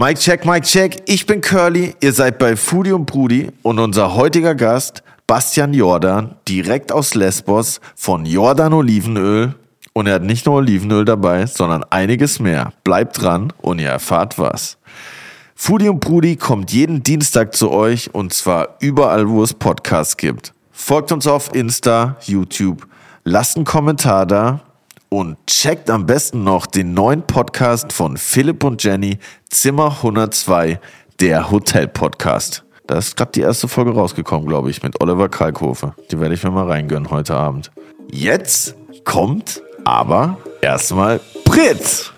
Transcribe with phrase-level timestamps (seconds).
[0.00, 1.02] Mike check, Mike check.
[1.04, 1.94] Ich bin Curly.
[2.00, 7.82] Ihr seid bei Foodie und Brudi und unser heutiger Gast Bastian Jordan, direkt aus Lesbos
[7.96, 9.54] von Jordan Olivenöl.
[9.92, 12.72] Und er hat nicht nur Olivenöl dabei, sondern einiges mehr.
[12.82, 14.78] Bleibt dran und ihr erfahrt was.
[15.54, 20.54] Foodie und Brudi kommt jeden Dienstag zu euch und zwar überall, wo es Podcasts gibt.
[20.72, 22.86] Folgt uns auf Insta, YouTube,
[23.24, 24.62] lasst einen Kommentar da
[25.10, 29.18] und checkt am besten noch den neuen Podcast von Philipp und Jenny,
[29.50, 30.80] Zimmer 102,
[31.20, 32.64] der Hotel-Podcast.
[32.86, 35.94] Da ist gerade die erste Folge rausgekommen, glaube ich, mit Oliver Kalkofe.
[36.10, 37.70] Die werde ich mir mal reingönnen heute Abend.
[38.10, 42.12] Jetzt kommt aber erstmal Brit.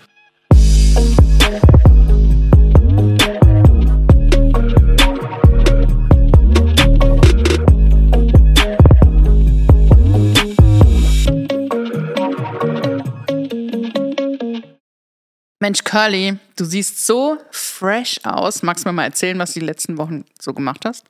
[15.62, 18.64] Mensch, Curly, du siehst so fresh aus.
[18.64, 21.04] Magst du mir mal erzählen, was du die letzten Wochen so gemacht hast?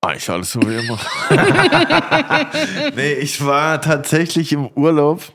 [0.00, 0.98] Eigentlich alles so wie immer.
[2.96, 5.32] nee, ich war tatsächlich im Urlaub.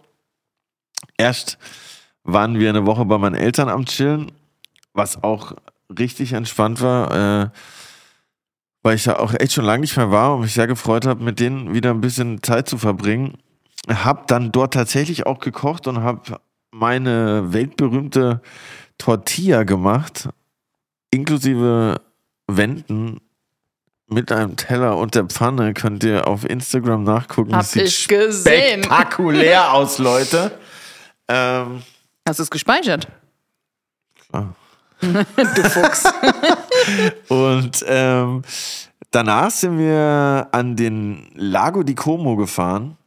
[1.15, 1.57] Erst
[2.25, 4.33] waren wir eine Woche bei meinen Eltern am Chillen,
[4.91, 5.53] was auch
[5.97, 7.49] richtig entspannt war, äh,
[8.83, 11.23] weil ich ja auch echt schon lange nicht mehr war und mich sehr gefreut habe,
[11.23, 13.37] mit denen wieder ein bisschen Zeit zu verbringen.
[13.87, 18.41] Hab dann dort tatsächlich auch gekocht und habe meine weltberühmte
[18.97, 20.29] Tortilla gemacht,
[21.11, 22.01] inklusive
[22.47, 23.19] Wänden
[24.07, 25.73] mit einem Teller und der Pfanne.
[25.73, 27.55] Könnt ihr auf Instagram nachgucken.
[27.55, 28.83] Hab Sieht ich gesehen.
[28.83, 30.51] spektakulär aus, Leute.
[31.27, 31.81] Ähm,
[32.27, 33.07] Hast du es gespeichert?
[34.29, 34.55] klar.
[35.01, 36.03] Du Fuchs.
[37.29, 38.43] Und ähm,
[39.09, 42.97] danach sind wir an den Lago di Como gefahren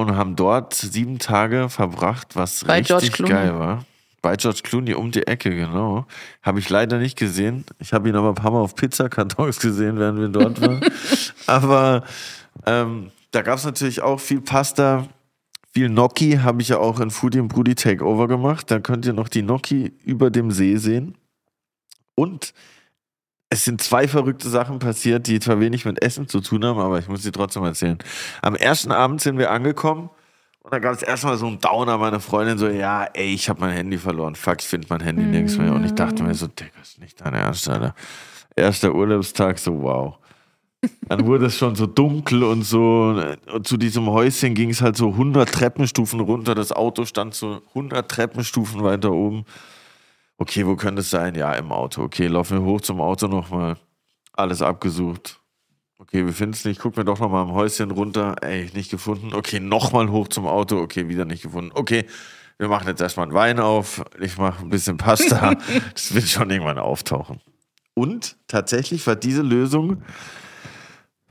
[0.00, 3.84] und haben dort sieben Tage verbracht, was Bei richtig geil war.
[4.20, 6.06] Bei George Clooney um die Ecke, genau.
[6.42, 7.64] Habe ich leider nicht gesehen.
[7.78, 10.80] Ich habe ihn aber ein paar Mal auf Pizzakartons gesehen, während wir dort waren.
[11.46, 12.04] aber
[12.66, 15.06] ähm, da gab es natürlich auch viel Pasta,
[15.72, 16.38] viel Gnocchi.
[16.42, 18.70] Habe ich ja auch in Foodie und Brudi Takeover gemacht.
[18.70, 21.16] Da könnt ihr noch die Gnocchi über dem See sehen.
[22.16, 22.52] Und
[23.50, 26.98] es sind zwei verrückte Sachen passiert, die zwar wenig mit Essen zu tun haben, aber
[26.98, 27.98] ich muss sie trotzdem erzählen.
[28.42, 30.10] Am ersten Abend sind wir angekommen
[30.68, 31.96] und da gab es erstmal so einen Downer.
[31.96, 34.34] Meine Freundin so, ja, ey, ich habe mein Handy verloren.
[34.34, 35.72] Fuck, ich finde mein Handy nirgends mehr.
[35.72, 37.94] Und ich dachte mir so, Digga, ist nicht dein Ernst, Alter.
[38.54, 40.18] Erster Urlaubstag, so wow.
[41.08, 43.18] Dann wurde es schon so dunkel und so.
[43.50, 46.54] Und zu diesem Häuschen ging es halt so 100 Treppenstufen runter.
[46.54, 49.46] Das Auto stand so 100 Treppenstufen weiter oben.
[50.38, 51.34] Okay, wo könnte es sein?
[51.34, 52.02] Ja, im Auto.
[52.02, 53.76] Okay, laufen wir hoch zum Auto nochmal.
[54.32, 55.40] Alles abgesucht.
[55.98, 56.80] Okay, wir finden es nicht.
[56.80, 58.36] Gucken wir doch nochmal am Häuschen runter.
[58.40, 59.34] Ey, nicht gefunden.
[59.34, 60.78] Okay, nochmal hoch zum Auto.
[60.80, 61.72] Okay, wieder nicht gefunden.
[61.74, 62.06] Okay,
[62.56, 64.04] wir machen jetzt erstmal einen Wein auf.
[64.20, 65.56] Ich mache ein bisschen Pasta.
[65.92, 67.40] das wird schon irgendwann auftauchen.
[67.94, 70.04] Und tatsächlich war diese Lösung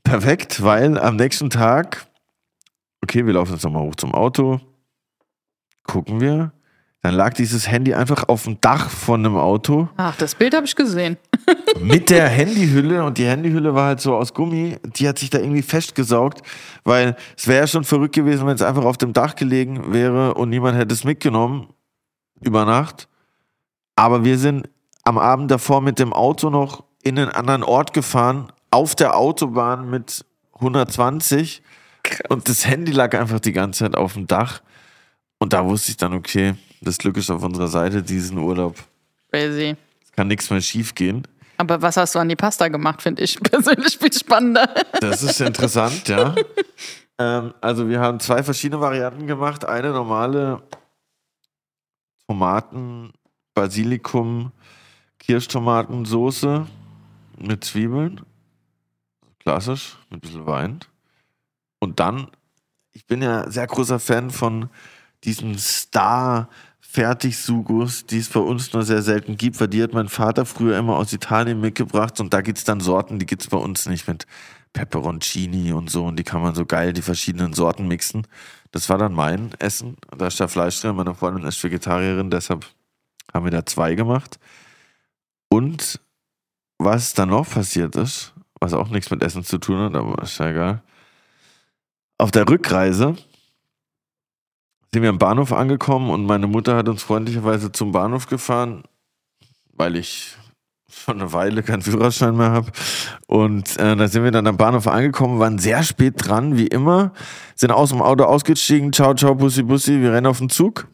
[0.04, 2.08] perfekt, weil am nächsten Tag,
[3.02, 4.60] okay, wir laufen jetzt nochmal hoch zum Auto.
[5.84, 6.52] Gucken wir.
[7.08, 10.66] Dann lag dieses Handy einfach auf dem Dach von einem Auto Ach, das Bild habe
[10.66, 11.16] ich gesehen.
[11.80, 15.40] mit der Handyhülle und die Handyhülle war halt so aus Gummi, die hat sich da
[15.40, 16.42] irgendwie festgesaugt,
[16.84, 20.34] weil es wäre ja schon verrückt gewesen, wenn es einfach auf dem Dach gelegen wäre
[20.34, 21.70] und niemand hätte es mitgenommen
[22.42, 23.08] über Nacht.
[23.96, 24.68] Aber wir sind
[25.06, 29.90] am Abend davor mit dem Auto noch in einen anderen Ort gefahren, auf der Autobahn
[29.90, 30.26] mit
[30.56, 31.62] 120
[32.28, 34.62] und das Handy lag einfach die ganze Zeit auf dem Dach.
[35.40, 38.76] Und da wusste ich dann, okay, das Glück ist auf unserer Seite, diesen Urlaub.
[39.32, 39.76] Crazy.
[40.04, 41.28] Es kann nichts mehr schief gehen.
[41.58, 44.70] Aber was hast du an die Pasta gemacht, finde ich persönlich viel spannender.
[45.02, 46.36] Das ist interessant, ja.
[47.18, 49.66] ähm, also wir haben zwei verschiedene Varianten gemacht.
[49.66, 50.62] Eine normale
[52.28, 53.12] Tomaten,
[53.56, 54.52] Basilikum,
[55.20, 56.68] Kirschtomatensoße
[57.40, 58.22] mit Zwiebeln.
[59.40, 60.80] Klassisch, mit ein bisschen Wein.
[61.80, 62.28] Und dann,
[62.92, 64.70] ich bin ja sehr großer Fan von
[65.24, 66.50] diesen Star
[66.90, 70.78] Fertigsugos, die es bei uns nur sehr selten gibt, weil die hat mein Vater früher
[70.78, 73.88] immer aus Italien mitgebracht und da gibt es dann Sorten, die gibt es bei uns
[73.88, 74.26] nicht mit
[74.74, 78.26] Peperoncini und so und die kann man so geil die verschiedenen Sorten mixen.
[78.72, 79.98] Das war dann mein Essen.
[80.18, 82.66] Da ist da Fleisch drin, meine Freundin ist Vegetarierin, deshalb
[83.34, 84.40] haben wir da zwei gemacht.
[85.50, 86.00] Und
[86.80, 90.38] was dann noch passiert ist, was auch nichts mit Essen zu tun hat, aber ist
[90.38, 90.84] ja egal.
[92.18, 93.18] Auf der Rückreise
[94.94, 98.84] sind wir am Bahnhof angekommen und meine Mutter hat uns freundlicherweise zum Bahnhof gefahren,
[99.74, 100.38] weil ich
[100.90, 102.72] schon eine Weile keinen Führerschein mehr habe.
[103.28, 107.14] Und äh, da sind wir dann am Bahnhof angekommen, waren sehr spät dran, wie immer,
[107.56, 110.88] sind aus dem Auto ausgestiegen, ciao, ciao, Bussi, Bussi, wir rennen auf den Zug.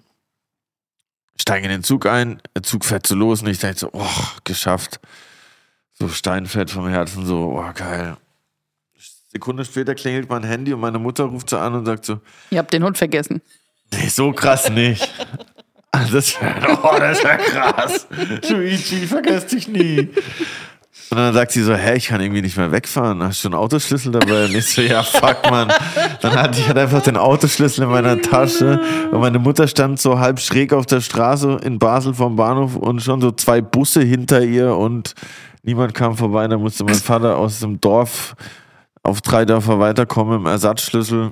[1.39, 4.07] steige in den Zug ein, der Zug fährt so los und ich denke so, oh,
[4.43, 4.99] geschafft.
[5.93, 8.17] So steinfett vom Herzen, so, oh, geil.
[9.27, 12.19] Sekunde später klingelt mein Handy und meine Mutter ruft so an und sagt so,
[12.51, 13.41] Ihr habt den Hund vergessen.
[13.97, 15.09] Nee, so krass nicht.
[16.11, 18.07] Das wäre oh, wär krass.
[18.49, 20.09] Luigi, vergesst dich nie.
[21.09, 23.21] Und dann sagt sie so, hä, ich kann irgendwie nicht mehr wegfahren.
[23.21, 24.45] Hast du einen Autoschlüssel dabei?
[24.45, 25.71] Und ich so, ja, fuck, Mann.
[26.21, 28.81] Dann hatte ich halt einfach den Autoschlüssel in meiner Tasche.
[29.11, 33.03] Und meine Mutter stand so halb schräg auf der Straße in Basel vom Bahnhof und
[33.03, 35.13] schon so zwei Busse hinter ihr und
[35.61, 36.47] niemand kam vorbei.
[36.47, 38.35] Da musste mein Vater aus dem Dorf
[39.03, 41.31] auf drei Dörfer weiterkommen im Ersatzschlüssel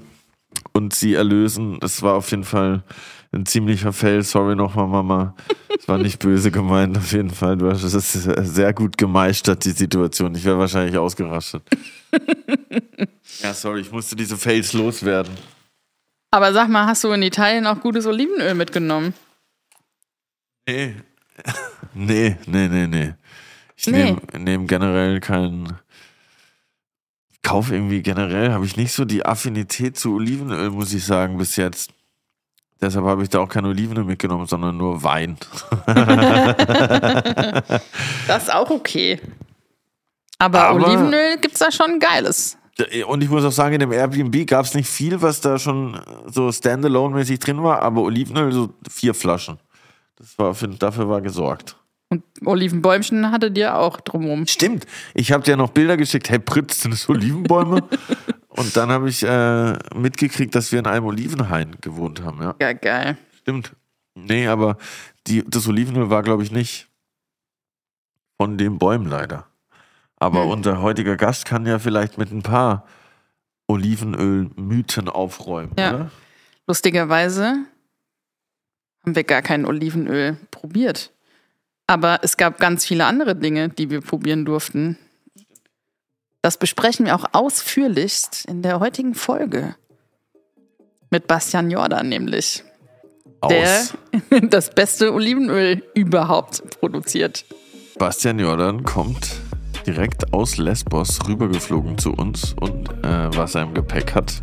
[0.74, 1.80] und sie erlösen.
[1.80, 2.84] Das war auf jeden Fall
[3.32, 4.24] ein ziemlicher Fail.
[4.24, 5.36] Sorry nochmal, Mama.
[5.80, 7.58] Es war nicht böse gemeint, auf jeden Fall.
[7.58, 10.36] Du hast es sehr gut gemeistert, die Situation.
[10.36, 11.64] Ich wäre wahrscheinlich ausgerastet.
[13.42, 15.34] ja, sorry, ich musste diese Fails loswerden.
[16.32, 19.14] Aber sag mal, hast du in Italien auch gutes Olivenöl mitgenommen?
[20.68, 20.96] Nee.
[21.94, 23.14] Nee, nee, nee, nee.
[23.76, 24.04] Ich Nee.
[24.14, 25.78] nehme nehm generell keinen.
[27.44, 31.56] Kaufe irgendwie generell, habe ich nicht so die Affinität zu Olivenöl, muss ich sagen, bis
[31.56, 31.92] jetzt.
[32.80, 35.38] Deshalb habe ich da auch kein Olivenöl mitgenommen, sondern nur Wein.
[38.28, 39.20] Das ist auch okay.
[40.40, 42.58] Aber, Aber- Olivenöl gibt's da schon geiles.
[43.08, 46.02] Und ich muss auch sagen, in dem Airbnb gab es nicht viel, was da schon
[46.26, 49.60] so standalone-mäßig drin war, aber Olivenöl so vier Flaschen.
[50.18, 51.76] Das war, für- dafür war gesorgt.
[52.12, 54.46] Und Olivenbäumchen hattet ihr auch drumrum.
[54.46, 54.86] Stimmt.
[55.14, 56.30] Ich habe dir noch Bilder geschickt.
[56.30, 57.88] Hey, Pritz, sind das Olivenbäume?
[58.50, 62.42] Und dann habe ich äh, mitgekriegt, dass wir in einem Olivenhain gewohnt haben.
[62.42, 63.18] Ja, Ja, geil.
[63.40, 63.74] stimmt.
[64.14, 64.78] Nee, aber
[65.28, 66.90] die, das Olivenöl war, glaube ich, nicht
[68.38, 69.48] von den Bäumen leider.
[70.18, 70.50] Aber Hm.
[70.50, 72.86] unser heutiger Gast kann ja vielleicht mit ein paar
[73.68, 75.72] Olivenöl-Mythen aufräumen.
[75.78, 75.96] Ja.
[75.96, 76.12] Oder?
[76.68, 77.66] Lustigerweise
[79.04, 81.12] haben wir gar kein Olivenöl probiert.
[81.92, 84.98] Aber es gab ganz viele andere Dinge, die wir probieren durften.
[86.42, 89.76] Das besprechen wir auch ausführlichst in der heutigen Folge.
[91.10, 92.64] Mit Bastian Jordan nämlich,
[93.50, 93.94] der Aus.
[94.44, 97.44] das beste Olivenöl überhaupt produziert.
[98.00, 99.30] Bastian Jordan kommt
[99.86, 104.42] direkt aus Lesbos rübergeflogen zu uns und äh, was er im Gepäck hat,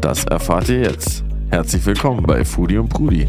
[0.00, 1.22] das erfahrt ihr jetzt.
[1.50, 3.28] Herzlich willkommen bei Foodie und Brudi.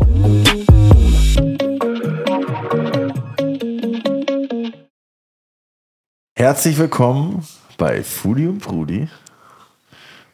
[6.37, 7.43] Herzlich willkommen
[7.79, 9.07] bei Foodie und Brudi.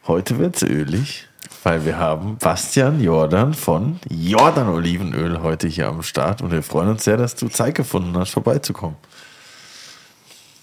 [0.06, 1.28] Heute wird's ölig,
[1.62, 6.90] weil wir haben Bastian Jordan von Jordan Olivenöl heute hier am Start und wir freuen
[6.90, 8.96] uns sehr, dass du Zeit gefunden hast, vorbeizukommen.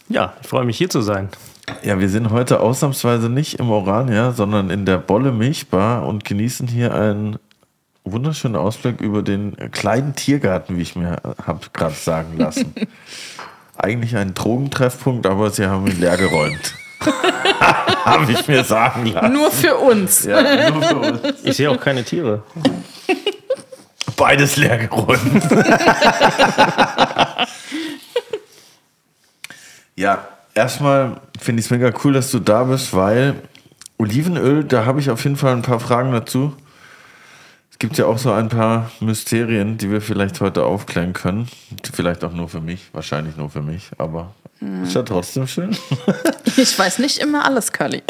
[0.09, 1.29] Ja, ich freue mich hier zu sein.
[1.81, 6.67] Ja, wir sind heute ausnahmsweise nicht im Orania, sondern in der Bolle Milchbar und genießen
[6.67, 7.39] hier einen
[8.03, 12.75] wunderschönen Ausblick über den kleinen Tiergarten, wie ich mir habe gerade sagen lassen.
[13.83, 16.75] Eigentlich ein Drogentreffpunkt, aber sie haben ihn leer geräumt.
[18.05, 19.33] habe ich mir sagen lassen.
[19.33, 20.23] Nur für uns.
[20.23, 21.21] Ja, nur für uns.
[21.43, 22.43] Ich sehe auch keine Tiere.
[24.15, 25.19] Beides leer geräumt.
[29.95, 33.33] ja, erstmal finde ich es mega cool, dass du da bist, weil
[33.97, 36.55] Olivenöl, da habe ich auf jeden Fall ein paar Fragen dazu.
[37.81, 41.47] Es gibt ja auch so ein paar Mysterien, die wir vielleicht heute aufklären können.
[41.91, 44.35] Vielleicht auch nur für mich, wahrscheinlich nur für mich, aber
[44.83, 45.75] ist ja trotzdem schön.
[46.57, 48.03] Ich weiß nicht immer alles, Curly.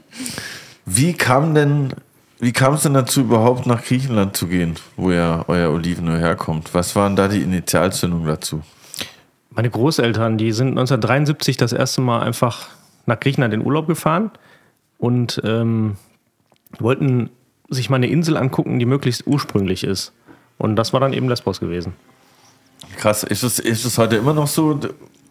[0.86, 1.92] Wie kam denn,
[2.38, 6.72] wie kam es denn dazu, überhaupt nach Griechenland zu gehen, wo ja euer Olivenöl herkommt?
[6.72, 8.62] Was waren da die Initialzündungen dazu?
[9.50, 12.70] Meine Großeltern, die sind 1973 das erste Mal einfach
[13.04, 14.30] nach Griechenland in Urlaub gefahren
[14.96, 15.98] und ähm,
[16.78, 17.28] wollten
[17.72, 20.12] sich mal eine Insel angucken, die möglichst ursprünglich ist.
[20.58, 21.94] Und das war dann eben Lesbos gewesen.
[22.96, 24.78] Krass, ist es, ist es heute immer noch so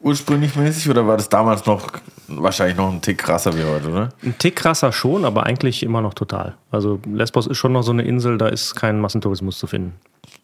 [0.01, 1.87] ursprünglich mäßig oder war das damals noch
[2.27, 4.09] wahrscheinlich noch ein Tick krasser wie heute, oder?
[4.23, 6.55] Ein Tick krasser schon, aber eigentlich immer noch total.
[6.71, 9.93] Also Lesbos ist schon noch so eine Insel, da ist kein Massentourismus zu finden.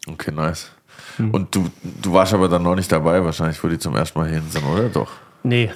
[0.06, 0.70] Okay, nice.
[1.18, 4.28] Und du, du warst aber dann noch nicht dabei, wahrscheinlich, wo die zum ersten Mal
[4.28, 4.88] hin sind, oder?
[4.88, 5.10] Doch.
[5.42, 5.70] Nee,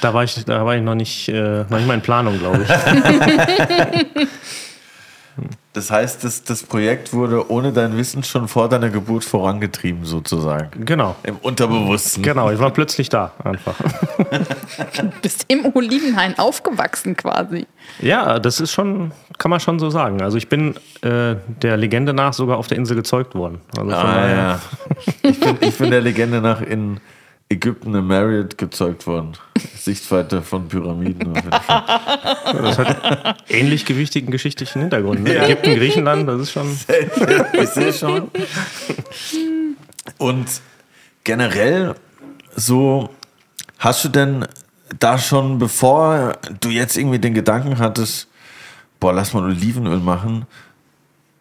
[0.00, 2.64] da war ich, da war ich noch nicht, äh, noch nicht mal in Planung, glaube
[2.64, 2.68] ich.
[5.74, 10.84] Das heißt, das, das Projekt wurde ohne dein Wissen schon vor deiner Geburt vorangetrieben, sozusagen.
[10.84, 11.16] Genau.
[11.24, 12.22] Im Unterbewussten.
[12.22, 13.74] Genau, ich war plötzlich da einfach.
[15.22, 17.66] Bist im Olivenhain aufgewachsen quasi.
[18.00, 20.22] Ja, das ist schon, kann man schon so sagen.
[20.22, 23.60] Also ich bin äh, der Legende nach sogar auf der Insel gezeugt worden.
[23.76, 24.60] Also von Ah, daher- ja.
[25.22, 27.00] Ich bin, ich bin der Legende nach in
[27.54, 29.32] Ägypten im Marriott gezeugt worden.
[29.76, 31.34] Sichtweite von Pyramiden.
[31.34, 35.22] Das hat ähnlich gewichtigen geschichtlichen Hintergrund.
[35.22, 35.36] Ne?
[35.36, 36.76] Ägypten, Griechenland, das ist schon.
[37.52, 38.30] ich sehe schon.
[40.18, 40.46] Und
[41.22, 41.94] generell
[42.56, 43.10] so,
[43.78, 44.46] hast du denn
[44.98, 48.28] da schon, bevor du jetzt irgendwie den Gedanken hattest,
[49.00, 50.46] boah, lass mal Olivenöl machen,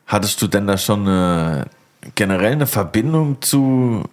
[0.06, 1.66] hattest du denn da schon eine,
[2.16, 4.04] generell eine Verbindung zu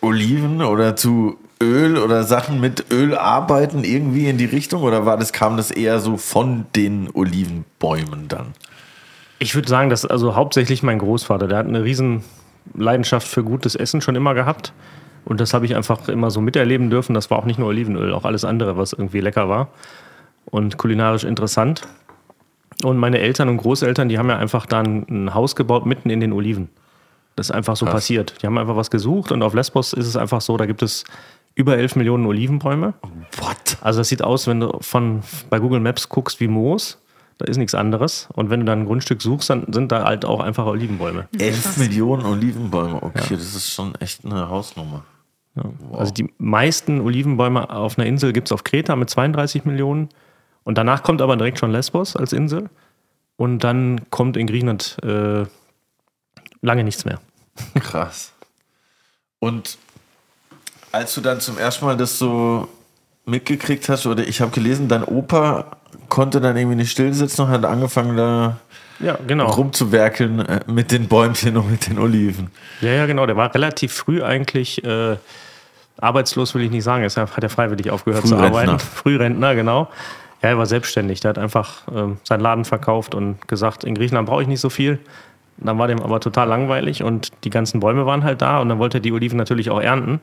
[0.00, 5.16] Oliven oder zu Öl oder Sachen mit Öl arbeiten irgendwie in die Richtung oder war
[5.16, 8.54] das, kam das eher so von den Olivenbäumen dann?
[9.40, 12.22] Ich würde sagen, dass also hauptsächlich mein Großvater, der hat eine riesen
[12.74, 14.72] Leidenschaft für gutes Essen schon immer gehabt.
[15.24, 17.12] Und das habe ich einfach immer so miterleben dürfen.
[17.14, 19.68] Das war auch nicht nur Olivenöl, auch alles andere, was irgendwie lecker war
[20.46, 21.82] und kulinarisch interessant.
[22.82, 26.20] Und meine Eltern und Großeltern, die haben ja einfach dann ein Haus gebaut mitten in
[26.20, 26.68] den Oliven.
[27.38, 27.94] Das ist einfach so Krass.
[27.94, 28.34] passiert.
[28.42, 31.04] Die haben einfach was gesucht und auf Lesbos ist es einfach so, da gibt es
[31.54, 32.94] über 11 Millionen Olivenbäume.
[33.36, 33.78] What?
[33.80, 36.98] Also das sieht aus, wenn du von bei Google Maps guckst wie Moos.
[37.38, 38.28] Da ist nichts anderes.
[38.34, 41.28] Und wenn du dann ein Grundstück suchst, dann sind da halt auch einfach Olivenbäume.
[41.38, 45.04] 11 Millionen Olivenbäume, okay, das ist schon echt eine Hausnummer.
[45.54, 46.00] Wow.
[46.00, 50.08] Also die meisten Olivenbäume auf einer Insel gibt es auf Kreta mit 32 Millionen.
[50.64, 52.68] Und danach kommt aber direkt schon Lesbos als Insel.
[53.36, 55.44] Und dann kommt in Griechenland äh,
[56.60, 57.20] lange nichts mehr.
[57.80, 58.32] Krass.
[59.38, 59.78] Und
[60.92, 62.68] als du dann zum ersten Mal das so
[63.24, 65.76] mitgekriegt hast, oder ich habe gelesen, dein Opa
[66.08, 68.58] konnte dann irgendwie nicht still sitzen und hat angefangen da
[69.00, 69.50] Ja, genau.
[69.50, 72.50] rumzuwerkeln äh, mit den Bäumchen und mit den Oliven.
[72.80, 73.26] Ja, ja, genau.
[73.26, 75.16] Der war relativ früh eigentlich äh,
[75.98, 77.04] arbeitslos, will ich nicht sagen.
[77.04, 78.78] Er hat ja freiwillig aufgehört zu arbeiten.
[78.78, 79.88] Frührentner, genau.
[80.42, 81.20] Ja, er war selbstständig.
[81.20, 84.70] Der hat einfach ähm, seinen Laden verkauft und gesagt, in Griechenland brauche ich nicht so
[84.70, 84.98] viel.
[85.60, 88.78] Dann war dem aber total langweilig und die ganzen Bäume waren halt da und dann
[88.78, 90.20] wollte er die Oliven natürlich auch ernten.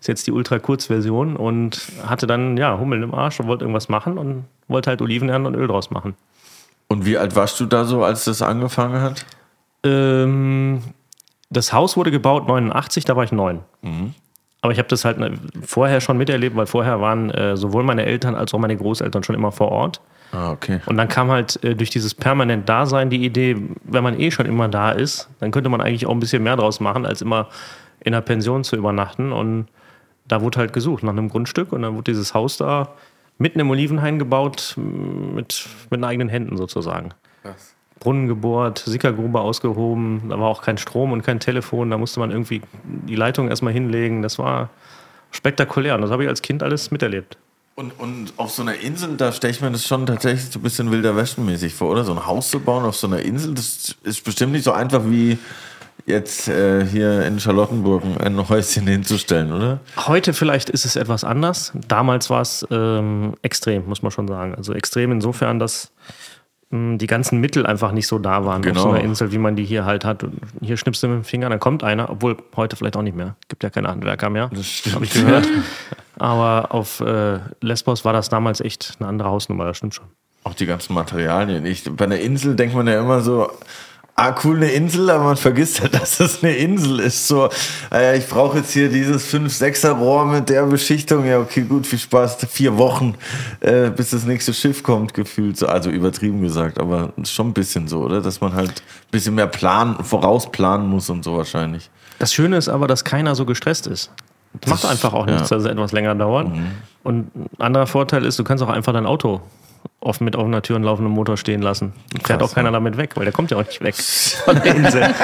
[0.00, 4.18] Ist jetzt die Ultra-Kurz-Version und hatte dann, ja, Hummeln im Arsch und wollte irgendwas machen
[4.18, 6.14] und wollte halt Oliven ernten und Öl draus machen.
[6.88, 9.24] Und wie alt warst du da so, als das angefangen hat?
[9.82, 10.82] Ähm,
[11.50, 13.60] das Haus wurde gebaut 89, da war ich neun.
[14.60, 15.18] Aber ich habe das halt
[15.62, 19.34] vorher schon miterlebt, weil vorher waren äh, sowohl meine Eltern als auch meine Großeltern schon
[19.34, 20.00] immer vor Ort.
[20.36, 20.80] Ah, okay.
[20.84, 24.44] Und dann kam halt äh, durch dieses permanent Dasein die Idee, wenn man eh schon
[24.44, 27.48] immer da ist, dann könnte man eigentlich auch ein bisschen mehr draus machen, als immer
[28.00, 29.32] in einer Pension zu übernachten.
[29.32, 29.66] Und
[30.28, 32.90] da wurde halt gesucht nach einem Grundstück und dann wurde dieses Haus da
[33.38, 37.10] mitten im Olivenhain gebaut, mit, mit eigenen Händen sozusagen.
[37.98, 42.30] Brunnen gebohrt, Sickergrube ausgehoben, da war auch kein Strom und kein Telefon, da musste man
[42.30, 44.20] irgendwie die Leitung erstmal hinlegen.
[44.20, 44.68] Das war
[45.30, 47.38] spektakulär und das habe ich als Kind alles miterlebt.
[47.78, 50.62] Und, und auf so einer Insel, da stelle ich mir das schon tatsächlich so ein
[50.62, 52.04] bisschen wilder Westen-mäßig vor, oder?
[52.04, 55.02] So ein Haus zu bauen auf so einer Insel, das ist bestimmt nicht so einfach
[55.04, 55.36] wie
[56.06, 59.80] jetzt äh, hier in Charlottenburg ein Häuschen hinzustellen, oder?
[60.06, 61.72] Heute vielleicht ist es etwas anders.
[61.86, 64.54] Damals war es ähm, extrem, muss man schon sagen.
[64.54, 65.92] Also extrem insofern, dass
[66.98, 68.76] die ganzen Mittel einfach nicht so da waren Genau.
[68.80, 70.22] auf so einer Insel, wie man die hier halt hat.
[70.24, 73.16] Und hier schnippst du mit dem Finger, dann kommt einer, obwohl heute vielleicht auch nicht
[73.16, 73.36] mehr.
[73.48, 74.50] Gibt ja keine Handwerker mehr.
[74.54, 74.94] Das stimmt.
[74.96, 75.46] Habe ich gehört.
[76.18, 80.06] Aber auf äh, Lesbos war das damals echt eine andere Hausnummer, das stimmt schon.
[80.44, 81.66] Auch die ganzen Materialien.
[81.66, 83.50] Ich, bei einer Insel denkt man ja immer so,
[84.16, 87.28] ah, cool, eine Insel, aber man vergisst ja, dass es eine Insel ist.
[87.28, 87.48] So,
[87.92, 91.26] äh, ich brauche jetzt hier dieses 5-6er Rohr mit der Beschichtung.
[91.26, 92.38] Ja, okay, gut, viel Spaß.
[92.50, 93.14] Vier Wochen,
[93.60, 95.56] äh, bis das nächste Schiff kommt, gefühlt.
[95.56, 98.20] So, also übertrieben gesagt, aber schon ein bisschen so, oder?
[98.20, 101.90] Dass man halt ein bisschen mehr planen, vorausplanen muss und so wahrscheinlich.
[102.18, 104.10] Das Schöne ist aber, dass keiner so gestresst ist.
[104.62, 105.34] Das macht einfach auch ja.
[105.34, 106.50] nichts, dass es etwas länger dauert.
[107.02, 109.42] Und ein anderer Vorteil ist, du kannst auch einfach dein Auto
[110.00, 111.92] offen mit offener Tür und laufendem Motor stehen lassen.
[112.24, 112.72] Fährt Krass, auch keiner ja.
[112.72, 113.94] damit weg, weil der kommt ja auch nicht weg
[114.44, 115.02] von der Insel.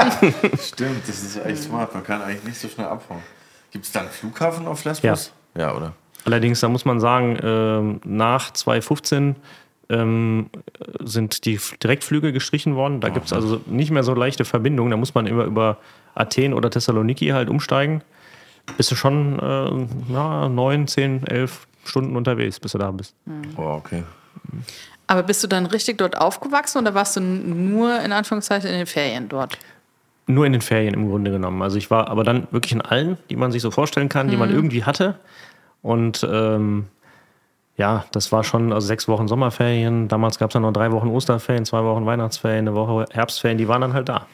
[0.61, 1.95] Stimmt, das ist echt smart.
[1.95, 3.23] Man kann eigentlich nicht so schnell abhauen.
[3.71, 5.33] Gibt es da einen Flughafen auf Lesbos?
[5.55, 5.93] Ja, ja oder?
[6.25, 9.37] Allerdings, da muss man sagen, ähm, nach 2015
[9.89, 10.51] ähm,
[11.01, 13.01] sind die Direktflüge gestrichen worden.
[13.01, 14.91] Da gibt es also nicht mehr so leichte Verbindungen.
[14.91, 15.79] Da muss man immer über
[16.15, 18.03] Athen oder Thessaloniki halt umsteigen.
[18.77, 23.15] Bist du schon äh, ja, 9, 10, 11 Stunden unterwegs, bis du da bist.
[23.57, 24.05] Oh, okay.
[25.07, 28.87] Aber bist du dann richtig dort aufgewachsen oder warst du nur in Anführungszeichen in den
[28.87, 29.59] Ferien dort?
[30.27, 31.61] Nur in den Ferien im Grunde genommen.
[31.63, 34.37] Also ich war aber dann wirklich in allen, die man sich so vorstellen kann, die
[34.37, 35.19] man irgendwie hatte.
[35.83, 36.87] Und ähm,
[37.77, 40.09] ja, das war schon also sechs Wochen Sommerferien.
[40.09, 43.59] Damals gab es dann noch drei Wochen Osterferien, zwei Wochen Weihnachtsferien, eine Woche Herbstferien.
[43.59, 44.27] Die waren dann halt da.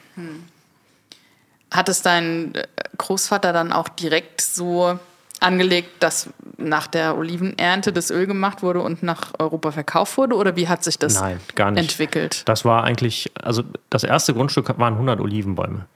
[1.71, 2.67] Hat es dein äh,
[2.99, 4.99] Großvater dann auch direkt so
[5.41, 10.37] angelegt, dass nach der Olivenernte das Öl gemacht wurde und nach Europa verkauft wurde?
[10.37, 11.83] Oder wie hat sich das Nein, gar nicht.
[11.83, 12.43] entwickelt?
[12.47, 15.87] Das war eigentlich, also das erste Grundstück waren 100 Olivenbäume.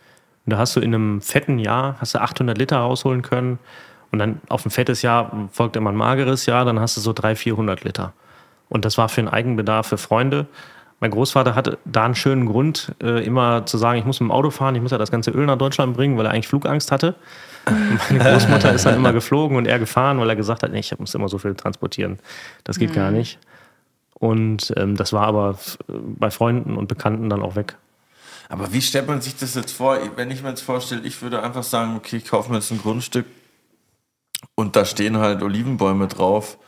[0.45, 3.59] Und da hast du in einem fetten Jahr, hast du 800 Liter rausholen können.
[4.11, 7.13] Und dann auf ein fettes Jahr folgt immer ein mageres Jahr, dann hast du so
[7.13, 8.13] 300, 400 Liter.
[8.69, 10.47] Und das war für den Eigenbedarf für Freunde.
[11.03, 14.31] Mein Großvater hatte da einen schönen Grund, äh, immer zu sagen, ich muss mit dem
[14.31, 16.93] Auto fahren, ich muss ja das ganze Öl nach Deutschland bringen, weil er eigentlich Flugangst
[16.93, 17.17] hatte.
[18.09, 20.97] Meine Großmutter ist dann immer geflogen und er gefahren, weil er gesagt hat, nee, ich
[20.97, 22.21] muss immer so viel transportieren.
[22.63, 23.41] Das geht gar nicht.
[24.15, 27.77] Und ähm, das war aber bei Freunden und Bekannten dann auch weg.
[28.49, 29.99] Aber wie stellt man sich das jetzt vor?
[30.15, 32.79] Wenn ich mir jetzt vorstelle, ich würde einfach sagen, okay, ich kaufe mir jetzt ein
[32.79, 33.27] Grundstück
[34.55, 36.59] und da stehen halt Olivenbäume drauf.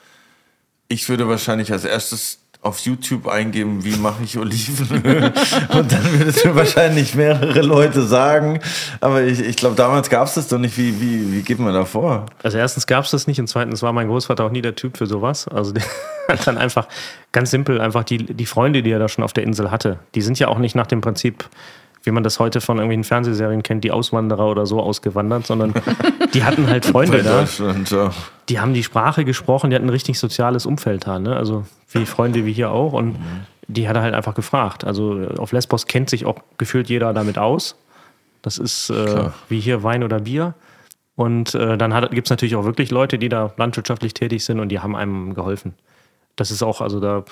[0.89, 5.25] Ich würde wahrscheinlich als erstes auf YouTube eingeben, wie mache ich Olivenöl.
[5.69, 8.61] und dann würdest du wahrscheinlich mehrere Leute sagen.
[9.01, 10.79] Aber ich, ich glaube, damals gab es das doch nicht.
[10.79, 12.25] Wie, wie, wie geht man da vor?
[12.43, 14.97] Also erstens gab es das nicht und zweitens war mein Großvater auch nie der Typ
[14.97, 15.47] für sowas.
[15.47, 15.85] Also der
[16.29, 16.89] hat dann einfach
[17.33, 20.23] ganz simpel einfach die, die Freunde, die er da schon auf der Insel hatte, die
[20.23, 21.45] sind ja auch nicht nach dem Prinzip,
[22.05, 25.75] wie man das heute von irgendwelchen Fernsehserien kennt, die Auswanderer oder so ausgewandert, sondern
[26.35, 27.45] die hatten halt Freunde da.
[27.91, 28.13] Ja.
[28.49, 31.35] Die haben die Sprache gesprochen, die hatten ein richtig soziales Umfeld da, ne?
[31.35, 33.17] Also wie Freunde wie hier auch und
[33.67, 34.85] die hat er halt einfach gefragt.
[34.85, 37.77] Also auf Lesbos kennt sich auch gefühlt jeder damit aus.
[38.43, 40.55] Das ist äh, wie hier Wein oder Bier.
[41.17, 44.69] Und äh, dann gibt es natürlich auch wirklich Leute, die da landwirtschaftlich tätig sind und
[44.69, 45.75] die haben einem geholfen.
[46.37, 47.25] Das ist auch, also da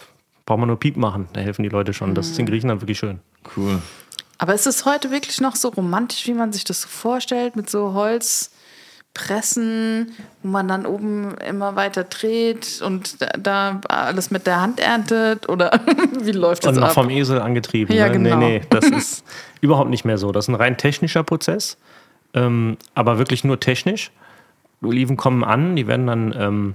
[0.47, 2.15] braucht man nur Piep machen, da helfen die Leute schon.
[2.15, 3.21] Das ist in Griechenland wirklich schön.
[3.57, 3.83] Cool.
[4.43, 7.71] Aber ist es heute wirklich noch so romantisch, wie man sich das so vorstellt, mit
[7.71, 10.11] so Holzpressen,
[10.43, 15.49] wo man dann oben immer weiter dreht und da, alles mit der Hand erntet?
[15.49, 15.79] Oder
[16.23, 16.95] wie läuft das Und noch ab?
[16.95, 17.95] vom Esel angetrieben.
[17.95, 18.15] Ja, ne?
[18.15, 18.37] genau.
[18.39, 19.25] Nee, nee, das ist
[19.61, 20.33] überhaupt nicht mehr so.
[20.33, 21.77] Das ist ein rein technischer Prozess,
[22.35, 24.11] ähm, aber wirklich nur technisch.
[24.83, 26.75] Oliven kommen an, die werden dann, ähm,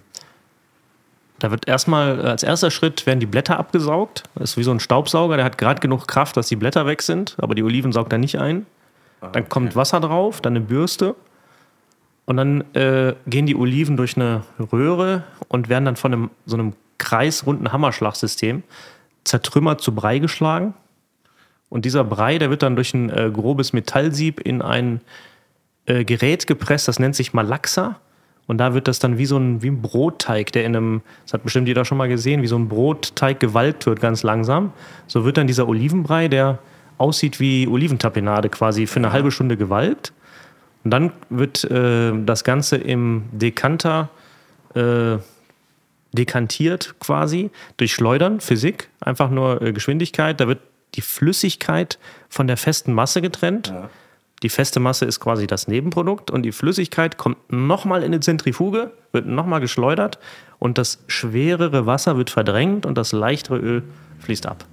[1.39, 4.23] da wird erstmal äh, als erster Schritt werden die Blätter abgesaugt.
[4.35, 7.01] Das ist wie so ein Staubsauger, der hat gerade genug Kraft, dass die Blätter weg
[7.01, 8.65] sind, aber die Oliven saugt er nicht ein.
[9.33, 11.15] Dann kommt Wasser drauf, dann eine Bürste.
[12.25, 16.55] Und dann äh, gehen die Oliven durch eine Röhre und werden dann von einem, so
[16.55, 18.63] einem kreisrunden Hammerschlagsystem
[19.23, 20.73] zertrümmert zu Brei geschlagen.
[21.69, 25.01] Und dieser Brei, der wird dann durch ein äh, grobes Metallsieb in ein
[25.85, 27.99] äh, Gerät gepresst, das nennt sich Malaxa.
[28.47, 31.33] Und da wird das dann wie so ein, wie ein Brotteig, der in einem, das
[31.33, 34.71] hat bestimmt jeder schon mal gesehen, wie so ein Brotteig gewalkt wird, ganz langsam.
[35.05, 36.59] So wird dann dieser Olivenbrei, der
[36.97, 40.13] aussieht wie Oliventapenade quasi, für eine halbe Stunde gewalkt.
[40.83, 44.09] Und dann wird äh, das Ganze im Dekanter
[44.73, 45.17] äh,
[46.13, 50.39] dekantiert quasi durch Schleudern, Physik, einfach nur äh, Geschwindigkeit.
[50.39, 50.59] Da wird
[50.95, 53.73] die Flüssigkeit von der festen Masse getrennt.
[54.43, 58.91] Die feste Masse ist quasi das Nebenprodukt und die Flüssigkeit kommt nochmal in eine Zentrifuge,
[59.11, 60.19] wird nochmal geschleudert
[60.59, 63.83] und das schwerere Wasser wird verdrängt und das leichtere Öl
[64.19, 64.65] fließt ab.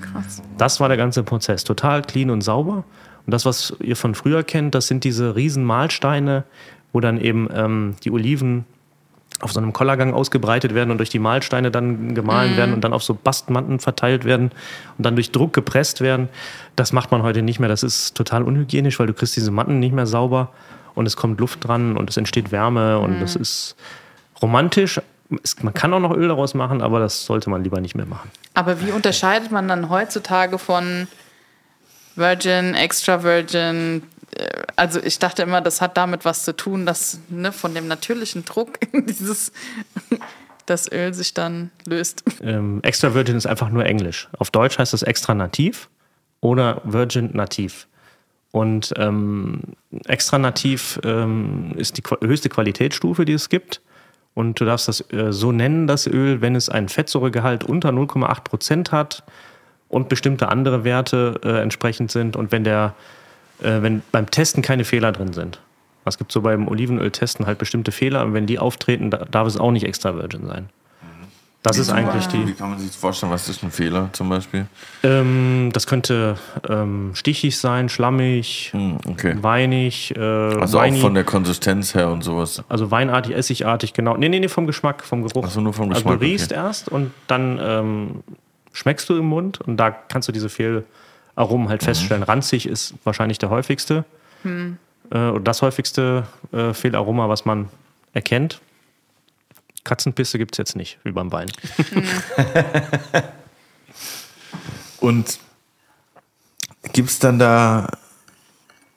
[0.00, 0.42] Krass.
[0.58, 1.64] Das war der ganze Prozess.
[1.64, 2.84] Total clean und sauber.
[3.26, 6.44] Und das, was ihr von früher kennt, das sind diese riesen Mahlsteine,
[6.92, 8.64] wo dann eben ähm, die Oliven
[9.40, 12.92] auf so einem Kollergang ausgebreitet werden und durch die Mahlsteine dann gemahlen werden und dann
[12.92, 14.50] auf so Bastmatten verteilt werden
[14.98, 16.28] und dann durch Druck gepresst werden.
[16.76, 17.68] Das macht man heute nicht mehr.
[17.68, 20.50] Das ist total unhygienisch, weil du kriegst diese Matten nicht mehr sauber
[20.94, 23.76] und es kommt Luft dran und es entsteht Wärme und das ist
[24.42, 25.00] romantisch.
[25.62, 28.30] Man kann auch noch Öl daraus machen, aber das sollte man lieber nicht mehr machen.
[28.54, 31.06] Aber wie unterscheidet man dann heutzutage von
[32.16, 34.02] Virgin, Extra Virgin?
[34.36, 37.88] Äh, Also ich dachte immer, das hat damit was zu tun, dass ne, von dem
[37.88, 39.52] natürlichen Druck dieses
[40.66, 42.22] das Öl sich dann löst.
[42.42, 44.28] Ähm, extra Virgin ist einfach nur Englisch.
[44.38, 45.88] Auf Deutsch heißt es extra nativ
[46.40, 47.88] oder Virgin nativ.
[48.52, 49.60] Und ähm,
[50.06, 53.80] extra nativ ähm, ist die höchste Qualitätsstufe, die es gibt.
[54.34, 58.40] Und du darfst das äh, so nennen, das Öl, wenn es einen Fettsäuregehalt unter 0,8
[58.42, 59.24] Prozent hat
[59.88, 62.94] und bestimmte andere Werte äh, entsprechend sind und wenn der,
[63.62, 65.60] äh, wenn beim Testen keine Fehler drin sind.
[66.04, 69.56] Es gibt so beim Olivenöl-Testen halt bestimmte Fehler und wenn die auftreten, da, darf es
[69.58, 70.68] auch nicht extra Virgin sein.
[71.62, 72.46] Das ist eigentlich die.
[72.46, 73.30] Wie kann man sich vorstellen?
[73.30, 74.64] Was ist ein Fehler zum Beispiel?
[75.02, 79.34] Ähm, das könnte ähm, stichig sein, schlammig, Hm, okay.
[79.42, 82.64] weinig, äh, Also auch weinig, von der Konsistenz her und sowas.
[82.70, 84.16] also weinartig, essigartig, genau.
[84.16, 85.44] Nee, nee, nee, vom Geschmack, vom Geruch.
[85.46, 86.60] Ach so, nur vom Also Geschmack, du riechst okay.
[86.62, 88.10] erst und dann ähm,
[88.72, 90.48] schmeckst du im Mund und da kannst du diese
[91.40, 92.22] Fehlaromen halt feststellen.
[92.22, 94.04] Ranzig ist wahrscheinlich der häufigste.
[94.44, 94.74] Äh,
[95.10, 97.68] oder das häufigste äh, Fehlaroma, was man
[98.12, 98.60] erkennt.
[99.84, 101.50] Katzenpisse gibt es jetzt nicht, wie beim Wein.
[105.00, 105.38] Und
[106.92, 107.88] gibt es dann da,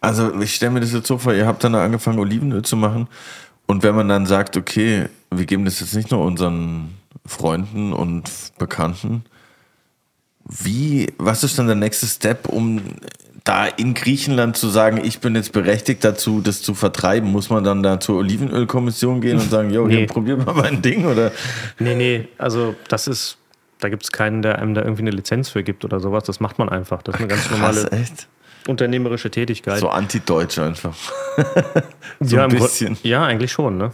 [0.01, 2.75] also ich stelle mir das jetzt so vor, ihr habt dann da angefangen, Olivenöl zu
[2.75, 3.07] machen.
[3.65, 8.29] Und wenn man dann sagt, okay, wir geben das jetzt nicht nur unseren Freunden und
[8.57, 9.23] Bekannten,
[10.49, 12.81] wie, was ist dann der nächste Step, um
[13.43, 17.29] da in Griechenland zu sagen, ich bin jetzt berechtigt dazu, das zu vertreiben?
[17.29, 19.97] Muss man dann da zur Olivenölkommission gehen und sagen, jo, Nee.
[19.97, 21.05] hier, probier mal mein Ding?
[21.05, 21.31] Oder?
[21.79, 23.37] Nee, nee, also das ist,
[23.79, 26.23] Da gibt es keinen, der einem da irgendwie eine Lizenz für gibt oder sowas.
[26.23, 27.01] Das macht man einfach.
[27.03, 28.27] Das ist eine ganz normale Krass, echt?
[28.67, 29.79] Unternehmerische Tätigkeit.
[29.79, 30.95] So anti-deutsch einfach.
[32.19, 32.97] so ja, ein bisschen.
[33.03, 33.77] Ja, eigentlich schon.
[33.77, 33.91] Ne?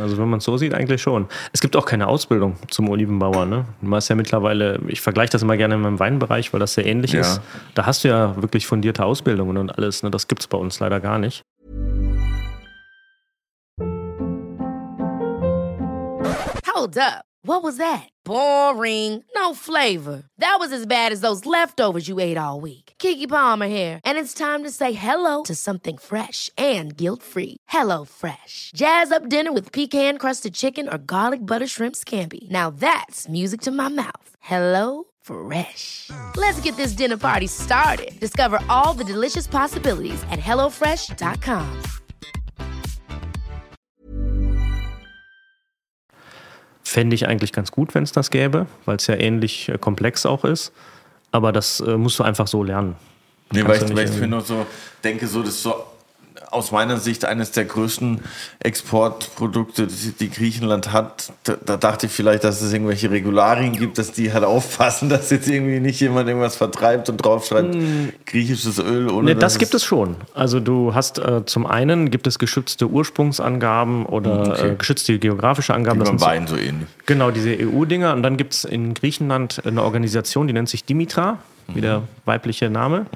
[0.00, 1.26] Also wenn man es so sieht, eigentlich schon.
[1.52, 3.46] Es gibt auch keine Ausbildung zum Olivenbauer.
[3.46, 3.64] Ne?
[3.80, 6.86] Du hast ja mittlerweile, ich vergleiche das immer gerne in meinem Weinbereich, weil das sehr
[6.86, 7.20] ähnlich Ja.
[7.20, 7.40] ist.
[7.74, 10.02] Da hast du ja wirklich fundierte Ausbildungen und alles.
[10.02, 10.10] Ne?
[10.10, 11.42] Das gibt es bei uns leider gar nicht.
[16.66, 17.24] Hold up.
[17.42, 18.08] What was that?
[18.24, 19.24] Boring.
[19.34, 20.24] No flavor.
[20.38, 22.89] That was as bad as those leftovers you ate all week.
[23.00, 27.56] Kiki Palmer here, and it's time to say hello to something fresh and guilt-free.
[27.68, 28.72] Hello Fresh.
[28.74, 32.50] Jazz up dinner with pecan-crusted chicken or garlic butter shrimp scampi.
[32.50, 34.36] Now that's music to my mouth.
[34.40, 36.10] Hello Fresh.
[36.36, 38.20] Let's get this dinner party started.
[38.20, 41.82] Discover all the delicious possibilities at hellofresh.com.
[46.84, 50.26] Fände ich eigentlich ganz gut, wenn es das gäbe, weil es ja ähnlich äh, komplex
[50.26, 50.72] auch ist.
[51.32, 52.96] Aber das äh, musst du einfach so lernen.
[53.52, 54.66] Nee, Kannst weil ich, weil ich mir nur so
[55.02, 55.74] denke, so das ist so
[56.50, 58.20] aus meiner Sicht eines der größten
[58.58, 61.32] Exportprodukte, die, die Griechenland hat.
[61.44, 65.30] Da, da dachte ich vielleicht, dass es irgendwelche Regularien gibt, dass die halt aufpassen, dass
[65.30, 67.76] jetzt irgendwie nicht jemand irgendwas vertreibt und draufschreibt,
[68.26, 70.16] griechisches Öl ohne Ne, dass das gibt es schon.
[70.34, 74.68] Also du hast äh, zum einen gibt es geschützte Ursprungsangaben oder Hm, Okay.
[74.70, 76.00] äh, geschützte geografische Angaben.
[76.00, 76.88] Wie Das beim sind so- Wein so ähnlich.
[77.06, 78.12] Genau, diese EU-Dinger.
[78.14, 82.70] Und dann gibt es in Griechenland eine Organisation, die nennt sich Dimitra, wie der weibliche
[82.70, 83.06] Name.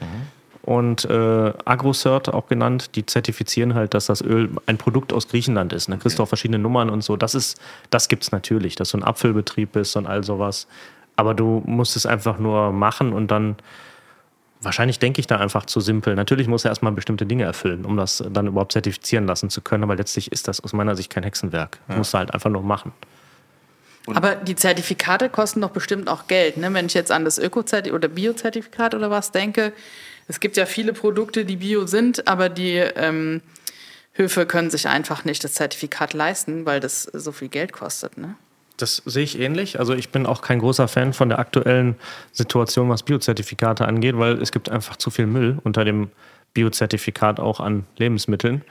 [0.64, 5.74] Und äh, AgroCert auch genannt, die zertifizieren halt, dass das Öl ein Produkt aus Griechenland
[5.74, 5.90] ist.
[5.90, 7.16] Dann kriegst du auch verschiedene Nummern und so.
[7.16, 10.66] Das ist, das gibt's natürlich, dass du ein Apfelbetrieb bist und all sowas.
[11.16, 13.56] Aber du musst es einfach nur machen und dann
[14.64, 16.14] Wahrscheinlich denke ich da einfach zu simpel.
[16.14, 19.84] Natürlich muss er erstmal bestimmte Dinge erfüllen, um das dann überhaupt zertifizieren lassen zu können.
[19.84, 21.80] Aber letztlich ist das aus meiner Sicht kein Hexenwerk.
[21.88, 22.92] Musst du halt einfach nur machen.
[24.06, 26.56] Aber die Zertifikate kosten doch bestimmt auch Geld.
[26.56, 26.72] Ne?
[26.72, 29.72] Wenn ich jetzt an das Öko-Zertifikat oder Bio-Zertifikat oder was denke,
[30.28, 33.42] es gibt ja viele Produkte, die bio sind, aber die ähm,
[34.12, 38.16] Höfe können sich einfach nicht das Zertifikat leisten, weil das so viel Geld kostet.
[38.16, 38.36] Ne?
[38.76, 39.78] Das sehe ich ähnlich.
[39.78, 41.96] Also ich bin auch kein großer Fan von der aktuellen
[42.32, 46.10] Situation, was Biozertifikate angeht, weil es gibt einfach zu viel Müll unter dem
[46.54, 48.62] Biozertifikat auch an Lebensmitteln.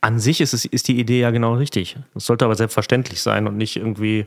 [0.00, 1.96] An sich ist, es, ist die Idee ja genau richtig.
[2.14, 4.26] Es sollte aber selbstverständlich sein und nicht irgendwie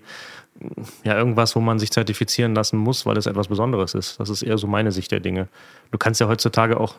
[1.04, 4.20] ja, irgendwas, wo man sich zertifizieren lassen muss, weil es etwas Besonderes ist.
[4.20, 5.48] Das ist eher so meine Sicht der Dinge.
[5.92, 6.96] Du kannst ja heutzutage auch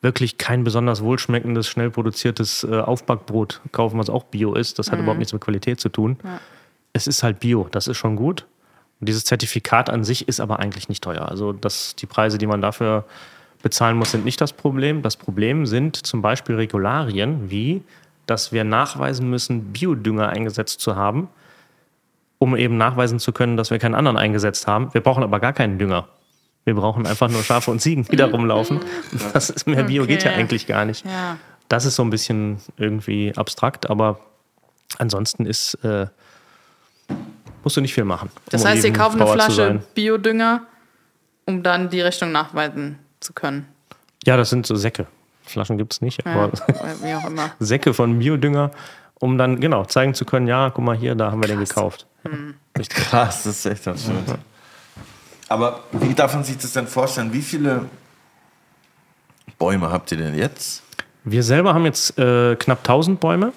[0.00, 4.78] wirklich kein besonders wohlschmeckendes, schnell produziertes äh, Aufbackbrot kaufen, was auch Bio ist.
[4.78, 6.18] Das hat überhaupt nichts mit Qualität zu tun.
[6.92, 8.46] Es ist halt Bio, das ist schon gut.
[9.00, 11.28] Und dieses Zertifikat an sich ist aber eigentlich nicht teuer.
[11.28, 13.04] Also das, die Preise, die man dafür
[13.62, 15.02] bezahlen muss, sind nicht das Problem.
[15.02, 17.82] Das Problem sind zum Beispiel Regularien, wie
[18.26, 21.28] dass wir nachweisen müssen, Biodünger eingesetzt zu haben,
[22.44, 24.92] um eben nachweisen zu können, dass wir keinen anderen eingesetzt haben.
[24.92, 26.08] Wir brauchen aber gar keinen Dünger.
[26.64, 28.80] Wir brauchen einfach nur Schafe und Ziegen, die da rumlaufen.
[29.32, 30.40] Das ist mehr Bio geht ja Okay.
[30.40, 31.04] eigentlich gar nicht.
[31.06, 31.38] Ja.
[31.68, 34.18] Das ist so ein bisschen irgendwie abstrakt, aber
[34.98, 36.06] ansonsten ist äh,
[37.62, 38.28] musst du nicht viel machen.
[38.50, 39.80] Das um heißt, ihr kauft eine Flasche.
[39.94, 40.62] Biodünger,
[41.46, 43.66] um dann die Richtung nachweisen zu können.
[44.26, 45.06] Ja, das sind so Säcke.
[45.44, 46.50] Flaschen gibt es nicht, Ja, aber
[47.18, 47.50] auch immer.
[47.58, 48.70] Säcke von Biodünger,
[49.14, 52.06] um dann genau zeigen zu können, ja, guck mal hier, da haben wir den gekauft.
[52.78, 52.96] Richtig.
[52.96, 54.38] Krass, das ist echt absurd.
[55.48, 57.32] Aber wie darf man sich das denn vorstellen?
[57.32, 57.82] Wie viele
[59.58, 60.82] Bäume habt ihr denn jetzt?
[61.24, 63.52] Wir selber haben jetzt äh, knapp 1000 Bäume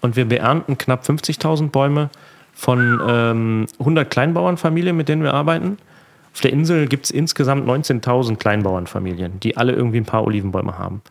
[0.00, 2.10] und wir beernten knapp 50.000 Bäume
[2.52, 5.78] von ähm, 100 Kleinbauernfamilien, mit denen wir arbeiten.
[6.32, 11.02] Auf der Insel gibt es insgesamt 19.000 Kleinbauernfamilien, die alle irgendwie ein paar Olivenbäume haben.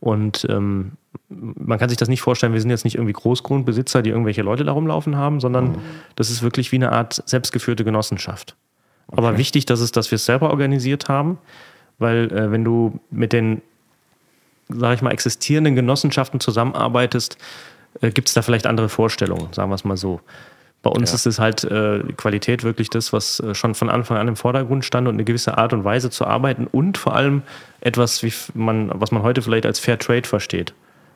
[0.00, 0.92] Und ähm,
[1.28, 4.64] man kann sich das nicht vorstellen, wir sind jetzt nicht irgendwie Großgrundbesitzer, die irgendwelche Leute
[4.64, 5.78] da rumlaufen haben, sondern
[6.16, 8.56] das ist wirklich wie eine Art selbstgeführte Genossenschaft.
[9.08, 11.38] Aber wichtig, dass, es, dass wir es selber organisiert haben,
[11.98, 13.60] weil äh, wenn du mit den
[14.68, 17.36] sage ich mal, existierenden Genossenschaften zusammenarbeitest,
[18.00, 20.20] äh, gibt es da vielleicht andere Vorstellungen, sagen wir es mal so.
[20.82, 21.16] Bei uns Ja.
[21.16, 24.84] ist es halt äh, Qualität wirklich das, was äh, schon von Anfang an im Vordergrund
[24.84, 27.42] stand und eine gewisse Art und Weise zu arbeiten und vor allem
[27.80, 30.72] etwas, wie man, was man heute vielleicht als Fair Trade versteht.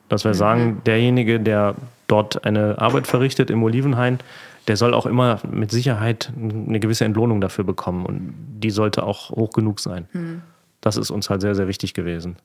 [0.09, 1.75] Dass wir sagen, derjenige, der
[2.07, 4.19] dort eine Arbeit verrichtet im Olivenhain,
[4.67, 9.29] der soll auch immer mit Sicherheit eine gewisse Entlohnung dafür bekommen und die sollte auch
[9.31, 10.41] hoch genug sein.
[10.81, 12.35] Das ist uns halt sehr, sehr wichtig gewesen.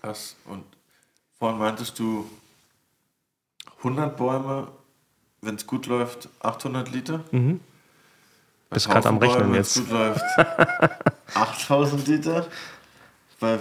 [0.00, 0.36] Krass.
[0.44, 0.62] Und
[1.38, 2.26] vorhin meintest du
[3.78, 4.68] 100 Bäume,
[5.40, 7.20] wenn es gut läuft, 800 Liter?
[7.30, 7.60] Mhm.
[8.70, 9.76] Bist grad am Rechnen Wenn jetzt.
[9.76, 10.22] es gut läuft,
[11.34, 12.46] 8000 Liter.
[13.38, 13.58] Bei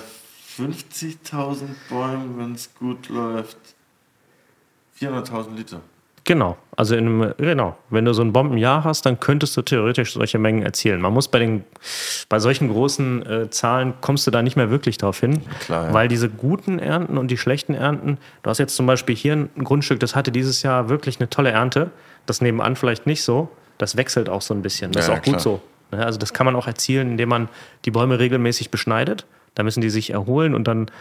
[0.58, 3.58] 50.000 Bäumen, wenn es gut läuft,
[5.00, 5.82] 400.000 Liter.
[6.28, 6.58] Genau.
[6.76, 7.78] Also in einem, genau.
[7.92, 11.00] Wenn du so ein Bombenjahr hast, dann könntest du theoretisch solche Mengen erzielen.
[11.00, 11.64] Man muss bei den,
[12.30, 15.44] bei solchen großen äh, Zahlen kommst du da nicht mehr wirklich drauf hin.
[15.60, 15.94] Klar, ja.
[15.94, 19.64] Weil diese guten Ernten und die schlechten Ernten, du hast jetzt zum Beispiel hier ein
[19.64, 21.92] Grundstück, das hatte dieses Jahr wirklich eine tolle Ernte.
[22.26, 23.50] Das nebenan vielleicht nicht so.
[23.78, 24.92] Das wechselt auch so ein bisschen.
[24.94, 25.40] Das Ja, ist auch gut klar.
[25.42, 25.62] so.
[25.92, 27.50] Ne, Also das kann man auch erzielen, indem man
[27.86, 29.28] die Bäume regelmäßig beschneidet.
[29.56, 30.92] Da müssen die sich erholen und dann,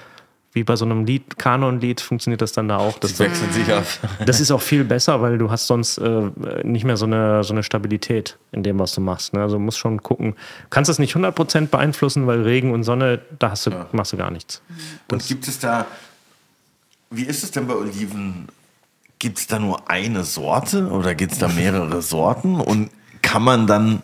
[0.52, 2.98] wie bei so einem Lied, Kanonlied, funktioniert das dann da auch.
[2.98, 3.84] Das, Das wechselt sich ab.
[4.24, 6.30] das ist auch viel besser, weil du hast sonst äh,
[6.62, 9.32] nicht mehr so eine, so eine Stabilität in dem, was du machst.
[9.34, 9.42] Ne?
[9.42, 10.36] Also musst schon gucken.
[10.70, 14.30] Kannst das nicht 100% beeinflussen, weil Regen und Sonne, da hast du, machst du gar
[14.30, 14.62] nichts.
[15.10, 15.86] Und gibt es da,
[17.10, 18.46] wie ist es denn bei Oliven?
[19.18, 22.60] Gibt es da nur eine Sorte oder gibt es da mehrere Sorten?
[22.60, 22.90] Und
[23.22, 24.02] kann man dann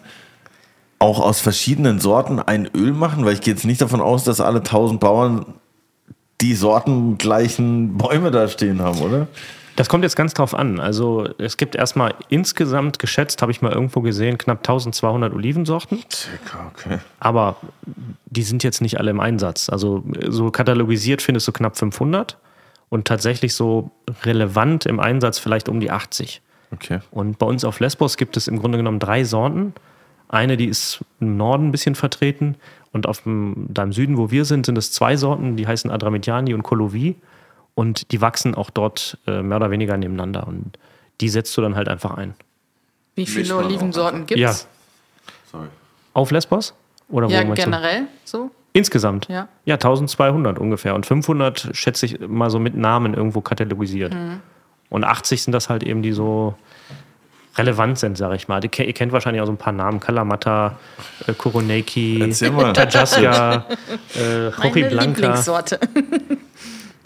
[1.01, 3.25] auch aus verschiedenen Sorten ein Öl machen?
[3.25, 5.47] Weil ich gehe jetzt nicht davon aus, dass alle tausend Bauern
[6.41, 9.27] die sortengleichen Bäume da stehen haben, oder?
[9.77, 10.79] Das kommt jetzt ganz drauf an.
[10.79, 16.05] Also es gibt erstmal insgesamt geschätzt, habe ich mal irgendwo gesehen, knapp 1200 Olivensorten.
[16.13, 16.99] Circa, okay.
[17.19, 17.57] Aber
[18.27, 19.69] die sind jetzt nicht alle im Einsatz.
[19.69, 22.37] Also so katalogisiert findest du knapp 500
[22.91, 23.91] und tatsächlich so
[24.25, 26.43] relevant im Einsatz vielleicht um die 80.
[26.73, 27.01] Okay.
[27.11, 29.73] Und bei uns auf Lesbos gibt es im Grunde genommen drei Sorten.
[30.31, 32.55] Eine, die ist im Norden ein bisschen vertreten
[32.93, 35.91] und auf dem, da im Süden, wo wir sind, sind es zwei Sorten, die heißen
[35.91, 37.17] Adramitiani und Kolovi
[37.75, 40.79] und die wachsen auch dort äh, mehr oder weniger nebeneinander und
[41.21, 42.35] die setzt du dann halt einfach ein.
[43.17, 44.67] Wie viele Olivensorten gibt Ja, es?
[45.51, 45.67] Sorry.
[46.15, 46.75] auf Lesbos?
[47.09, 47.53] Oder wo Ja, du?
[47.55, 48.51] generell so?
[48.73, 49.27] Insgesamt?
[49.29, 49.49] Ja.
[49.65, 50.95] Ja, 1200 ungefähr.
[50.95, 54.15] Und 500 schätze ich mal so mit Namen irgendwo katalogisiert.
[54.15, 54.41] Mhm.
[54.91, 56.55] Und 80 sind das halt eben, die so
[57.61, 58.63] relevant sind, sag ich mal.
[58.63, 60.01] Ihr kennt wahrscheinlich auch so ein paar Namen.
[60.01, 60.79] Kalamata,
[61.27, 62.33] äh, Koroneki.
[62.73, 63.67] Tajaska,
[64.17, 65.65] äh, Meine Blanca.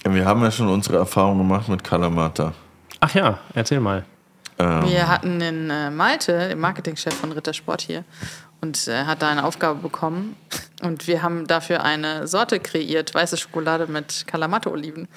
[0.06, 2.52] Wir haben ja schon unsere Erfahrung gemacht mit Kalamata.
[3.00, 4.04] Ach ja, erzähl mal.
[4.58, 8.04] Ähm, Wir hatten den äh, Malte, den Marketingchef von Rittersport hier,
[8.60, 10.36] und äh, hat da eine Aufgabe bekommen.
[10.82, 15.08] Und wir haben dafür eine Sorte kreiert, weiße Schokolade mit Kalamata-Oliven.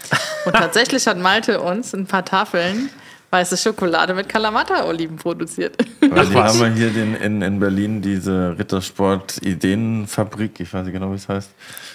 [0.45, 2.89] Und tatsächlich hat Malte uns ein paar Tafeln
[3.29, 5.75] weiße Schokolade mit Kalamata-Oliven produziert.
[5.99, 10.93] Weil die haben wir hier den, in, in Berlin diese Rittersport Ideenfabrik, ich weiß nicht
[10.93, 11.51] genau, wie es heißt,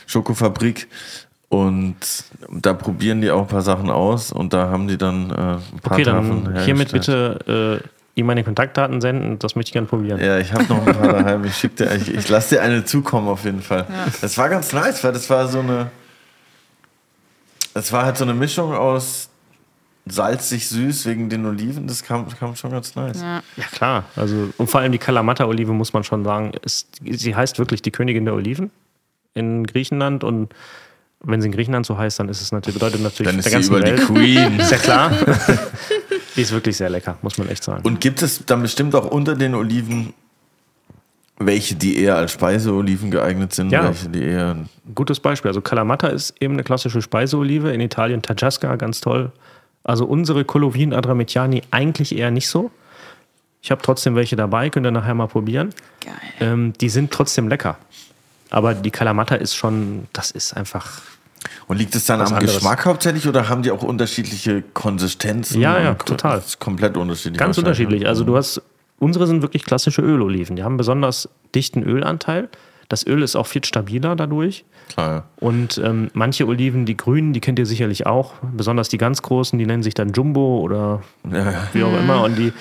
[0.06, 0.88] Schokofabrik.
[1.48, 1.96] Und
[2.48, 5.60] da probieren die auch ein paar Sachen aus und da haben die dann äh, ein
[5.82, 9.38] paar Okay, Tafeln dann hiermit bitte äh, ihm meine Kontaktdaten senden.
[9.38, 10.18] Das möchte ich gerne probieren.
[10.18, 11.44] Ja, ich habe noch ein paar daheim.
[11.44, 13.86] Ich, schick dir, ich, ich lasse dir eine zukommen auf jeden Fall.
[14.22, 15.90] Das war ganz nice, weil das war so eine.
[17.74, 19.28] Es war halt so eine Mischung aus
[20.06, 21.86] salzig süß wegen den Oliven.
[21.86, 23.20] Das kam, kam schon ganz nice.
[23.20, 23.42] Ja.
[23.56, 24.04] Ja, klar.
[24.16, 27.90] Also, und vor allem die Kalamata-Olive, muss man schon sagen, ist, sie heißt wirklich die
[27.90, 28.70] Königin der Oliven
[29.34, 30.24] in Griechenland.
[30.24, 30.52] Und
[31.20, 33.62] wenn sie in Griechenland so heißt, dann ist es natürlich, bedeutet natürlich Dann ist der
[33.62, 34.06] sie ganzen über die Welt.
[34.06, 34.60] Queen.
[34.60, 35.12] Ist ja klar.
[36.36, 37.82] die ist wirklich sehr lecker, muss man echt sagen.
[37.84, 40.14] Und gibt es dann bestimmt auch unter den Oliven
[41.38, 43.72] welche, die eher als Speiseoliven geeignet sind?
[43.72, 43.84] Ja.
[43.84, 44.56] Welche, die eher.
[44.94, 45.48] Gutes Beispiel.
[45.48, 47.72] Also Kalamata ist eben eine klassische Speiseolive.
[47.72, 49.32] In Italien Tajasca, ganz toll.
[49.84, 52.70] Also unsere Colovin Adrametiani eigentlich eher nicht so.
[53.62, 55.72] Ich habe trotzdem welche dabei, könnt ihr nachher mal probieren.
[56.00, 56.14] Geil.
[56.40, 57.76] Ähm, die sind trotzdem lecker.
[58.50, 61.00] Aber die Kalamata ist schon, das ist einfach
[61.68, 62.56] Und liegt es dann am anderes.
[62.56, 65.60] Geschmack hauptsächlich oder haben die auch unterschiedliche Konsistenzen?
[65.60, 66.36] Ja, ja, total.
[66.36, 67.38] das ist komplett unterschiedlich.
[67.38, 67.62] Ganz ne?
[67.62, 68.06] unterschiedlich.
[68.06, 68.60] Also du hast,
[68.98, 70.56] unsere sind wirklich klassische Öloliven.
[70.56, 72.48] Die haben einen besonders dichten Ölanteil.
[72.92, 74.66] Das Öl ist auch viel stabiler dadurch.
[74.90, 75.24] Klar, ja.
[75.40, 78.34] Und ähm, manche Oliven, die grünen, die kennt ihr sicherlich auch.
[78.54, 82.22] Besonders die ganz großen, die nennen sich dann Jumbo oder Ja, wie auch immer.
[82.22, 82.52] Und die,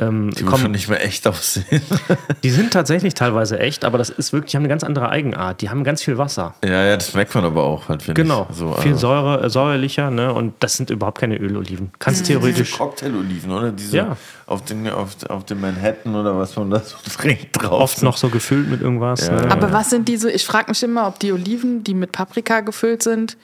[0.00, 1.82] ähm, Die kommen, schon nicht mehr echt aussehen.
[2.42, 5.60] die sind tatsächlich teilweise echt, aber das ist wirklich, die haben eine ganz andere Eigenart.
[5.60, 6.54] Die haben ganz viel Wasser.
[6.64, 8.46] ja, ja, das merkt man aber auch halt, finde Genau.
[8.50, 8.56] ich.
[8.56, 10.32] So, viel also- Säure, äh, säuerlicher, ne?
[10.32, 11.92] Und das sind überhaupt keine Öloliven.
[11.98, 12.76] Kannst Diese theoretisch.
[12.78, 13.72] Cocktailoliven, oder?
[13.72, 14.16] Diese Ja.
[14.46, 17.80] auf, den, auf, auf dem Manhattan oder was man da so trinkt drauf.
[17.80, 19.26] Oft noch so gefüllt mit irgendwas.
[19.26, 19.42] Ja, ne?
[19.44, 19.50] ja.
[19.50, 20.30] Aber was sind diese?
[20.30, 23.36] Ich frage mich immer, ob die Oliven, die mit Paprika gefüllt sind,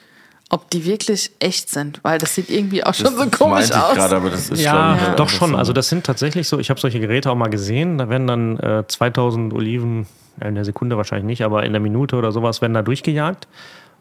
[0.49, 1.99] ob die wirklich echt sind.
[2.03, 3.95] Weil das sieht irgendwie auch schon so das komisch meinte ich aus.
[3.95, 5.49] gerade, aber das ist Ja, glaub ich, doch einfach schon.
[5.51, 5.57] so.
[5.57, 8.57] Also das sind tatsächlich so, ich habe solche Geräte auch mal gesehen, da werden dann
[8.59, 10.07] äh, 2000 Oliven,
[10.41, 13.47] ja, in der Sekunde wahrscheinlich nicht, aber in der Minute oder sowas werden da durchgejagt.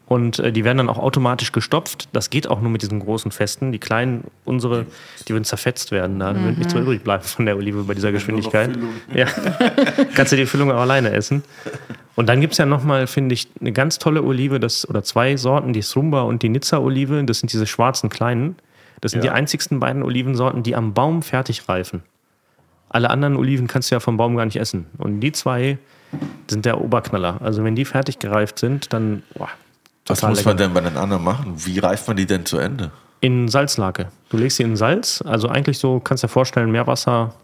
[0.08, 2.08] Und äh, die werden dann auch automatisch gestopft.
[2.12, 3.72] Das geht auch nur mit diesen großen Festen.
[3.72, 4.86] Die kleinen, unsere,
[5.26, 6.20] die würden zerfetzt werden.
[6.20, 8.72] Da wird nichts mehr übrig bleiben von der Olive bei dieser Geschwindigkeit.
[8.74, 8.90] Füllung.
[9.12, 9.26] Ja.
[10.14, 11.42] Kannst du die Füllung auch alleine essen.
[12.16, 15.36] Und dann gibt es ja nochmal, finde ich, eine ganz tolle Olive, das, oder zwei
[15.36, 17.22] Sorten, die Srumba und die Nizza-Olive.
[17.24, 18.56] Das sind diese schwarzen kleinen.
[19.02, 19.30] Das sind Ja.
[19.30, 22.02] die einzigsten beiden Olivensorten, die am Baum fertig reifen.
[22.88, 24.86] Alle anderen Oliven kannst du ja vom Baum gar nicht essen.
[24.96, 25.76] Und die zwei
[26.48, 27.38] sind der Oberknaller.
[27.42, 29.48] Also wenn die fertig gereift sind, dann boah,
[30.06, 30.68] Was muss man lecker.
[30.68, 31.52] denn bei den anderen machen?
[31.56, 32.90] Wie reift man die denn zu Ende?
[33.20, 34.08] In Salzlake.
[34.30, 37.34] Du legst sie in Salz, also eigentlich so, kannst dir vorstellen, Meerwasser,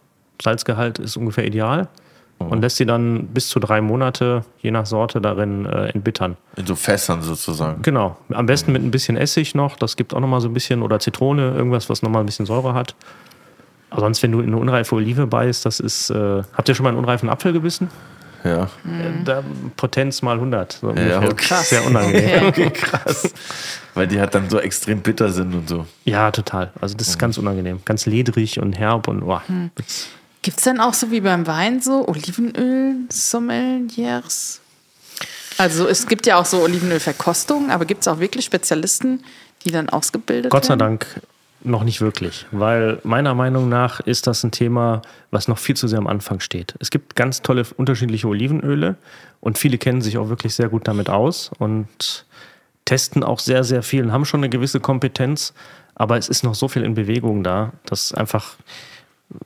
[0.41, 1.89] Salzgehalt ist ungefähr ideal.
[2.39, 6.37] Und lässt sie dann bis zu drei Monate, je nach Sorte, darin äh, entbittern.
[6.57, 7.83] In so Fässern sozusagen.
[7.83, 8.17] Genau.
[8.31, 9.77] Am besten mit ein bisschen Essig noch.
[9.77, 12.75] Das gibt auch nochmal so ein bisschen, oder Zitrone, irgendwas, was nochmal ein bisschen Säure
[12.75, 12.97] hat.
[13.91, 16.11] Aber sonst, wenn du in eine unreife Olive beißt, das ist.
[16.11, 17.91] Äh, habt ihr schon mal einen unreifen Apfel gebissen?
[18.43, 18.65] Ja.
[18.65, 18.69] Äh,
[19.25, 19.45] Da,
[19.77, 20.73] Potenz mal 100.
[20.73, 21.23] So ungefähr.
[21.23, 21.55] okay.
[21.63, 22.47] Sehr unangenehm.
[22.49, 23.33] Okay, krass.
[23.95, 25.87] Weil die halt dann so extrem bitter sind und so.
[26.05, 26.73] Ja, total.
[26.81, 27.81] Also das ist ganz unangenehm.
[27.85, 29.41] Ganz ledrig und herb und oh,
[30.43, 34.61] Gibt es denn auch so wie beim Wein so Olivenöl-Sommeliers?
[35.59, 39.23] Also es gibt ja auch so Olivenölverkostungen, aber gibt es auch wirklich Spezialisten,
[39.65, 40.81] die dann ausgebildet Gott sei werden?
[40.81, 41.07] Dank
[41.65, 45.87] noch nicht wirklich, weil meiner Meinung nach ist das ein Thema, was noch viel zu
[45.87, 46.75] sehr am Anfang steht.
[46.81, 48.97] Es gibt ganz tolle unterschiedliche Olivenöle
[49.41, 52.27] und viele kennen sich auch wirklich sehr gut damit aus und
[52.85, 55.55] testen auch sehr, sehr viel und haben schon eine gewisse Kompetenz,
[55.95, 58.57] aber es ist noch so viel in Bewegung da, dass einfach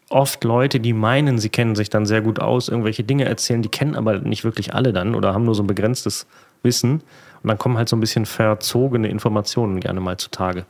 [0.09, 3.69] oft Leute, die meinen, sie kennen sich dann sehr gut aus, irgendwelche Dinge erzählen, die
[3.69, 6.27] kennen aber nicht wirklich alle dann oder haben nur so ein begrenztes
[6.63, 7.03] Wissen.
[7.43, 10.65] Und dann kommen halt so ein bisschen verzogene Informationen gerne mal zutage.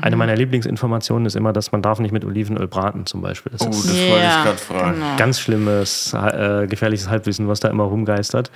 [0.00, 3.52] Eine meiner Lieblingsinformationen ist immer, dass man darf nicht mit Olivenöl braten zum Beispiel.
[3.52, 4.94] Das Oh, das ist wollte ich gerade fragen.
[4.94, 5.16] genau.
[5.18, 8.50] ganz schlimmes, äh, gefährliches Halbwissen, was da immer rumgeistert.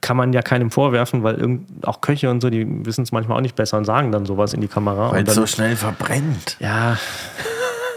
[0.00, 3.42] Kann man ja keinem vorwerfen, weil auch Köche und so, die wissen es manchmal auch
[3.42, 5.12] nicht besser und sagen dann sowas in die Kamera.
[5.12, 6.56] Weil es so schnell verbrennt.
[6.58, 6.98] ja,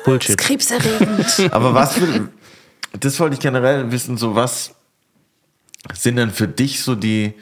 [0.07, 0.37] Bullshit.
[0.37, 1.47] Krebserregend.
[1.51, 2.29] Aber was will,
[2.99, 4.73] das wollte ich generell wissen, so was
[5.93, 7.33] sind denn für dich so die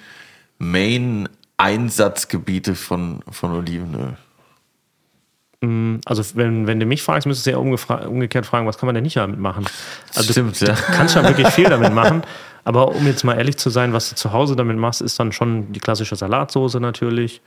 [0.57, 4.17] Main-Einsatzgebiete von, von Olivenöl?
[6.05, 9.03] Also wenn, wenn du mich fragst, müsstest du ja umgekehrt fragen, was kann man denn
[9.03, 9.65] nicht damit machen?
[10.13, 10.75] Also Stimmt, du ja.
[10.75, 12.23] kannst ja wirklich viel damit machen.
[12.63, 15.31] Aber um jetzt mal ehrlich zu sein, was du zu Hause damit machst, ist dann
[15.31, 17.41] schon die klassische Salatsoße natürlich.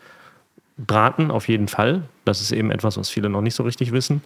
[0.79, 2.03] Braten auf jeden Fall.
[2.25, 4.23] Das ist eben etwas, was viele noch nicht so richtig wissen.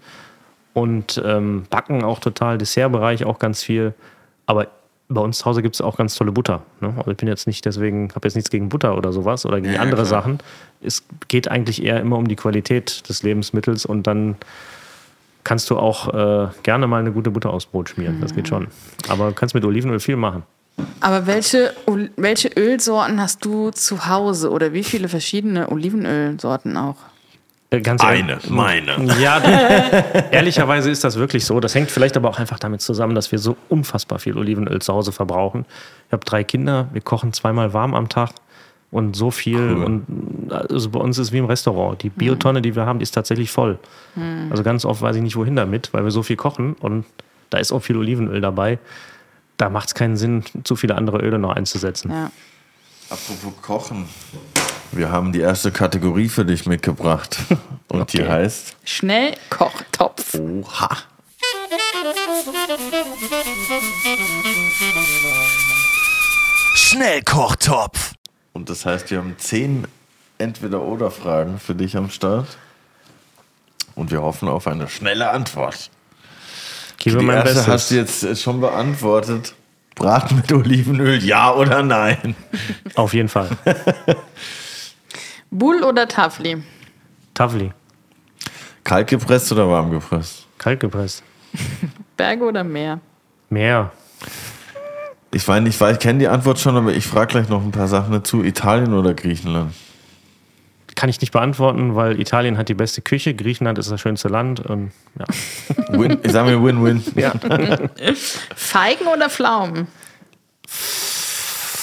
[0.74, 3.94] Und ähm, Backen auch total, Dessertbereich auch ganz viel.
[4.46, 4.68] Aber
[5.08, 6.62] bei uns zu Hause gibt es auch ganz tolle Butter.
[6.80, 6.94] Ne?
[6.96, 9.74] Also ich bin jetzt nicht deswegen, habe jetzt nichts gegen Butter oder sowas oder gegen
[9.74, 10.22] Ja, andere klar.
[10.22, 10.38] Sachen.
[10.80, 14.36] Es geht eigentlich eher immer um die Qualität des Lebensmittels und dann
[15.44, 18.20] kannst du auch äh, gerne mal eine gute Butter aufs Brot schmieren.
[18.20, 18.68] Das geht schon.
[19.08, 20.44] Aber du kannst mit Olivenöl viel machen.
[21.00, 21.74] Aber welche,
[22.16, 26.96] welche Ölsorten hast du zu Hause oder wie viele verschiedene Olivenölsorten auch?
[27.72, 28.96] Äh, Ganz ehrlich- meine.
[29.20, 29.40] Ja,
[30.30, 31.58] ehrlicherweise ist das wirklich so.
[31.60, 34.92] Das hängt vielleicht aber auch einfach damit zusammen, dass wir so unfassbar viel Olivenöl zu
[34.92, 35.64] Hause verbrauchen.
[36.08, 38.30] Ich habe drei Kinder, wir kochen zweimal warm am Tag
[38.90, 39.58] und so viel.
[39.58, 39.84] Cool.
[39.84, 42.02] Und also bei uns ist es wie im Restaurant.
[42.02, 43.78] Die Biotonne, die wir haben, die ist tatsächlich voll.
[44.50, 47.06] Also ganz oft weiß ich nicht, wohin damit, weil wir so viel kochen und
[47.50, 48.78] da ist auch viel Olivenöl dabei.
[49.56, 52.10] Da macht es keinen Sinn, zu viele andere Öle noch einzusetzen.
[52.10, 52.30] Ja.
[53.08, 54.06] Apropos Kochen.
[54.92, 57.38] Wir haben die erste Kategorie für dich mitgebracht.
[57.88, 58.28] Und die Okay.
[58.30, 60.34] heißt Schnellkochtopf.
[60.34, 60.88] Oha.
[66.82, 68.12] Schnellkochtopf.
[68.52, 69.86] Und das heißt, wir haben zehn
[70.38, 72.48] Entweder-Oder-Fragen für dich am Start.
[73.94, 75.90] Und wir hoffen auf eine schnelle Antwort.
[76.98, 77.68] Gebe die mein erste Bestes.
[77.68, 79.54] hast du jetzt äh, schon beantwortet.
[79.94, 82.34] Braten mit Olivenöl, ja oder nein?
[82.94, 83.50] Auf jeden Fall.
[85.52, 86.62] Bull oder Tafli?
[87.34, 87.70] Tavli,
[88.84, 90.46] Kalt gepresst oder warm gepresst?
[90.58, 91.22] kalt gepresst.
[92.16, 93.00] Berge oder Meer?
[93.50, 93.92] Meer.
[95.34, 97.88] Ich meine, ich, ich kenne die Antwort schon, aber ich frage gleich noch ein paar
[97.88, 98.42] Sachen dazu.
[98.42, 99.74] Italien oder Griechenland?
[100.94, 104.60] Kann ich nicht beantworten, weil Italien hat die beste Küche, Griechenland ist das schönste Land.
[104.60, 105.26] Und, ja.
[105.98, 107.02] Win, ich sage mir Win-Win.
[107.16, 107.32] ja.
[108.56, 109.86] Feigen oder Pflaumen?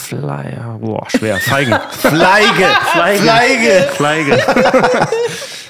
[0.10, 0.80] Flyer.
[0.82, 1.38] Boah, schwer.
[1.38, 1.78] Feigen.
[1.92, 2.68] Fleige!
[2.94, 3.90] Fleige!
[3.94, 4.40] Fleige.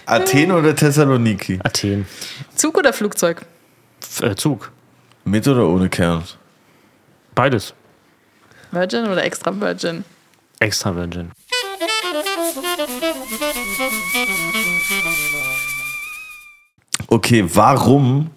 [0.05, 1.59] Athen oder Thessaloniki?
[1.61, 2.07] Athen.
[2.55, 3.41] Zug oder Flugzeug?
[4.01, 4.71] F äh, Zug.
[5.25, 6.23] Mit oder ohne Kern?
[7.35, 7.73] Beides.
[8.71, 10.05] Virgin oder Extra Virgin?
[10.59, 11.31] Extra Virgin.
[17.07, 18.31] Okay, warum?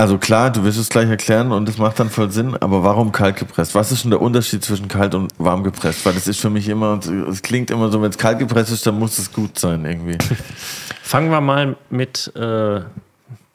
[0.00, 3.12] Also klar, du wirst es gleich erklären und das macht dann voll Sinn, aber warum
[3.12, 3.74] kalt gepresst?
[3.74, 6.06] Was ist denn der Unterschied zwischen kalt und warm gepresst?
[6.06, 8.86] Weil das ist für mich immer, es klingt immer so, wenn es kalt gepresst ist,
[8.86, 10.16] dann muss es gut sein irgendwie.
[11.02, 12.80] Fangen wir mal mit äh,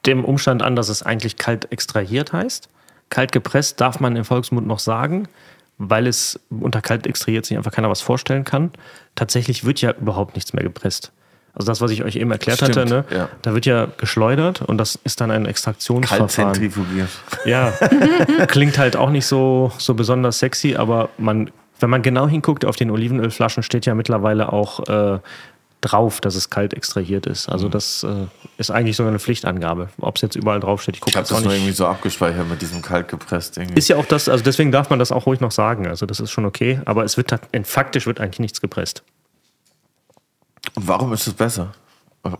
[0.06, 2.68] dem Umstand an, dass es eigentlich kalt extrahiert heißt.
[3.10, 5.26] Kalt gepresst darf man im Volksmund noch sagen,
[5.78, 8.70] weil es unter kalt extrahiert sich einfach keiner was vorstellen kann.
[9.16, 11.10] Tatsächlich wird ja überhaupt nichts mehr gepresst.
[11.56, 13.04] Also das, was ich euch eben erklärt Stimmt, hatte, ne?
[13.10, 13.28] ja.
[13.42, 16.28] da wird ja geschleudert und das ist dann ein Extraktionsverfahren.
[16.54, 17.08] zentrifugiert.
[17.46, 17.72] Ja,
[18.46, 21.50] klingt halt auch nicht so, so besonders sexy, aber man
[21.80, 25.18] Wenn man genau hinguckt, auf den Olivenölflaschen steht ja mittlerweile auch äh,
[25.82, 27.48] drauf, dass es kalt extrahiert ist.
[27.48, 27.52] Mhm.
[27.52, 28.26] Also das äh,
[28.58, 29.88] ist eigentlich sogar eine Pflichtangabe.
[30.00, 31.60] Ob es jetzt überall draufsteht, ich Ich gucke habe das auch nur nicht.
[31.62, 33.56] irgendwie so abgespeichert mit diesem kalt gepresst.
[33.58, 33.78] Irgendwie.
[33.78, 35.86] Ist ja auch das, also deswegen darf man das auch ruhig noch sagen.
[35.86, 39.02] Also das ist schon okay, aber es wird tat- faktisch wird eigentlich nichts gepresst.
[40.74, 41.72] Und warum ist es besser?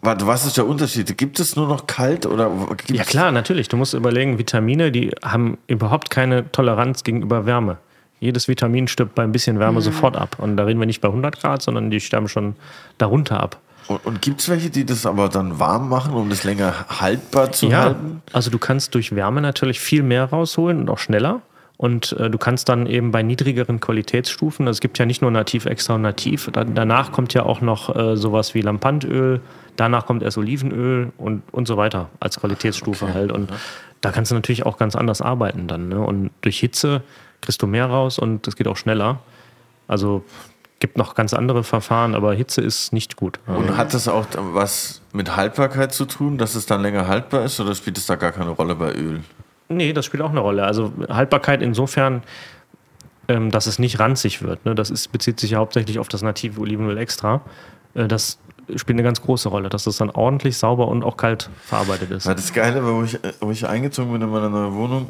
[0.02, 1.16] Was ist der Unterschied?
[1.16, 2.50] Gibt es nur noch kalt oder
[2.88, 3.68] Ja klar, natürlich.
[3.68, 7.78] Du musst überlegen, Vitamine, die haben überhaupt keine Toleranz gegenüber Wärme.
[8.18, 10.36] Jedes Vitamin stirbt bei ein bisschen Wärme sofort ab.
[10.38, 12.56] Und da reden wir nicht bei 100 Grad, sondern die sterben schon
[12.98, 13.60] darunter ab.
[13.88, 17.52] Und, und gibt es welche, die das aber dann warm machen, um das länger haltbar
[17.52, 18.22] zu halten?
[18.32, 21.42] also du kannst durch Wärme natürlich viel mehr rausholen und auch schneller.
[21.76, 25.30] Und äh, du kannst dann eben bei niedrigeren Qualitätsstufen, also es gibt ja nicht nur
[25.30, 29.42] Nativ, Extra und Nativ, da, danach kommt ja auch noch äh, sowas wie Lampantöl,
[29.76, 33.30] danach kommt erst Olivenöl und, und so weiter als Qualitätsstufe halt.
[33.30, 33.50] Und
[34.00, 35.88] da kannst du natürlich auch ganz anders arbeiten dann.
[35.88, 36.00] Ne?
[36.00, 37.02] Und durch Hitze
[37.42, 39.20] kriegst du mehr raus und es geht auch schneller.
[39.86, 40.24] Also
[40.80, 43.38] gibt noch ganz andere Verfahren, aber Hitze ist nicht gut.
[43.46, 47.60] Und hat das auch was mit Haltbarkeit zu tun, dass es dann länger haltbar ist
[47.60, 49.20] oder spielt es da gar keine Rolle bei Öl?
[49.68, 50.64] Nee, das spielt auch eine Rolle.
[50.64, 52.22] Also Haltbarkeit insofern,
[53.28, 54.64] ähm, dass es nicht ranzig wird.
[54.64, 54.74] Ne?
[54.74, 57.40] Das ist, bezieht sich ja hauptsächlich auf das native Olivenöl extra.
[57.94, 58.38] Äh, das
[58.74, 62.26] spielt eine ganz große Rolle, dass das dann ordentlich sauber und auch kalt verarbeitet ist.
[62.26, 65.08] Das Geile wo ich, wo ich eingezogen bin in meine neue Wohnung,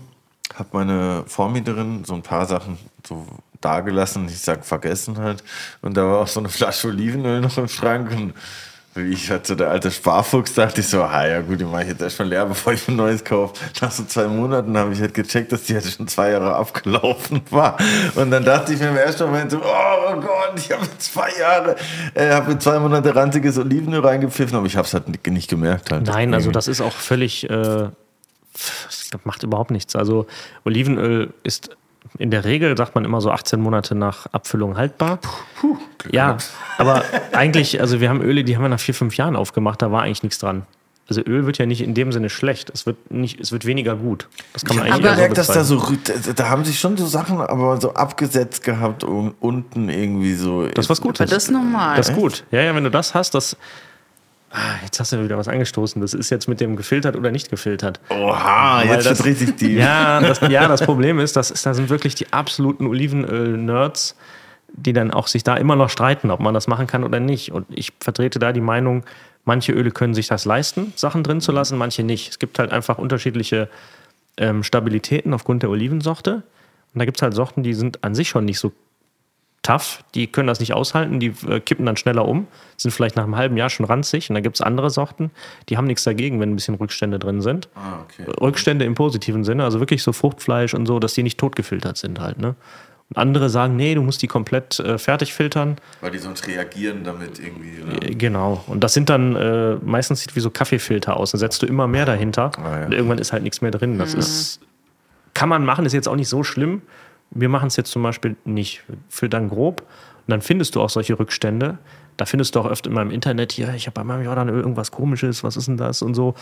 [0.55, 3.27] hat meine Vormieterin so ein paar Sachen so
[3.61, 5.43] dagelassen, ich sag vergessen halt.
[5.83, 8.11] Und da war auch so eine Flasche Olivenöl noch im Schrank.
[8.11, 8.35] Und
[9.03, 11.89] ich halt so der alte Sparfuchs dachte ich so, ah ja gut, die mache ich
[11.89, 13.55] jetzt erstmal leer, bevor ich ein neues kaufe.
[13.81, 17.43] Nach so zwei Monaten habe ich halt gecheckt, dass die halt schon zwei Jahre abgelaufen
[17.51, 17.77] war.
[18.15, 21.77] Und dann dachte ich mir im ersten Moment so, oh Gott, ich habe zwei Jahre,
[22.15, 25.93] äh, habe mir zwei Monate ranziges Olivenöl reingepfiffen, aber ich habe es halt nicht- gemerkt
[25.93, 26.07] halt.
[26.07, 27.89] Nein, also das ist auch völlig, äh,
[28.53, 29.95] das macht überhaupt nichts.
[29.97, 30.27] Also
[30.65, 31.77] Olivenöl ist
[32.19, 35.19] in der Regel, sagt man immer so 18 Monate nach Abfüllung haltbar.
[36.11, 36.39] ja,
[36.79, 39.91] aber eigentlich, also wir haben Öle, die haben wir nach vier, fünf Jahren aufgemacht, da
[39.91, 40.67] war eigentlich nichts dran.
[41.09, 43.95] Also Öl wird ja nicht in dem Sinne schlecht, es wird, nicht, es wird weniger
[43.95, 44.29] gut.
[44.53, 45.81] Das kann man Ich eigentlich habe eher gemerkt, dass da so,
[46.35, 50.67] da, haben sich schon so Sachen aber so abgesetzt gehabt und unten irgendwie so.
[50.67, 51.21] Das ist was Gutes.
[51.21, 51.97] Aber das ist normal.
[51.97, 52.43] Das ist gut.
[52.51, 53.57] Ja, ja, wenn du das hast, das.
[54.59, 56.01] Ah, jetzt hast du wieder was angestoßen.
[56.01, 58.01] Das ist jetzt mit dem gefiltert oder nicht gefiltert.
[58.09, 59.79] Oha, Weil jetzt das- richtig tief.
[59.79, 64.17] Ja, das, ja, das Problem ist, das ist, da sind wirklich die absoluten Olivenöl-Nerds,
[64.73, 67.53] die dann auch sich da immer noch streiten, ob man das machen kann oder nicht.
[67.53, 69.05] Und ich vertrete da die Meinung,
[69.45, 72.31] manche Öle können sich das leisten, Sachen drin zu lassen, manche nicht.
[72.31, 73.69] Es gibt halt einfach unterschiedliche
[74.39, 76.43] ähm, Stabilitäten aufgrund der Olivensorte.
[76.95, 78.73] Und da gibt es halt Sorten, die sind an sich schon nicht so
[79.67, 82.47] tough, die können das nicht aushalten, die äh, kippen dann schneller um,
[82.77, 84.31] sind vielleicht nach einem halben Jahr schon ranzig.
[84.31, 85.31] Und dann gibt es andere Sorten,
[85.69, 87.69] die haben nichts dagegen, wenn ein bisschen Rückstände drin sind.
[87.75, 88.31] Ah, okay.
[88.41, 92.21] Rückstände im positiven Sinne, also wirklich so Fruchtfleisch und so, dass die nicht totgefiltert sind
[92.21, 92.39] halt.
[92.39, 92.55] Ne?
[93.09, 95.77] Und andere sagen, nee, du musst die komplett äh, fertig filtern.
[96.01, 97.83] Weil die sonst reagieren damit irgendwie.
[97.83, 98.03] Oder?
[98.03, 98.65] Äh, Genau.
[98.67, 101.31] Und das sind dann äh, meistens sieht wie so Kaffeefilter aus.
[101.31, 102.87] Dann setzt du immer mehr dahinter Ah, ja.
[102.87, 103.99] und irgendwann ist halt nichts mehr drin.
[103.99, 104.61] Das ist,
[105.35, 106.83] kann man machen, ist jetzt auch nicht so schlimm.
[107.31, 108.83] Wir machen es jetzt zum Beispiel nicht.
[108.89, 111.79] Wir filtern grob und dann findest du auch solche Rückstände.
[112.17, 114.91] Da findest du auch öfter in meinem Internet hier, ich habe bei meinem Jordanöl irgendwas
[114.91, 116.35] komisches, was ist denn das und so.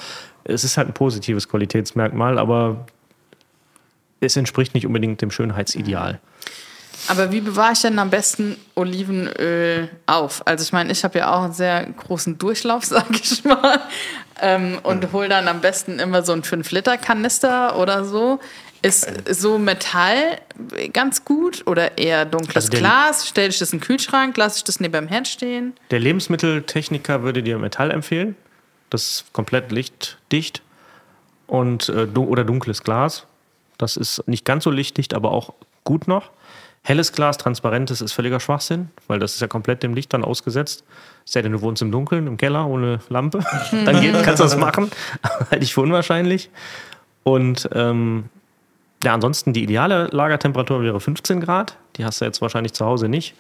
[0.45, 2.87] Es ist halt ein positives Qualitätsmerkmal, aber
[4.21, 6.21] es entspricht nicht unbedingt dem Schönheitsideal.
[7.09, 10.47] Aber wie bewahre ich denn am besten Olivenöl auf?
[10.47, 13.81] Also ich meine, ich habe ja auch einen sehr großen Durchlauf, sag ich mal.
[14.41, 18.41] Ähm, und hole dann am besten immer so einen 5-Liter-Kanister oder so.
[18.85, 20.41] Ist so Metall
[20.93, 23.27] ganz gut oder eher dunkles Also Glas?
[23.27, 24.37] Stelle ich das in den Kühlschrank?
[24.37, 25.73] Lasse ich das neben dem Herd stehen?
[25.91, 28.37] Der Lebensmitteltechniker würde dir Metall empfehlen.
[28.91, 30.61] Das ist komplett lichtdicht
[31.47, 33.27] und, äh, oder dunkles Glas.
[33.79, 35.55] Das ist nicht ganz so lichtdicht, aber auch
[35.85, 36.31] gut noch.
[36.83, 40.85] Helles Glas, transparentes ist völliger Schwachsinn, weil das ist ja komplett dem Licht dann ausgesetzt.
[41.25, 43.43] Sei denn, du wohnst im Dunkeln, im Keller ohne Lampe,
[43.87, 44.91] dann geht, kannst du das machen.
[45.51, 46.51] Halte ich für unwahrscheinlich.
[47.23, 48.25] Und ähm,
[49.05, 51.77] ja, ansonsten die ideale Lagertemperatur wäre 15 Grad.
[51.97, 53.35] Die hast du jetzt wahrscheinlich zu Hause nicht.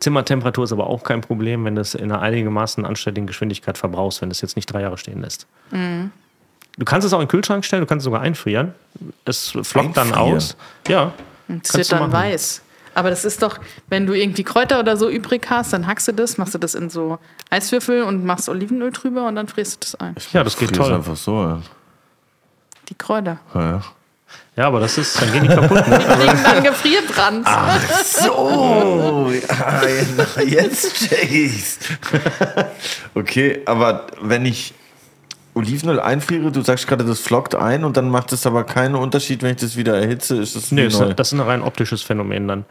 [0.00, 4.22] Zimmertemperatur ist aber auch kein Problem, wenn du es in einer einigermaßen anständigen Geschwindigkeit verbrauchst,
[4.22, 5.46] wenn du es jetzt nicht drei Jahre stehen lässt.
[5.72, 8.74] Du kannst es auch in den Kühlschrank stellen, du kannst es sogar einfrieren.
[9.24, 10.36] Es flockt dann Einfrieren?
[10.36, 10.56] aus.
[10.86, 11.12] Ja.
[11.62, 12.62] Es wird dann weiß.
[12.94, 16.12] Aber das ist doch, wenn du irgendwie Kräuter oder so übrig hast, dann hackst du
[16.12, 17.18] das, machst du das in so
[17.50, 20.16] Eiswürfel und machst Olivenöl drüber und dann frisst du das ein.
[20.32, 20.92] Ja, das geht toll.
[20.92, 21.42] einfach so.
[21.42, 21.62] Ja.
[22.88, 23.38] Die Kräuter.
[23.54, 23.60] Ja.
[23.60, 23.82] Ja,
[24.56, 25.86] aber das ist, dann gehen die kaputt.
[25.88, 25.98] Ne?
[25.98, 27.46] Kriegen dann Gefrierbrand.
[28.04, 31.78] So, ja, jetzt check ich's.
[33.14, 34.74] okay, aber wenn ich
[35.54, 39.42] Olivenöl einfriere, du sagst gerade, das flockt ein und dann macht es aber keinen Unterschied,
[39.42, 40.86] wenn ich das wieder erhitze, ist das Nee, neu.
[40.88, 42.64] ist, das ist ein rein optisches Phänomen dann.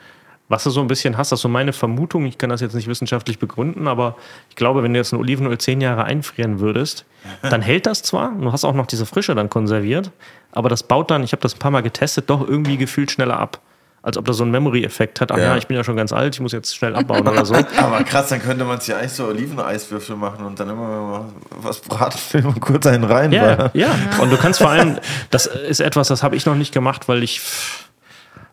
[0.50, 2.74] Was du so ein bisschen hast, das ist so meine Vermutung, ich kann das jetzt
[2.74, 4.16] nicht wissenschaftlich begründen, aber
[4.50, 7.04] ich glaube, wenn du jetzt ein Olivenöl zehn Jahre einfrieren würdest,
[7.50, 10.12] dann hält das zwar, du hast auch noch diese Frische dann konserviert,
[10.54, 13.38] aber das baut dann, ich habe das ein paar Mal getestet, doch irgendwie gefühlt schneller
[13.40, 13.60] ab.
[14.04, 15.34] Als ob das so einen Memory-Effekt hat.
[15.34, 15.44] Ach ja.
[15.48, 15.58] Ja.
[15.58, 17.54] ich bin ja schon ganz alt, ich muss jetzt schnell abbauen oder so.
[17.78, 21.34] Aber krass, dann könnte man sich ja eigentlich so Oliveneiswürfel machen und dann immer, man
[21.62, 23.34] was braten will, mal kurz einen rein.
[23.34, 23.90] Ja, weil- ja.
[24.22, 24.98] Und du kannst vor allem,
[25.30, 27.42] das ist etwas, das habe ich noch nicht gemacht, weil ich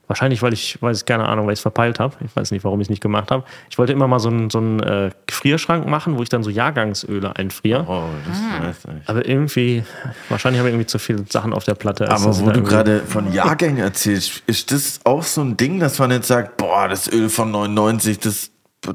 [0.06, 2.14] wahrscheinlich, weil ich weiß keine Ahnung, weil ich es verpeilt habe.
[2.24, 3.44] Ich weiß nicht, warum ich es nicht gemacht habe.
[3.70, 6.50] Ich wollte immer mal so einen so einen, äh, Gefrierschrank machen, wo ich dann so
[6.50, 7.84] Jahrgangsöle einfriere.
[7.88, 9.08] Oh, das nice eigentlich.
[9.08, 9.84] Aber irgendwie,
[10.28, 12.10] wahrscheinlich habe ich irgendwie zu viele Sachen auf der Platte.
[12.10, 16.10] Aber wo du gerade von Jahrgängen erzählst, ist das auch so ein Ding, dass man
[16.10, 18.50] jetzt sagt, boah, das Öl von 99, das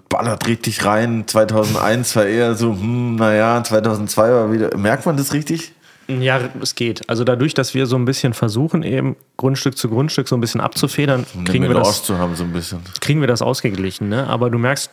[0.10, 1.24] ballert richtig rein.
[1.26, 4.78] 2001 war eher so, hm, naja, 2002 war wieder.
[4.78, 5.74] Merkt man das richtig?
[6.10, 7.07] Ja, es geht.
[7.10, 10.60] Also dadurch, dass wir so ein bisschen versuchen, eben Grundstück zu Grundstück so ein bisschen
[10.62, 12.80] abzufedern, kriegen wir, das, zu haben, so ein bisschen.
[12.99, 14.10] kriegen wir das ausgeglichen.
[14.10, 14.28] Ne?
[14.28, 14.89] Aber du merkst,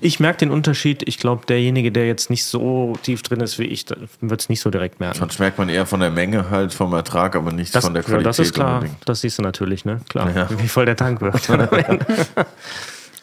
[0.00, 1.06] ich merke den Unterschied.
[1.06, 3.84] Ich glaube, derjenige, der jetzt nicht so tief drin ist wie ich,
[4.20, 5.18] wird es nicht so direkt merken.
[5.18, 8.02] Sonst merkt man eher von der Menge halt, vom Ertrag, aber nicht Das, von der
[8.02, 8.26] Qualität.
[8.26, 8.76] das ist klar.
[8.76, 8.96] unbedingt.
[9.04, 10.00] Das siehst du natürlich, ne?
[10.08, 10.34] Klar.
[10.34, 10.48] Ja.
[10.58, 11.34] Wie voll der Tank wird.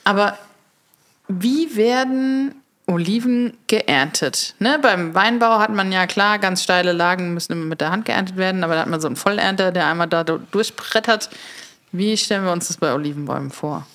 [0.03, 0.37] Aber
[1.27, 2.60] wie werden
[2.91, 4.55] Oliven geerntet?
[4.59, 4.79] Ne?
[4.81, 8.37] Beim Weinbau hat man ja klar, ganz steile Lagen müssen immer mit der Hand geerntet
[8.37, 11.29] werden, aber da hat man so einen Vollernter, der einmal da durchbrettert.
[11.91, 13.85] Wie stellen wir uns das bei Olivenbäumen vor?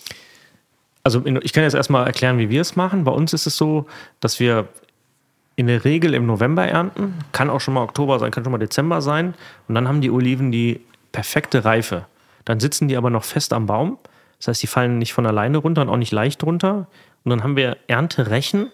[1.02, 3.04] Also ich kann jetzt erstmal erklären, wie wir es machen.
[3.04, 3.86] Bei uns ist es so,
[4.20, 4.68] dass wir
[5.54, 7.14] in der Regel im November ernten.
[7.32, 9.34] Kann auch schon mal Oktober sein, kann schon mal Dezember sein.
[9.68, 10.80] Und dann haben die Oliven die
[11.12, 12.06] perfekte Reife.
[12.44, 13.98] Dann sitzen die aber noch fest am Baum.
[14.38, 16.88] Das heißt, die fallen nicht von alleine runter und auch nicht leicht runter.
[17.26, 18.70] Und dann haben wir Ernterechen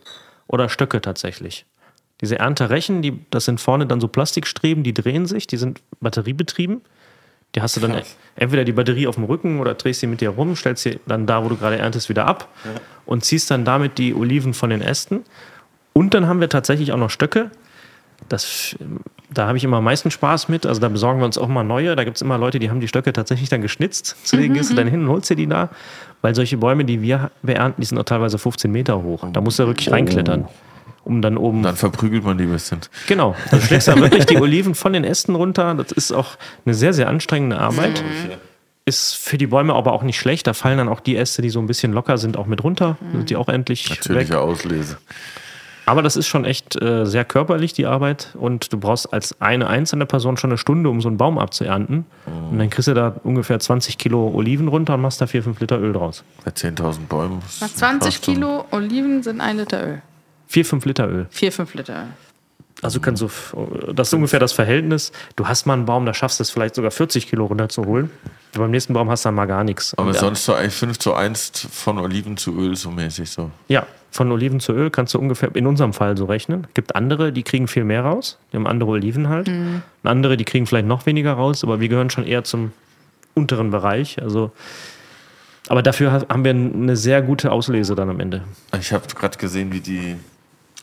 [0.47, 1.65] oder Stöcke tatsächlich.
[2.21, 6.83] Diese Ernterechen, die, das sind vorne dann so Plastikstreben, die drehen sich, die sind batteriebetrieben.
[7.55, 8.15] Die hast du dann Krass.
[8.37, 11.27] entweder die Batterie auf dem Rücken oder drehst sie mit dir rum, stellst sie dann
[11.27, 12.49] da, wo du gerade erntest, wieder ab
[13.07, 15.25] und ziehst dann damit die Oliven von den Ästen.
[15.95, 17.51] Und dann haben wir tatsächlich auch noch Stöcke.
[18.29, 18.77] Das,
[19.35, 20.67] da habe ich immer am meisten Spaß mit.
[20.67, 21.97] Also da besorgen wir uns auch mal neue.
[21.97, 24.17] Da gibt es immer Leute, die haben die Stöcke tatsächlich dann geschnitzt.
[24.23, 25.71] Deswegen gehst du dann hin und holst dir die da.
[26.21, 29.27] Weil solche Bäume, die wir beernten, die sind auch teilweise 15 Meter hoch.
[29.33, 30.47] Da musst du wirklich reinklettern,
[31.05, 32.81] um dann oben Dann verprügelt man die ein bisschen.
[33.09, 35.75] Genau, du schlägst da wirklich die Oliven von den Ästen runter.
[35.75, 38.05] Das ist auch eine sehr, sehr anstrengende Arbeit.
[38.85, 40.47] Ist für die Bäume aber auch nicht schlecht.
[40.47, 42.99] Da fallen dann auch die Äste, die so ein bisschen locker sind, auch mit runter.
[43.13, 43.99] Sind die auch endlich weg.
[43.99, 44.99] Natürliche Auslese.
[45.85, 48.29] Aber das ist schon echt äh, sehr körperlich, die Arbeit.
[48.35, 52.07] Und du brauchst als eine einzelne Person schon eine Stunde, um so einen Baum abzuernten.
[52.51, 55.61] Und dann kriegst du da ungefähr 20 Kilo Oliven runter und machst da 4, 5
[55.61, 56.23] Liter Öl draus.
[56.45, 57.43] Bei 10.000 Bäumen.
[57.61, 60.03] Nach 20 Kilo Oliven sind ein Liter Öl.
[60.49, 61.27] 4, 5 Liter Öl.
[61.31, 62.09] 4, 5 Liter Öl.
[62.83, 63.31] Also kannst du,
[63.93, 65.13] das ist ungefähr das Verhältnis.
[65.37, 68.11] Du hast mal einen Baum, da schaffst du es vielleicht sogar 40 Kilo runterzuholen.
[68.55, 69.95] Beim nächsten Baum hast du dann mal gar nichts.
[69.97, 73.51] Aber Und, sonst so eigentlich 5 zu 1 von Oliven zu Öl so mäßig so.
[73.69, 76.67] Ja, von Oliven zu Öl kannst du ungefähr in unserem Fall so rechnen.
[76.75, 78.37] Gibt andere, die kriegen viel mehr raus.
[78.53, 79.49] Die haben andere Oliven halt.
[79.49, 82.73] Und andere, die kriegen vielleicht noch weniger raus, aber wir gehören schon eher zum
[83.35, 84.21] unteren Bereich.
[84.21, 84.53] Also,
[85.69, 88.43] aber dafür ha- haben wir eine sehr gute Auslese dann am Ende.
[88.79, 90.17] Ich habe gerade gesehen, wie die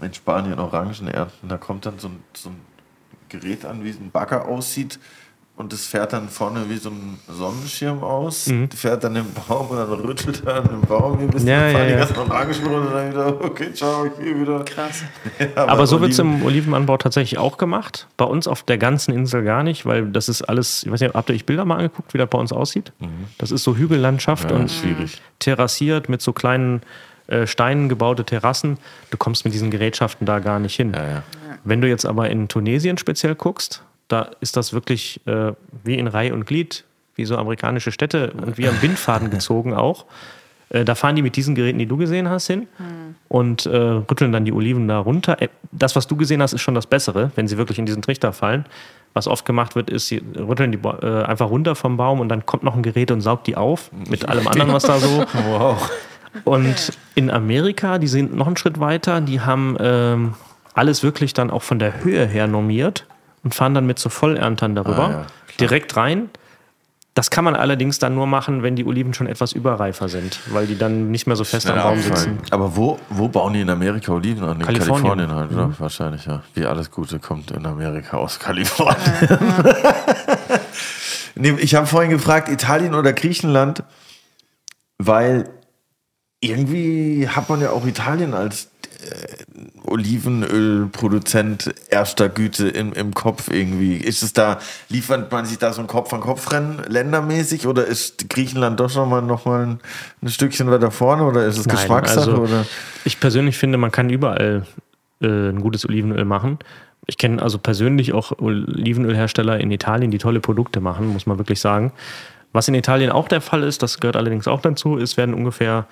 [0.02, 1.50] in Spanien Orangen ernten.
[1.50, 2.56] Da kommt dann so ein, so ein
[3.30, 4.98] Gerät an, wie ein Bagger aussieht.
[5.60, 8.48] Und das fährt dann vorne wie so ein Sonnenschirm aus.
[8.48, 8.72] Mhm.
[8.72, 11.50] Fährt dann den Baum und dann rüttelt er an dem Baum hier ein bisschen.
[11.50, 11.98] Ja, dann fahren ja, die ja.
[12.00, 14.64] ganzen Orangen runter und dann wieder, okay, ciao, ich gehe wieder.
[14.64, 15.04] Krass.
[15.56, 18.08] Ja, Aber so wird es im Olivenanbau tatsächlich auch gemacht.
[18.16, 21.14] Bei uns auf der ganzen Insel gar nicht, weil das ist alles, ich weiß nicht,
[21.14, 22.94] habt ihr euch Bilder mal angeguckt, wie das bei uns aussieht?
[23.38, 25.22] Das ist so Hügellandschaft Ja, und schwierig.
[25.40, 26.84] terrassiert mit so kleinen
[27.28, 28.78] äh, Steinen gebaute Terrassen.
[29.10, 30.94] Du kommst mit diesen Gerätschaften da gar nicht hin.
[30.96, 31.24] Ja, ja.
[31.66, 35.54] Wenn du jetzt aber in Tunesien speziell guckst, da ist das wirklich äh,
[35.86, 36.84] wie in Reihe und Glied,
[37.16, 40.06] wie so amerikanische Städte und wie am Bindfaden gezogen auch.
[40.70, 42.68] Äh, da fahren die mit diesen Geräten, die du gesehen hast, hin
[43.28, 45.42] und äh, rütteln dann die Oliven da runter.
[45.42, 48.02] Äh, Das, was du gesehen hast, ist schon das Bessere, wenn sie wirklich in diesen
[48.02, 48.66] Trichter fallen.
[49.14, 52.46] Was oft gemacht wird, ist, sie rütteln die äh, einfach runter vom Baum und dann
[52.46, 55.92] kommt noch ein Gerät und saugt die auf mit allem anderen, was da so Wow.
[56.44, 60.34] und in Amerika, die sind noch einen Schritt weiter, die haben ähm,
[60.76, 63.06] alles wirklich dann auch von der Höhe her normiert
[63.44, 65.26] und fahren dann mit so Vollerntern darüber Ah, ja,
[65.60, 66.30] direkt rein.
[67.16, 70.68] Das kann man allerdings dann nur machen, wenn die Oliven schon etwas überreifer sind, weil
[70.68, 72.38] die dann nicht mehr so fest am Schneller Baum sitzen.
[72.52, 74.60] Aber wo, wo bauen die in Amerika Oliven an?
[74.60, 75.18] In Kalifornien.
[75.18, 75.74] Kalifornien, halt, oder?
[75.80, 76.44] Wahrscheinlich, ja.
[76.54, 78.98] Wie alles Gute kommt in Amerika aus Kalifornien.
[81.36, 83.84] nee, ich habe vorhin gefragt, Italien oder Griechenland,
[84.98, 85.50] weil
[86.40, 88.70] irgendwie hat man ja auch Italien als
[89.84, 93.96] Olivenölproduzent erster Güte im, im Kopf irgendwie.
[93.98, 98.90] Ist es da, liefert man sich da so ein Kopf-an-Kopf-Rennen ländermäßig oder ist Griechenland doch
[98.90, 99.80] schon mal noch mal ein,
[100.22, 102.32] ein Stückchen weiter vorne oder ist es Nein, Geschmackssache?
[102.32, 102.66] also oder?
[103.06, 104.66] Ich persönlich finde, man kann überall
[105.22, 106.60] äh, ein gutes Olivenöl machen.
[107.08, 111.60] Ich kenne also persönlich auch Olivenölhersteller in Italien, die tolle Produkte machen, muss man wirklich
[111.60, 111.92] sagen.
[112.52, 115.88] Was in Italien auch der Fall ist, das gehört allerdings auch dazu, ist, werden ungefähr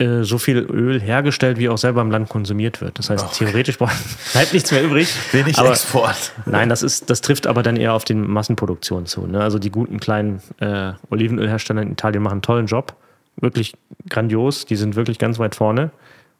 [0.00, 3.00] äh, so viel Öl hergestellt, wie auch selber im Land konsumiert wird.
[3.00, 3.78] Das heißt, theoretisch
[4.32, 5.12] bleibt nichts mehr übrig.
[5.32, 6.32] Wenig aber, Export.
[6.46, 9.26] Nein, das, ist, das trifft aber dann eher auf die Massenproduktion zu.
[9.26, 9.40] Ne?
[9.40, 12.94] Also die guten kleinen äh, Olivenölhersteller in Italien machen einen tollen Job.
[13.40, 13.74] Wirklich
[14.08, 14.66] grandios.
[14.66, 15.90] Die sind wirklich ganz weit vorne.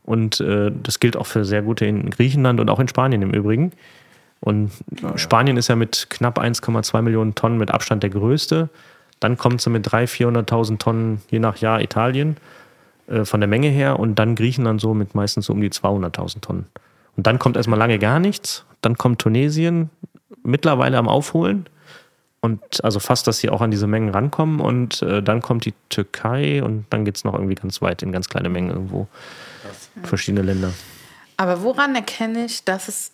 [0.04, 3.32] Und äh, das gilt auch für sehr gute in Griechenland und auch in Spanien im
[3.32, 3.72] Übrigen.
[4.38, 4.70] Und
[5.16, 8.68] Spanien ist ja mit knapp 1,2 Millionen Tonnen mit Abstand der größte.
[9.18, 12.36] Dann kommt sie mit 300.000, 400.000 Tonnen je nach Jahr Italien
[13.08, 16.40] äh, von der Menge her und dann Griechenland so mit meistens so um die 200.000
[16.40, 16.66] Tonnen.
[17.16, 18.64] Und dann kommt erstmal lange gar nichts.
[18.80, 19.90] Dann kommt Tunesien
[20.44, 21.68] mittlerweile am Aufholen
[22.40, 24.60] und also fast, dass sie auch an diese Mengen rankommen.
[24.60, 28.12] Und äh, dann kommt die Türkei und dann geht es noch irgendwie ganz weit in
[28.12, 29.08] ganz kleine Mengen irgendwo.
[30.04, 30.72] Verschiedene Länder.
[31.36, 33.10] Aber woran erkenne ich, dass es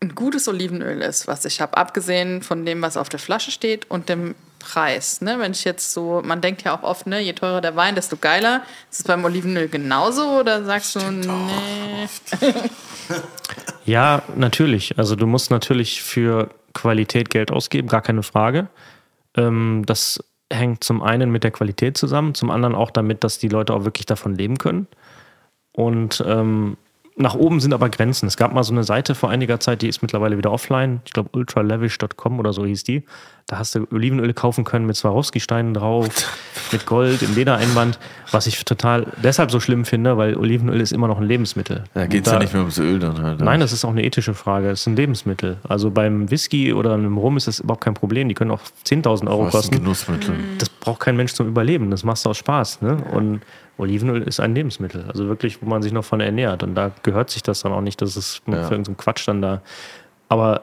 [0.00, 3.90] ein gutes Olivenöl ist, was ich habe, abgesehen von dem, was auf der Flasche steht
[3.90, 5.20] und dem Preis.
[5.20, 5.38] Ne?
[5.38, 8.16] Wenn ich jetzt so, man denkt ja auch oft, ne, je teurer der Wein, desto
[8.16, 8.62] geiler.
[8.90, 12.08] Ist es beim Olivenöl genauso oder sagst du, nee?
[13.84, 14.98] Ja, natürlich.
[14.98, 18.68] Also du musst natürlich für Qualität Geld ausgeben, gar keine Frage.
[19.34, 23.48] Ähm, das hängt zum einen mit der Qualität zusammen, zum anderen auch damit, dass die
[23.48, 24.86] Leute auch wirklich davon leben können.
[25.72, 26.76] Und ähm,
[27.18, 28.26] nach oben sind aber Grenzen.
[28.26, 31.00] Es gab mal so eine Seite vor einiger Zeit, die ist mittlerweile wieder offline.
[31.04, 33.04] Ich glaube, ultralavish.com oder so hieß die.
[33.46, 36.08] Da hast du Olivenöle kaufen können mit Swarovski-Steinen drauf,
[36.72, 37.98] mit Gold, im Ledereinband.
[38.30, 41.84] Was ich total deshalb so schlimm finde, weil Olivenöl ist immer noch ein Lebensmittel.
[41.94, 43.40] Da geht es ja nicht mehr ums Öl dann halt.
[43.40, 44.68] Nein, das ist auch eine ethische Frage.
[44.68, 45.56] Es ist ein Lebensmittel.
[45.66, 48.28] Also beim Whisky oder einem Rum ist das überhaupt kein Problem.
[48.28, 49.76] Die können auch 10.000 Euro kosten.
[49.76, 50.34] Genussmittel.
[50.58, 51.90] Das braucht kein Mensch zum Überleben.
[51.90, 52.82] Das machst du aus Spaß.
[52.82, 52.98] Ne?
[53.12, 53.40] Und
[53.78, 55.04] Olivenöl ist ein Lebensmittel.
[55.08, 56.62] Also wirklich, wo man sich noch von ernährt.
[56.62, 58.64] Und da gehört sich das dann auch nicht, dass es Ja.
[58.64, 59.62] für irgendeinen Quatsch dann da.
[60.28, 60.62] Aber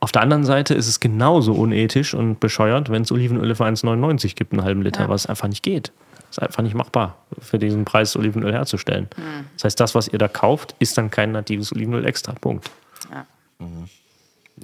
[0.00, 4.34] auf der anderen Seite ist es genauso unethisch und bescheuert, wenn es Olivenöl für 1,99
[4.36, 5.08] gibt, einen halben Liter, Ja.
[5.08, 5.92] was einfach nicht geht.
[6.30, 9.08] Ist einfach nicht machbar, für diesen Preis Olivenöl herzustellen.
[9.54, 12.32] Das heißt, das, was ihr da kauft, ist dann kein natives Olivenöl extra.
[12.32, 12.70] Punkt.
[13.10, 13.24] Ja.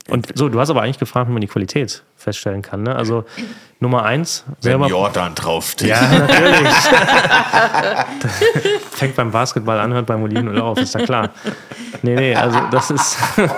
[0.09, 2.83] Und so, du hast aber eigentlich gefragt, wie man die Qualität feststellen kann.
[2.83, 2.95] Ne?
[2.95, 3.25] Also
[3.81, 4.89] Nummer eins, Wenn selber.
[4.89, 5.89] Jordan draufsteht.
[5.89, 6.69] Ja, natürlich.
[8.91, 11.31] Fängt beim Basketball an, hört beim Olivenöl auf, ist ja klar.
[12.03, 13.17] Nee, nee, also das ist.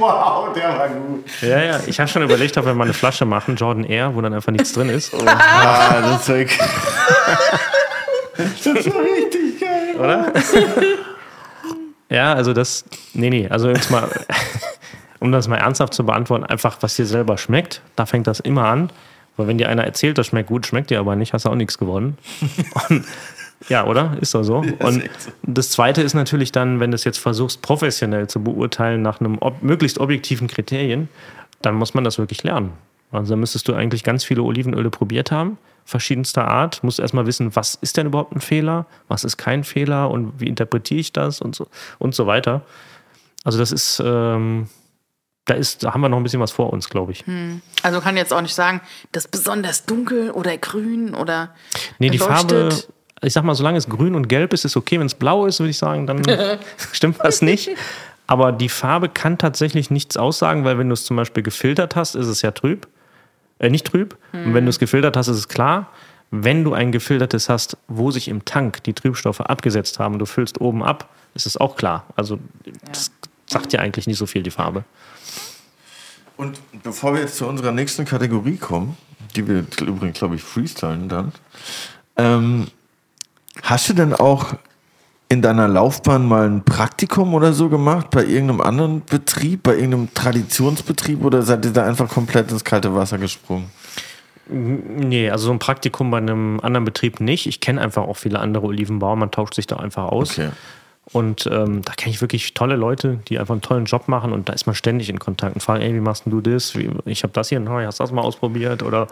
[0.00, 1.26] Wow, der war gut.
[1.42, 4.22] Ja, ja, ich habe schon überlegt, ob wir mal eine Flasche machen, Jordan Air, wo
[4.22, 5.12] dann einfach nichts drin ist.
[5.26, 6.58] Ah, das ist weg.
[8.38, 9.96] das war richtig geil.
[9.98, 10.32] Oder?
[12.08, 12.86] Ja, also das.
[13.12, 14.08] Nee, nee, also jetzt mal.
[15.20, 18.64] Um das mal ernsthaft zu beantworten, einfach was dir selber schmeckt, da fängt das immer
[18.64, 18.90] an.
[19.36, 21.54] Weil wenn dir einer erzählt, das schmeckt gut, schmeckt dir aber nicht, hast du auch
[21.54, 22.18] nichts gewonnen.
[22.88, 23.04] Und,
[23.68, 24.16] ja, oder?
[24.20, 24.56] Ist doch so.
[24.56, 25.02] Und
[25.42, 29.38] das Zweite ist natürlich dann, wenn du es jetzt versuchst, professionell zu beurteilen nach einem
[29.40, 31.08] ob möglichst objektiven Kriterien,
[31.62, 32.72] dann muss man das wirklich lernen.
[33.12, 36.82] Also da müsstest du eigentlich ganz viele Olivenöle probiert haben, verschiedenster Art.
[36.84, 40.46] Musst erstmal wissen, was ist denn überhaupt ein Fehler, was ist kein Fehler und wie
[40.46, 41.66] interpretiere ich das und so,
[41.98, 42.62] und so weiter.
[43.44, 44.68] Also das ist, ähm,
[45.50, 47.24] da ist, da haben wir noch ein bisschen was vor uns, glaube ich.
[47.82, 48.80] Also kann jetzt auch nicht sagen,
[49.10, 51.50] das ist besonders dunkel oder grün oder
[51.98, 52.68] Nee, die Farbe,
[53.20, 55.00] ich sag mal, solange es grün und gelb ist, ist okay.
[55.00, 56.22] Wenn es blau ist, würde ich sagen, dann
[56.92, 57.70] stimmt was nicht.
[58.28, 62.14] Aber die Farbe kann tatsächlich nichts aussagen, weil wenn du es zum Beispiel gefiltert hast,
[62.14, 62.86] ist es ja trüb.
[63.58, 64.16] Äh, nicht trüb.
[64.32, 65.88] Und wenn du es gefiltert hast, ist es klar.
[66.30, 70.60] Wenn du ein gefiltertes hast, wo sich im Tank die Trübstoffe abgesetzt haben, du füllst
[70.60, 72.04] oben ab, ist es auch klar.
[72.14, 72.38] Also
[72.86, 73.10] das
[73.50, 74.84] sagt ja eigentlich nicht so viel, die Farbe.
[76.36, 78.96] Und bevor wir jetzt zu unserer nächsten Kategorie kommen,
[79.36, 81.32] die wir übrigens, glaube ich, freestylen dann,
[82.16, 82.68] ähm,
[83.62, 84.54] hast du denn auch
[85.28, 90.12] in deiner Laufbahn mal ein Praktikum oder so gemacht bei irgendeinem anderen Betrieb, bei irgendeinem
[90.12, 93.70] Traditionsbetrieb oder seid ihr da einfach komplett ins kalte Wasser gesprungen?
[94.48, 97.46] Nee, also so ein Praktikum bei einem anderen Betrieb nicht.
[97.46, 100.32] Ich kenne einfach auch viele andere Olivenbauer, man tauscht sich da einfach aus.
[100.32, 100.50] Okay.
[101.12, 104.48] Und ähm, da kenne ich wirklich tolle Leute, die einfach einen tollen Job machen und
[104.48, 106.74] da ist man ständig in Kontakt und fragen, ey, wie machst du das?
[107.04, 108.84] Ich habe das hier, hast du das mal ausprobiert?
[108.84, 109.08] Oder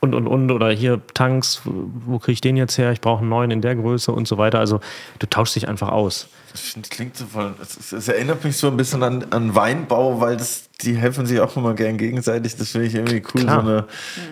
[0.00, 2.92] und und und oder hier Tanks, wo kriege ich den jetzt her?
[2.92, 4.58] Ich brauche einen neuen in der Größe und so weiter.
[4.58, 4.80] Also
[5.18, 6.28] du tauschst dich einfach aus.
[6.52, 7.54] Das klingt so voll.
[7.60, 11.56] Es, erinnert mich so ein bisschen an, an Weinbau, weil das, die helfen sich auch
[11.56, 12.56] immer gern gegenseitig.
[12.56, 13.40] Das finde ich irgendwie cool.
[13.40, 13.84] So eine,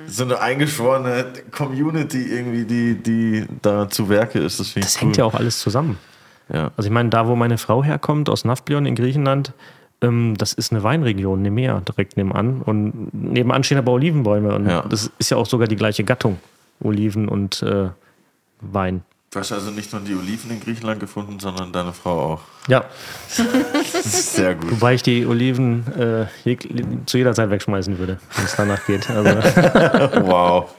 [0.06, 4.60] so eine eingeschworene Community irgendwie, die, die da zu Werke ist.
[4.60, 5.00] Das, Das cool.
[5.00, 5.98] hängt ja auch alles zusammen.
[6.52, 6.70] Ja.
[6.76, 9.52] Also ich meine, da wo meine Frau herkommt, aus Nafplion in Griechenland,
[10.00, 12.62] ähm, das ist eine Weinregion, Nemea direkt nebenan.
[12.62, 14.54] Und nebenan stehen aber Olivenbäume.
[14.54, 14.82] Und Ja.
[14.88, 16.38] das ist ja auch sogar die gleiche Gattung,
[16.80, 17.88] Oliven und äh,
[18.60, 19.02] Wein.
[19.30, 22.40] Du hast also nicht nur die Oliven in Griechenland gefunden, sondern deine Frau auch.
[22.68, 22.84] Ja,
[23.38, 23.38] Das
[24.04, 24.72] ist sehr gut.
[24.72, 26.68] wobei ich die Oliven äh, jeg
[27.06, 29.08] zu jeder Zeit wegschmeißen würde, wenn es danach geht.
[29.08, 29.30] Also,
[30.26, 30.74] Wow.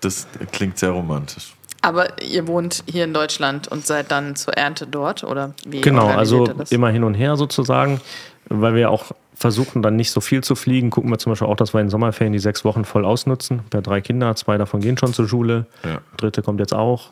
[0.00, 1.52] Das klingt sehr romantisch.
[1.82, 6.06] Aber ihr wohnt hier in Deutschland und seid dann zur Ernte dort, oder wie Genau,
[6.08, 8.00] also immer hin und her sozusagen,
[8.48, 10.90] weil wir auch versuchen dann nicht so viel zu fliegen.
[10.90, 13.62] Gucken wir zum Beispiel auch, dass wir in Sommerferien die sechs Wochen voll ausnutzen.
[13.70, 15.98] Wir haben drei Kinder, zwei davon gehen schon zur Schule, Ja.
[16.16, 17.10] dritte kommt jetzt auch.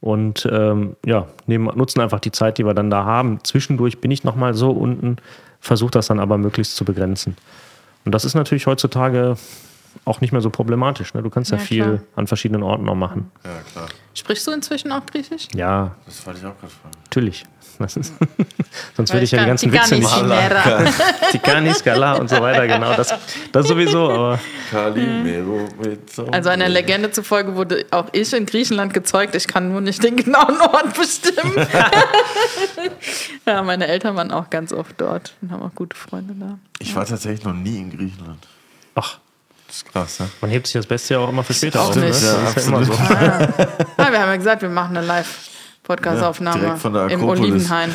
[0.00, 3.38] Und ähm, ja, nehmen, nutzen einfach die Zeit, die wir dann da haben.
[3.44, 5.18] Zwischendurch bin ich nochmal so unten,
[5.60, 7.36] versuche das dann aber möglichst zu begrenzen.
[8.04, 9.36] Und das ist natürlich heutzutage
[10.04, 11.14] auch nicht mehr so problematisch.
[11.14, 11.22] Ne?
[11.22, 11.98] Du kannst ja, Ja, viel klar.
[12.16, 13.30] an verschiedenen Orten noch machen.
[13.44, 13.88] Ja, klar.
[14.14, 15.48] Sprichst du inzwischen auch Griechisch?
[15.54, 16.94] Ja, Das wollte ich auch gerade fragen.
[17.04, 17.44] natürlich.
[17.78, 18.12] Das ist,
[18.96, 20.84] sonst würde ich ja die ganzen Gar Witze nicht Chimera.
[21.30, 22.94] Tikani, Skala und so weiter, genau.
[22.94, 23.14] Das,
[23.52, 24.38] das sowieso, aber
[24.70, 29.34] Calimero mit so Also einer Legende zufolge wurde auch ich in Griechenland gezeugt.
[29.34, 31.54] Ich kann nur nicht den genauen Ort bestimmen.
[33.46, 36.58] ja, meine Eltern waren auch ganz oft dort und haben auch gute Freunde da.
[36.80, 38.46] Ich war tatsächlich noch nie in Griechenland.
[38.94, 39.18] ach,
[39.70, 40.28] Das ist krass, ne?
[40.40, 41.94] man hebt sich das Beste ja auch immer für später auf.
[41.94, 42.02] Ne?
[42.02, 42.92] Ja, ist ja immer so.
[43.96, 47.22] Ah, wir haben ja gesagt, wir machen eine Live-Podcast-Aufnahme Ja, im.
[47.22, 47.94] Olivenhain.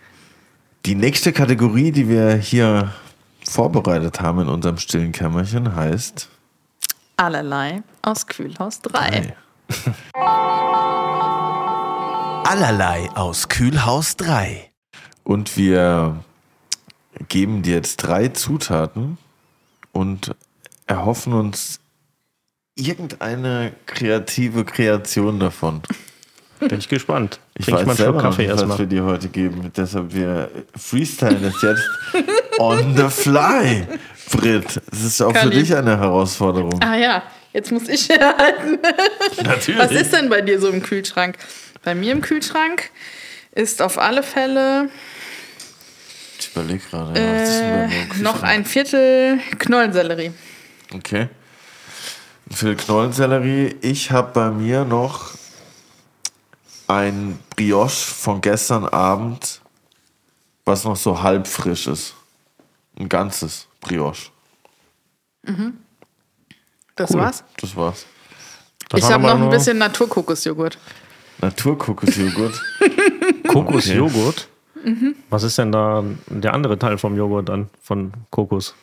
[0.86, 2.94] Die nächste Kategorie, die wir hier
[3.46, 6.30] vorbereitet haben in unserem stillen Kämmerchen, heißt
[7.18, 9.36] Allerlei aus Kühlhaus 3.
[12.48, 14.70] Allerlei aus Kühlhaus 3.
[15.24, 16.24] Und wir
[17.28, 19.18] geben dir jetzt drei Zutaten
[19.92, 20.34] und
[20.86, 21.80] erhoffen uns
[22.76, 25.82] irgendeine kreative Kreation davon.
[26.60, 27.38] Bin ich gespannt.
[27.58, 29.72] Ich Trink weiß mal einen selber Schluck noch Kaffee nicht, was wir dir heute geben.
[29.76, 31.82] Deshalb wir freestylen das jetzt
[32.58, 33.86] on the fly.
[34.30, 35.60] Brit, es ist auch für Kali.
[35.60, 36.82] dich eine Herausforderung.
[36.82, 37.22] Ah ja,
[37.52, 38.78] jetzt muss ich herhalten.
[39.44, 39.80] Natürlich.
[39.80, 41.36] Was ist denn bei dir so im Kühlschrank?
[41.84, 42.90] Bei mir im Kühlschrank
[43.52, 44.88] ist auf alle Fälle
[46.38, 47.20] Ich überlege gerade.
[47.20, 50.32] Ja, was ist denn bei mir im äh, noch ein Viertel Knollensellerie.
[50.92, 51.28] Okay.
[52.50, 55.32] Für Knollensellerie, ich habe bei mir noch
[56.86, 59.60] ein Brioche von gestern Abend,
[60.64, 62.14] was noch so halb frisch ist.
[62.98, 64.30] Ein ganzes Brioche.
[66.94, 67.44] Das war's.
[67.58, 68.06] Das war's.
[68.88, 70.78] Das ich habe noch ein bisschen Naturkokosjoghurt.
[71.38, 72.62] Naturkokosjoghurt.
[73.48, 74.48] Kokosjoghurt.
[74.84, 75.16] Mhm.
[75.28, 77.68] Was ist denn da der andere Teil vom Joghurt dann?
[77.82, 78.74] Von Kokos?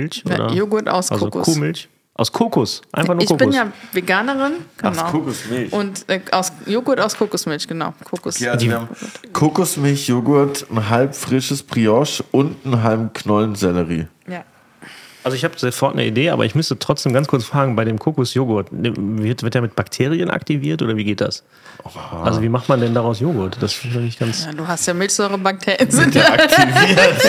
[0.00, 0.24] Milch?
[0.26, 0.52] Ja, Oder?
[0.52, 1.44] Joghurt aus also Kokos.
[1.46, 1.88] Kuhmilch?
[2.14, 2.82] Aus Kokos.
[2.90, 3.46] Einfach nur Ich Kokos.
[3.46, 5.04] bin ja Veganerin, genau.
[5.10, 5.72] Kokosmilch.
[5.72, 7.94] Und äh, aus Joghurt aus Kokosmilch, genau.
[8.04, 8.40] Kokos.
[8.40, 8.88] Ja, also haben
[9.32, 14.08] Kokosmilch, Joghurt, ein halb frisches Brioche und einen halben Knollensellerie.
[15.18, 15.24] Ja.
[15.24, 17.98] Also ich habe sofort eine Idee, aber ich müsste trotzdem ganz kurz fragen, bei dem
[17.98, 21.44] Kokosjoghurt, wird, wird der mit Bakterien aktiviert oder wie geht das?
[22.22, 23.56] Also wie macht man denn daraus Joghurt?
[23.60, 24.44] Das finde ich ganz...
[24.44, 25.90] ja, du hast ja Milchsäurebakterien.
[25.90, 27.22] Sind ja, Aktiviert.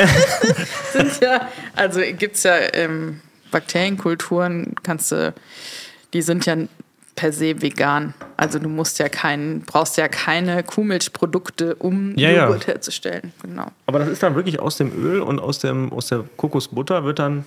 [0.94, 3.22] sind ja, also gibt es ja ähm,
[3.52, 5.34] Bakterienkulturen, kannst du,
[6.14, 6.56] die sind ja
[7.16, 8.14] per se vegan.
[8.38, 12.46] Also du musst ja keinen, brauchst ja keine Kuhmilchprodukte, um Ja, ja.
[12.46, 13.34] Joghurt herzustellen.
[13.42, 13.68] Genau.
[13.88, 17.20] Aber das ist dann wirklich aus dem Öl und aus, dem, aus der Kokosbutter wird
[17.20, 17.44] dann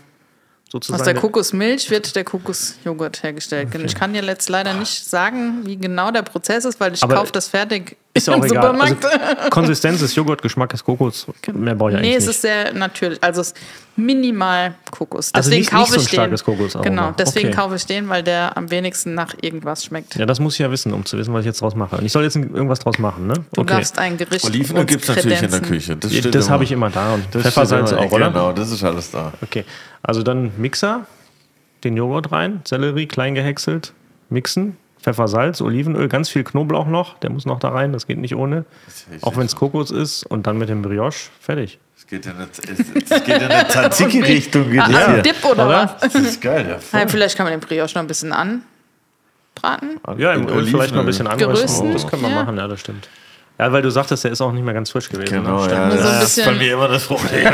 [0.72, 1.00] sozusagen...
[1.00, 3.68] Aus der Kokosmilch wird der Kokosjoghurt hergestellt.
[3.84, 7.30] Ich kann dir jetzt leider nicht sagen, wie genau der Prozess ist, weil ich kaufe
[7.30, 8.58] das fertig Ist ja auch egal.
[8.58, 9.50] Also, Supermarkt.
[9.50, 11.26] Konsistenz ist Joghurt, Geschmack ist Kokos.
[11.54, 12.34] Mehr brauche ich nee, eigentlich es nicht.
[12.34, 13.22] ist sehr natürlich.
[13.24, 13.56] Also es ist
[13.96, 15.30] minimal Kokos.
[15.32, 16.16] Also Deswegen nicht- nicht kaufe so ein ich den.
[16.16, 16.88] starkes Kokosaroma.
[16.90, 17.56] Genau, deswegen Okay.
[17.56, 20.14] kaufe ich den, weil der am wenigsten nach irgendwas schmeckt.
[20.16, 21.96] Ja, das muss ich ja wissen, um zu wissen, was ich jetzt draus mache.
[21.96, 23.34] Und ich soll jetzt irgendwas draus machen, ne?
[23.54, 25.60] Du darfst ein Gericht Olivenöl uns gibt es natürlich in der.
[25.60, 25.96] Küche.
[25.96, 27.14] Das, Das habe ich immer da.
[27.14, 28.28] Und Das Pfeffersalz auch, oder?
[28.28, 29.32] Genau, das ist alles da.
[29.42, 29.64] Okay,
[30.02, 31.06] also dann Mixer,
[31.84, 33.92] den Joghurt rein, Sellerie klein gehäckselt,
[34.28, 38.18] mixen, Pfeffer, Salz, Olivenöl, ganz viel Knoblauch noch, der muss noch da rein, das geht
[38.18, 38.64] nicht ohne.
[39.20, 41.78] Auch wenn es Kokos ist und dann mit dem Brioche, fertig.
[41.96, 42.58] Es geht in eine, es,
[43.10, 44.70] es geht in eine Tzatziki-Richtung.
[44.70, 45.22] hier.
[45.22, 45.90] Dip oder, Oder?
[46.00, 46.12] was?
[46.12, 46.78] Das ist geil, ja.
[46.78, 47.00] voll.
[47.00, 50.00] Ja, vielleicht kann man den Brioche noch ein bisschen anbraten.
[50.18, 52.36] Ja, im Öl vielleicht noch ein bisschen anrösten, das können wir ja.
[52.36, 53.08] machen, ja, das stimmt.
[53.58, 55.34] Ja, weil du sagtest, der ist auch nicht mehr ganz frisch gewesen.
[55.34, 55.72] Genau, ne?
[55.72, 55.86] ja.
[55.86, 57.44] Nur so ein das ist bei mir immer das Problem.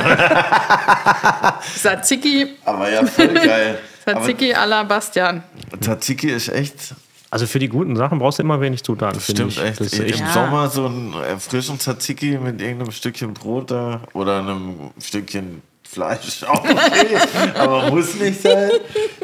[1.76, 3.78] Tzatziki, Aber ja, voll geil.
[4.06, 5.42] Aber Tzatziki à la Bastian.
[5.80, 6.94] Tzatziki ist echt,
[7.30, 9.62] Also für die guten Sachen brauchst du immer wenig Zutaten, finde stimmt ich.
[9.70, 9.80] echt.
[9.80, 10.32] Das Im echt Ja.
[10.32, 16.42] Sommer so ein frischen Tzatziki mit irgendeinem Stückchen Brot da oder einem Stückchen Fleisch.
[16.46, 17.16] Auch okay,
[17.58, 18.70] aber muss nicht sein.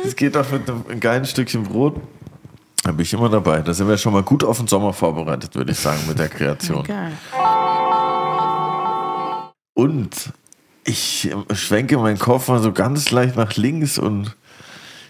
[0.02, 1.96] Es geht auch mit einem geilen Stückchen Brot.
[2.82, 3.60] Da bin ich immer dabei.
[3.60, 6.28] Da sind wir schon mal gut auf den Sommer vorbereitet, würde ich sagen, mit der
[6.28, 6.82] Kreation.
[6.86, 7.12] Geil.
[9.74, 10.30] Und
[10.84, 14.36] ich schwenke meinen Kopf mal so ganz leicht nach links und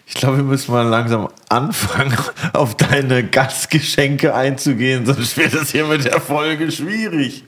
[0.07, 2.17] ich glaube, wir müssen mal langsam anfangen,
[2.53, 7.45] auf deine Gastgeschenke einzugehen, sonst wird das hier mit der Folge schwierig.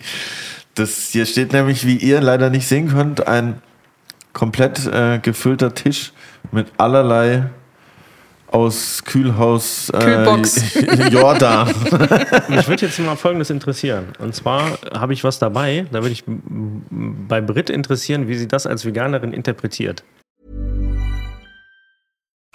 [0.74, 3.62] Das hier steht nämlich, wie ihr leider nicht sehen könnt, ein
[4.32, 6.12] komplett äh, gefüllter Tisch
[6.52, 7.50] mit allerlei
[8.48, 10.74] aus Kühlhaus äh, Kühlbox.
[11.10, 11.68] Jordan.
[12.48, 14.06] Mich würde jetzt mal Folgendes interessieren.
[14.18, 18.66] Und zwar habe ich was dabei, da würde ich bei Brit interessieren, wie sie das
[18.66, 20.04] als Veganerin interpretiert.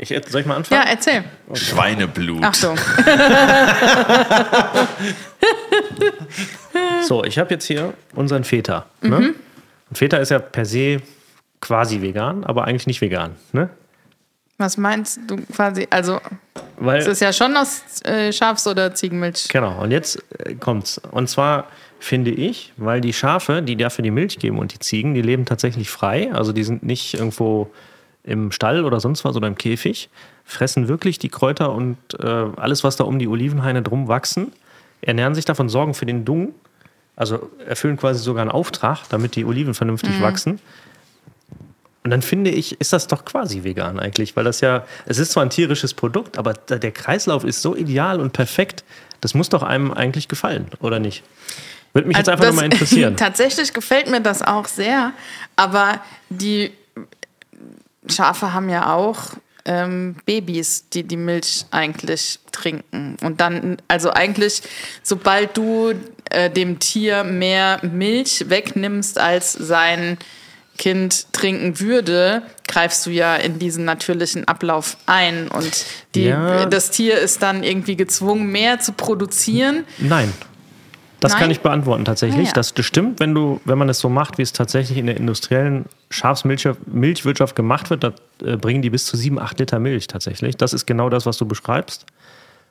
[0.00, 0.86] Ich, soll ich mal Ja, anfangen?
[0.88, 1.24] erzähl.
[1.54, 2.42] Schweineblut.
[2.44, 2.78] Achtung.
[7.02, 8.86] So, ich habe jetzt hier unseren Feta.
[9.00, 9.18] Ne?
[9.20, 9.34] Mhm.
[9.88, 11.00] Und Feta ist ja per se
[11.60, 13.36] quasi vegan, aber eigentlich nicht vegan.
[13.52, 13.70] Ne?
[14.58, 15.86] Was meinst du quasi?
[15.90, 16.20] Also,
[16.76, 19.48] Weil, es ist ja schon aus äh, Schafs- oder Ziegenmilch.
[19.48, 21.00] Genau, und jetzt äh, kommt's.
[21.10, 21.66] Und zwar
[22.00, 25.44] finde ich, weil die Schafe, die dafür die Milch geben und die Ziegen, die leben
[25.46, 26.30] tatsächlich frei.
[26.32, 27.70] Also die sind nicht irgendwo
[28.28, 30.10] im Stall oder sonst was oder im Käfig,
[30.44, 34.52] fressen wirklich die Kräuter und äh, alles, was da um die Olivenhaine drum wachsen,
[35.00, 36.54] ernähren sich davon, sorgen für den Dung,
[37.16, 40.60] also erfüllen quasi sogar einen Auftrag, damit die Oliven vernünftig wachsen.
[42.04, 45.32] Und dann finde ich, ist das doch quasi vegan eigentlich, weil das ja, es ist
[45.32, 48.84] zwar ein tierisches Produkt, aber der Kreislauf ist so ideal und perfekt,
[49.20, 51.24] das muss doch einem eigentlich gefallen, oder nicht?
[51.92, 53.16] Würde mich jetzt einfach Also nur mal interessieren.
[53.18, 55.12] Tatsächlich gefällt mir das auch sehr,
[55.56, 56.70] aber die
[58.10, 59.32] Schafe haben ja auch
[59.64, 63.16] ähm, Babys, die die Milch eigentlich trinken.
[63.22, 64.62] Und dann, also eigentlich,
[65.02, 65.92] sobald du
[66.30, 70.18] äh, dem Tier mehr Milch wegnimmst, als sein
[70.78, 75.48] Kind trinken würde, greifst du ja in diesen natürlichen Ablauf ein.
[75.48, 75.84] Und
[76.14, 76.66] die, Ja.
[76.66, 79.84] das Tier ist dann irgendwie gezwungen, mehr zu produzieren.
[79.98, 80.32] Nein.
[81.20, 81.42] Das Nein?
[81.42, 82.46] kann ich beantworten tatsächlich.
[82.46, 82.52] Ah, ja.
[82.52, 85.86] Das stimmt, wenn du, wenn man es so macht, wie es tatsächlich in der industriellen
[86.10, 88.12] Schafsmilchwirtschaft Milchwirtschaft gemacht wird, da
[88.44, 90.56] äh, bringen die bis zu 7, 8 Liter Milch tatsächlich.
[90.56, 92.06] Das ist genau das, was du beschreibst.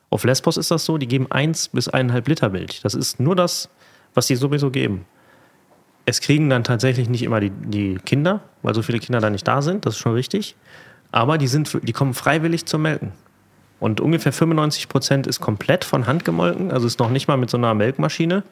[0.10, 2.80] Auf Lesbos ist das so, die geben 1 bis 1,5 Liter Milch.
[2.82, 3.70] Das ist nur das,
[4.14, 5.06] was die sowieso geben.
[6.06, 9.45] Es kriegen dann tatsächlich nicht immer die, die Kinder, weil so viele Kinder da nicht
[9.45, 10.56] da sind, das ist schon richtig.
[11.12, 13.12] Aber die, sind, die kommen freiwillig zum Melken.
[13.80, 17.49] Und ungefähr 95 Prozent ist komplett von Hand gemolken, also ist noch nicht mal mit
[17.49, 18.43] so einer Melkmaschine.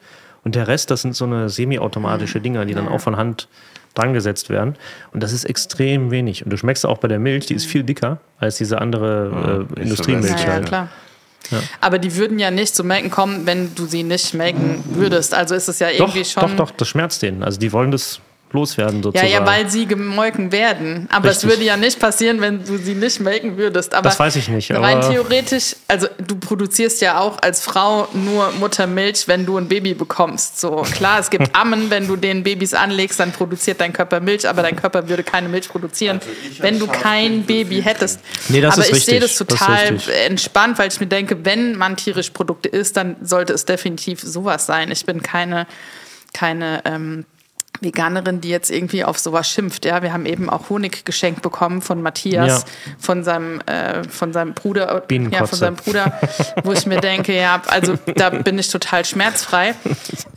[0.44, 3.48] Und der Rest, das sind so eine semi-automatische Dinger, die dann auch von Hand
[3.94, 4.76] dran gesetzt werden.
[5.12, 6.44] Und das ist extrem wenig.
[6.44, 9.82] Und du schmeckst auch bei der Milch, die ist viel dicker als diese andere äh,
[9.82, 10.30] Industriemilch.
[10.42, 10.66] Ja, ja, halt.
[10.66, 10.88] klar.
[11.80, 15.34] Aber die würden ja nicht zu melken kommen, wenn du sie nicht melken würdest.
[15.34, 16.42] Also ist es ja Doch, irgendwie schon.
[16.42, 17.42] doch, doch, das schmerzt denen.
[17.42, 18.20] Also die wollen das
[18.52, 19.32] loswerden Ja, sozusagen.
[19.32, 21.08] ja, weil sie gemolken werden.
[21.12, 23.92] Aber es würde ja nicht passieren, wenn du sie nicht melken würdest.
[23.94, 28.08] Aber Das weiß ich nicht, Rein aber- theoretisch, also du produzierst ja auch als Frau
[28.12, 30.60] nur Muttermilch, wenn du ein Baby bekommst.
[30.60, 34.48] So klar, es gibt Ammen, wenn du den Babys anlegst, dann produziert dein Körper Milch,
[34.48, 36.20] aber dein Körper würde keine Milch produzieren,
[36.60, 38.20] wenn du kein Baby hättest.
[38.48, 39.36] Nee, das aber ist ich sehe das.
[39.36, 40.14] Das total richtig.
[40.26, 44.66] entspannt, weil ich mir denke, wenn man tierische Produkte isst, dann sollte es definitiv sowas
[44.66, 44.90] sein.
[44.90, 45.66] Ich bin keine,
[46.32, 47.24] keine ähm,
[47.80, 49.84] Veganerin, die jetzt irgendwie auf sowas schimpft.
[49.84, 52.94] Ja, wir haben eben auch Honig geschenkt bekommen von Matthias, Ja.
[52.98, 55.46] von seinem, äh, von seinem Bruder, ja, Bienenkotze.
[55.46, 56.18] von seinem Bruder,
[56.64, 59.74] wo ich mir denke, ja, also da bin ich total schmerzfrei.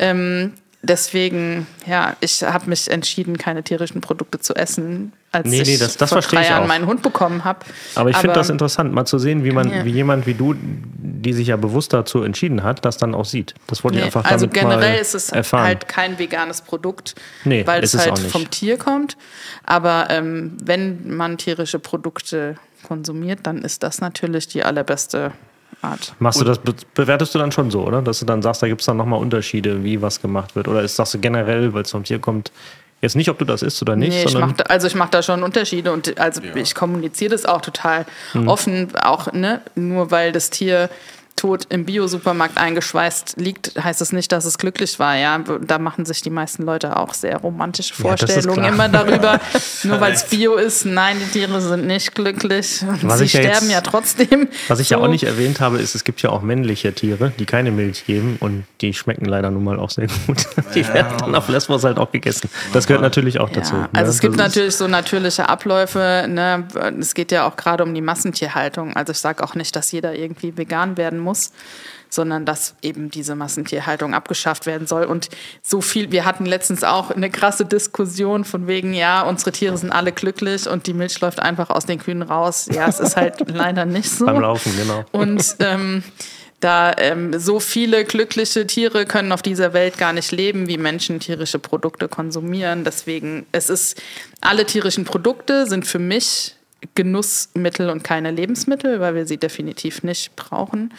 [0.01, 5.73] Ähm, deswegen, ja, ich habe mich entschieden, keine tierischen Produkte zu essen, als Nee, nee,
[5.73, 6.67] ich das- das vor drei ich Jahren auch.
[6.67, 7.59] meinen Hund bekommen habe.
[7.95, 9.85] Aber ich finde das interessant, mal zu sehen, wie man, Ja.
[9.85, 13.53] wie jemand wie du, die sich ja bewusst dazu entschieden hat, das dann auch sieht.
[13.67, 15.65] Das wollte ich Nee, einfach also generell ist es erfahren.
[15.65, 19.17] halt kein veganes Produkt, Nee, weil es halt vom Tier kommt.
[19.65, 22.55] Aber ähm, wenn man tierische Produkte
[22.87, 25.31] konsumiert, dann ist das natürlich die allerbeste
[25.81, 26.13] Art.
[26.19, 28.01] Machst du das, be- bewertest du dann schon so, oder?
[28.01, 30.67] Dass du dann sagst, da gibt es dann nochmal Unterschiede, wie was gemacht wird?
[30.67, 32.51] Oder ist, sagst du generell, weil es vom Tier kommt,
[33.01, 35.11] jetzt nicht, ob du das isst oder nicht, Nee, ich mach da, also ich mache
[35.11, 38.47] da schon Unterschiede und also ich kommuniziere das auch total Mhm.
[38.49, 40.89] offen, auch ne, nur weil das Tier
[41.39, 45.15] tot im Bio-Supermarkt eingeschweißt liegt, heißt es nicht, dass es glücklich war.
[45.15, 48.69] Ja, da machen sich die meisten Leute auch sehr romantische Ja, Vorstellungen klar.
[48.73, 49.39] immer darüber.
[49.83, 52.81] Nur weil es Bio ist, nein, die Tiere sind nicht glücklich.
[52.87, 54.47] Und Was sie ich ja sterben jetzt- ja trotzdem.
[54.67, 55.03] Was ich ja So.
[55.05, 58.37] auch nicht erwähnt habe, ist, es gibt ja auch männliche Tiere, die keine Milch geben
[58.41, 60.45] und die schmecken leider nun mal auch sehr gut.
[60.75, 62.49] Die werden dann auf Lesbos halt auch gegessen.
[62.73, 63.75] Das gehört natürlich auch dazu.
[63.75, 63.89] Ja, ne?
[63.93, 66.25] also es gibt Das natürlich so natürliche Abläufe.
[66.27, 66.65] Ne?
[66.99, 68.95] Es geht ja auch gerade um die Massentierhaltung.
[68.95, 71.28] Also ich sage auch nicht, dass jeder irgendwie vegan werden muss,
[72.09, 75.05] sondern dass eben diese Massentierhaltung abgeschafft werden soll.
[75.05, 75.29] Und
[75.61, 79.91] so viel, wir hatten letztens auch eine krasse Diskussion von wegen, ja, unsere Tiere sind
[79.91, 82.67] alle glücklich und die Milch läuft einfach aus den Kühen raus.
[82.71, 84.25] Ja, es ist halt leider nicht so.
[84.25, 85.05] Beim Laufen, genau.
[85.11, 86.03] Und ähm,
[86.59, 91.19] da ähm, so viele glückliche Tiere können auf dieser Welt gar nicht leben, wie Menschen
[91.19, 92.83] tierische Produkte konsumieren.
[92.83, 94.01] Deswegen, es ist,
[94.41, 96.55] alle tierischen Produkte sind für mich
[96.95, 100.93] Genussmittel und keine Lebensmittel, weil wir sie definitiv nicht brauchen.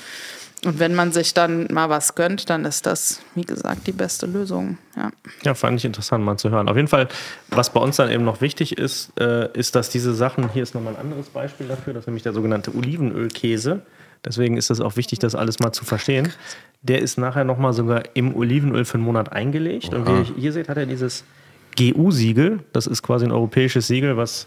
[0.65, 4.27] Und wenn man sich dann mal was gönnt, dann ist das, wie gesagt, die beste
[4.27, 4.77] Lösung.
[4.95, 5.11] Ja.
[5.43, 6.69] Ja, fand ich interessant mal zu hören.
[6.69, 7.09] Auf jeden Fall,
[7.49, 10.75] was bei uns dann eben noch wichtig ist, äh, ist, dass diese Sachen, hier ist
[10.75, 13.83] nochmal ein anderes Beispiel dafür, das ist nämlich der sogenannte Olivenölkäse.
[14.23, 16.31] Deswegen ist es auch wichtig, das alles mal zu verstehen.
[16.83, 19.95] Der ist nachher nochmal sogar im Olivenöl für einen Monat eingelegt.
[19.95, 21.25] Und wie ihr hier seht, hat er dieses
[21.79, 22.61] GU-Siegel.
[22.75, 24.47] Das ist quasi ein europäisches Siegel, was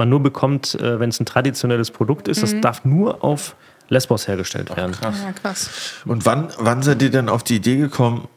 [0.00, 2.42] man nur bekommt, äh, wenn es ein traditionelles Produkt ist.
[2.42, 3.54] Das darf nur auf
[3.88, 4.96] Lesbos hergestellt werden.
[5.00, 5.94] ja, krass.
[6.04, 8.28] Und wann, wann seid ihr denn auf die Idee gekommen,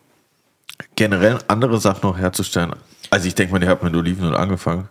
[0.95, 2.73] generell andere Sachen noch herzustellen?
[3.09, 4.89] Also ich denke mal, ihr habt mit Olivenöl angefangen.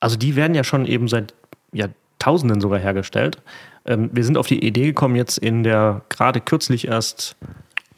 [0.00, 1.34] Also die werden ja schon eben seit
[1.72, 3.38] Jahrtausenden sogar hergestellt.
[3.84, 7.36] Ähm, wir sind auf die Idee gekommen, jetzt in der gerade kürzlich erst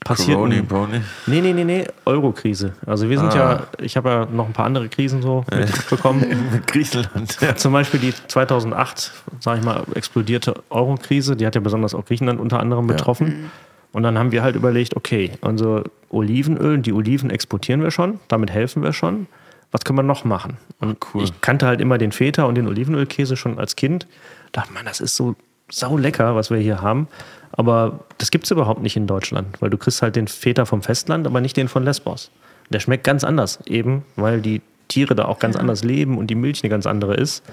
[0.05, 0.67] Coroni, passierten...
[0.67, 1.01] Brony.
[1.27, 2.75] Nee, nee, nee, nee, Euro-Krise.
[2.87, 3.37] Also wir sind Ah.
[3.37, 6.25] ja, ich habe ja noch ein paar andere Krisen so mitbekommen.
[6.53, 7.39] Mit Griechenland.
[7.41, 7.57] Ja.
[7.57, 12.41] Zum Beispiel die 2008, sage ich mal, explodierte Euro-Krise, die hat ja besonders auch Griechenland
[12.41, 13.51] unter anderem betroffen.
[13.93, 18.51] Und dann haben wir halt überlegt, okay, unser Olivenöl, die Oliven exportieren wir schon, damit
[18.51, 19.27] helfen wir schon.
[19.71, 20.57] Was können wir noch machen?
[20.81, 21.25] Und cool.
[21.25, 24.07] ich kannte halt immer den Feta und den Olivenölkäse schon als Kind.
[24.53, 25.35] Dachte, man, das ist so
[25.71, 27.09] sau lecker, was wir hier haben.
[27.53, 30.83] Aber das gibt es überhaupt nicht in Deutschland, weil du kriegst halt den Feta vom
[30.83, 32.31] Festland, aber nicht den von Lesbos.
[32.71, 36.35] Der schmeckt ganz anders, eben weil die Tiere da auch ganz anders leben und die
[36.35, 37.45] Milch eine ganz andere ist.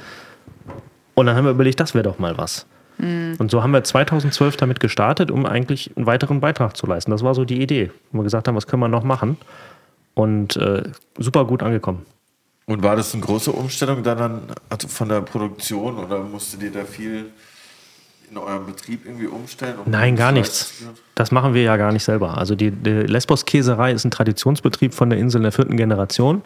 [1.14, 2.66] Und dann haben wir überlegt, das wäre doch mal was.
[3.02, 7.10] Und so haben wir 2012 damit gestartet, um eigentlich einen weiteren Beitrag zu leisten.
[7.10, 7.90] Das war so die Idee.
[8.12, 9.38] Wo wir gesagt haben, was können wir noch machen?
[10.14, 10.84] Und äh,
[11.18, 12.06] super gut angekommen.
[12.68, 16.72] Und war das eine große Umstellung dann an, also von der Produktion oder musstet ihr
[16.72, 17.32] da viel
[18.32, 19.76] in eurem Betrieb irgendwie umstellen?
[19.84, 20.84] um Nein, gar nichts.
[21.16, 22.38] Das machen wir ja gar nicht selber.
[22.38, 26.42] Also die, die Lesbos-Käserei ist ein Traditionsbetrieb von der Insel in der vierten Generation,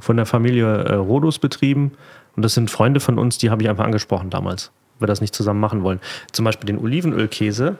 [0.00, 1.92] von der Familie äh, Rodus betrieben.
[2.36, 5.20] Und das sind Freunde von uns, die habe ich einfach angesprochen damals, ob wir das
[5.20, 6.00] nicht zusammen machen wollen.
[6.32, 7.76] Zum Beispiel den Olivenölkäse.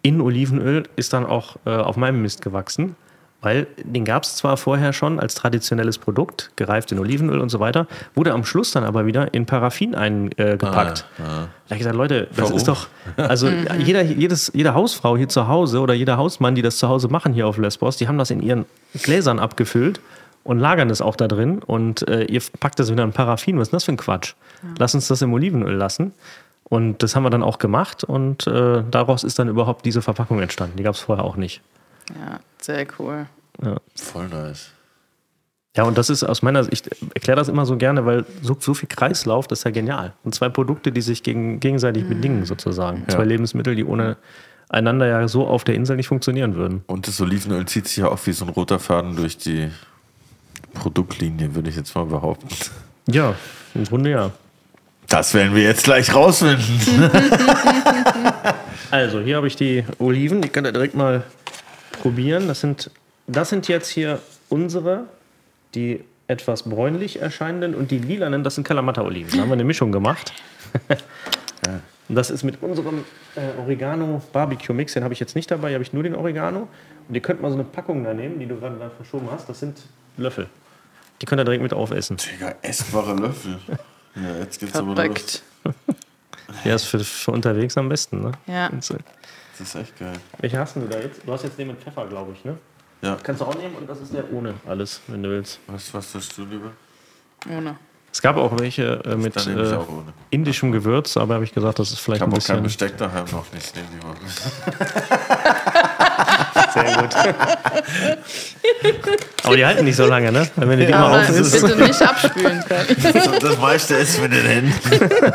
[0.00, 2.96] In Olivenöl ist dann auch äh, auf meinem Mist gewachsen.
[3.42, 7.58] Weil den gab es zwar vorher schon als traditionelles Produkt, gereift in Olivenöl und so
[7.60, 11.04] weiter, wurde am Schluss dann aber wieder in Paraffin eingepackt.
[11.18, 12.56] Ah, Da habe ich gesagt, Leute, das Warum?
[12.56, 12.86] ist doch,
[13.16, 17.08] also jeder, jedes, jede Hausfrau hier zu Hause oder jeder Hausmann, die das zu Hause
[17.08, 18.64] machen hier auf Lesbos, die haben das in ihren
[19.02, 20.00] Gläsern abgefüllt
[20.44, 23.58] und lagern es auch da drin und äh, ihr packt das wieder in Paraffin.
[23.58, 24.34] Was ist denn das für ein Quatsch?
[24.78, 26.12] Lass uns das im Olivenöl lassen.
[26.64, 30.40] Und das haben wir dann auch gemacht und äh, daraus ist dann überhaupt diese Verpackung
[30.40, 30.76] entstanden.
[30.78, 31.60] Die gab es vorher auch nicht.
[32.08, 33.26] Ja, sehr cool.
[33.94, 34.70] Voll nice.
[35.76, 38.54] Ja, und das ist aus meiner Sicht, ich erkläre das immer so gerne, weil so,
[38.58, 40.12] so viel Kreislauf, das ist ja genial.
[40.22, 43.04] Und zwei Produkte, die sich gegen, gegenseitig bedingen, sozusagen.
[43.08, 44.18] Zwei Lebensmittel, die ohne
[44.68, 46.82] einander ja so auf der Insel nicht funktionieren würden.
[46.86, 49.70] Und das Olivenöl zieht sich ja auch wie so ein roter Faden durch die
[50.74, 52.48] Produktlinie, würde ich jetzt mal behaupten.
[53.06, 53.34] Ja,
[53.74, 54.30] im Grunde ja.
[55.08, 57.10] Das werden wir jetzt gleich rausfinden.
[58.90, 61.22] Also, hier habe ich die Oliven, die könnt ihr direkt mal
[62.02, 62.48] probieren.
[62.48, 62.90] Das sind,
[63.26, 65.04] das sind jetzt hier unsere,
[65.74, 69.32] die etwas bräunlich erscheinenden und die lilanen, das sind Kalamata-Oliven.
[69.32, 70.32] Da haben wir eine Mischung gemacht.
[72.08, 73.04] Und das ist mit unserem
[73.36, 76.68] äh, Oregano-Barbecue-Mix, den habe ich jetzt nicht dabei, hier habe ich nur den Oregano.
[77.08, 79.48] Und ihr könnt mal so eine Packung da nehmen, die du gerade da verschoben hast.
[79.48, 79.80] Das sind
[80.18, 80.48] Löffel.
[81.20, 82.18] Die könnt ihr direkt mit aufessen.
[82.18, 83.58] Digga, essbare Löffel.
[84.16, 84.96] Ja, jetzt geht's aber los.
[84.96, 85.42] Verrückt.
[86.64, 88.32] Ja, ist für, für unterwegs am besten, ne?
[88.46, 88.68] Ja.
[89.58, 90.12] Das ist echt geil.
[90.38, 91.20] Welche hast denn du da jetzt?
[91.26, 92.56] Du hast jetzt den mit Pfeffer, glaube ich, ne?
[93.02, 93.16] Ja.
[93.22, 95.58] Kannst du auch nehmen und das ist der ohne alles, wenn du willst.
[95.66, 96.70] Was, was hast du lieber?
[97.50, 97.76] Ohne.
[98.12, 99.88] Es gab auch welche äh, mit ich äh, auch
[100.30, 102.88] indischem Gewürz, aber habe ich gesagt, das ist Ich vielleicht ein habe auch kein bisschen
[102.88, 103.74] Besteck daheim noch nicht.
[103.74, 104.14] Nehmen die mal.
[106.74, 107.14] sehr gut.
[109.42, 110.48] aber die halten nicht so lange, ne?
[110.56, 111.60] Wenn du die mal Aber auf isst.
[111.60, 112.62] bitte nicht abspülen
[113.40, 114.74] das meiste ist mit den Händen.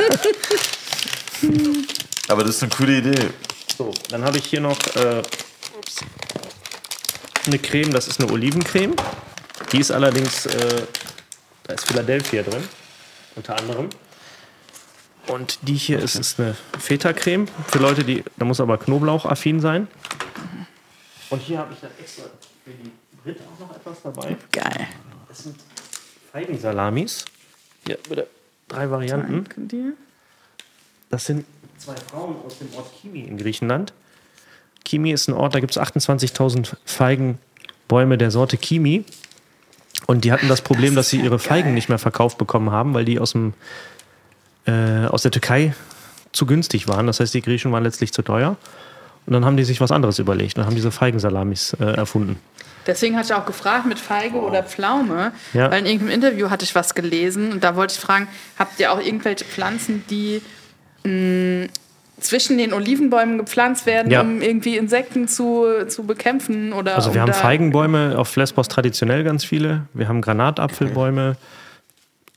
[2.30, 3.30] Aber das ist eine coole Idee.
[3.78, 5.21] So, dann habe ich hier noch äh,
[7.45, 8.95] eine Creme, das ist eine Olivencreme.
[9.71, 10.82] Die ist allerdings, äh,
[11.63, 12.63] da ist Philadelphia drin,
[13.36, 13.89] unter anderem.
[15.28, 19.88] Und die hier ist, ist eine Feta-Creme für Leute, die, da muss aber Knoblauch-affin sein.
[21.30, 22.23] Und hier habe ich dann extra
[22.63, 22.91] für die
[23.23, 24.38] Brit auch noch etwas dabei.
[24.51, 24.88] Geil.
[25.30, 25.55] Das sind
[26.32, 27.25] Feigensalamis.
[27.86, 28.28] Hier, bitte.
[28.69, 29.45] Drei Varianten.
[31.09, 31.45] Das sind
[31.78, 33.93] zwei Frauen aus dem Ort Kimi in Griechenland.
[34.84, 39.03] Kimi ist ein Ort, da gibt es 28.000 Feigenbäume der Sorte Kimi.
[40.05, 43.03] Und die hatten das Problem, dass sie ihre Feigen nicht mehr verkauft bekommen haben, weil
[43.03, 43.53] die aus, dem,
[44.65, 45.73] äh, aus der Türkei
[46.32, 47.07] zu günstig waren.
[47.07, 48.55] Das heißt, die Griechen waren letztlich zu teuer.
[49.25, 52.39] Und dann haben die sich was anderes überlegt und haben diese Feigensalamis äh, erfunden.
[52.86, 55.69] Deswegen hatte ich auch gefragt mit Feige oder Pflaume, Ja.
[55.69, 58.93] weil in irgendeinem Interview hatte ich was gelesen und da wollte ich fragen, habt ihr
[58.93, 60.41] auch irgendwelche Pflanzen, die
[61.08, 61.68] mh,
[62.20, 64.22] zwischen den Olivenbäumen gepflanzt werden, Ja.
[64.22, 66.74] um irgendwie Insekten zu, zu bekämpfen?
[66.74, 69.84] Oder Also wir um haben Feigenbäume auf Lesbos traditionell ganz viele.
[69.93, 71.36] Wir haben Granatapfelbäume,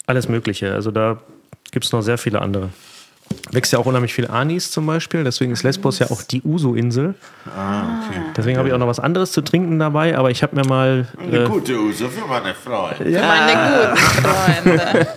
[0.06, 0.74] alles Mögliche.
[0.74, 1.18] Also da
[1.70, 2.68] gibt es noch sehr viele andere.
[3.52, 5.22] Wächst ja auch unheimlich viel Anis zum Beispiel.
[5.22, 7.14] Deswegen ist Lesbos ja auch die Uso-Insel.
[7.46, 8.20] Ah, okay.
[8.36, 10.18] Deswegen habe ich auch noch was anderes zu trinken dabei.
[10.18, 11.06] Aber ich habe mir mal.
[11.16, 13.08] Eine Äh, gute Uso für meine Freunde.
[13.08, 13.96] Meine guten
[14.76, 15.08] Freunde.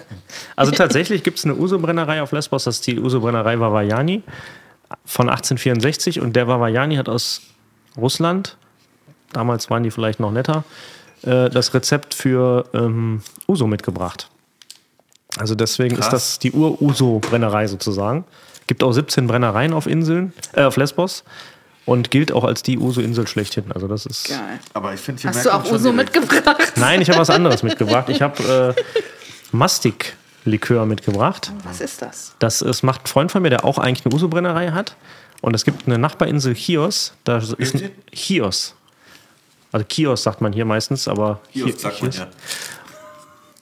[0.55, 2.63] Also tatsächlich gibt es eine Uso-Brennerei auf Lesbos.
[2.65, 4.23] Das ist die Uso-Brennerei Vavajani
[5.05, 6.19] von 1864.
[6.21, 7.41] Und der Vavajani hat aus
[7.97, 8.57] Russland,
[9.31, 10.63] damals waren die vielleicht noch netter,
[11.23, 14.29] äh, das Rezept für ähm, Uso mitgebracht.
[15.37, 16.05] Also deswegen Krass.
[16.07, 18.23] ist das die Ur-Uso-Brennerei sozusagen.
[18.67, 21.23] Gibt auch 17 Brennereien auf Inseln, äh, auf Lesbos
[21.85, 23.65] und gilt auch als die Uso-Insel schlechthin.
[23.73, 24.29] Also das ist.
[24.29, 24.39] Geil.
[24.73, 26.73] Aber ich finde, hier Hast du auch Uso direkt- mitgebracht?
[26.77, 28.09] Nein, ich habe was anderes mitgebracht.
[28.09, 28.81] Ich habe äh,
[30.45, 31.51] Mastik-Likör mitgebracht.
[31.63, 32.35] Was ist das?
[32.39, 34.95] Das ist, macht ein Freund von mir, der auch eigentlich eine Uso-Brennerei hat.
[35.41, 37.13] Und es gibt eine Nachbarinsel Chios.
[37.23, 37.91] Da ist ein?
[38.13, 38.75] Chios.
[39.71, 42.17] Also Chios sagt man hier meistens, aber Hier, Chi- sagt man Chios.
[42.17, 42.27] ja.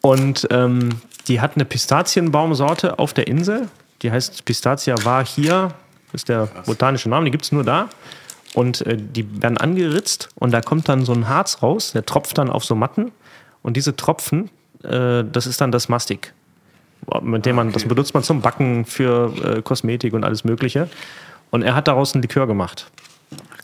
[0.01, 0.89] Und ähm,
[1.27, 3.67] die hat eine Pistazienbaumsorte auf der Insel.
[4.01, 5.73] Die heißt Pistacia var hier,
[6.11, 7.87] ist der botanische Name, die gibt es nur da.
[8.53, 12.37] Und äh, die werden angeritzt und da kommt dann so ein Harz raus, der tropft
[12.37, 13.11] dann auf so Matten.
[13.61, 14.49] Und diese Tropfen,
[14.83, 16.33] äh, das ist dann das Mastik.
[17.21, 20.87] Mit dem man, das benutzt man zum Backen für äh, Kosmetik und alles Mögliche.
[21.49, 22.89] Und er hat daraus ein Likör gemacht.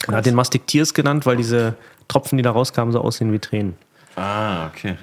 [0.07, 1.75] Er hat den Mastik Tears genannt, weil diese
[2.07, 3.75] Tropfen, die da rauskamen, so aussehen wie Tränen.
[4.15, 4.95] Ah, okay.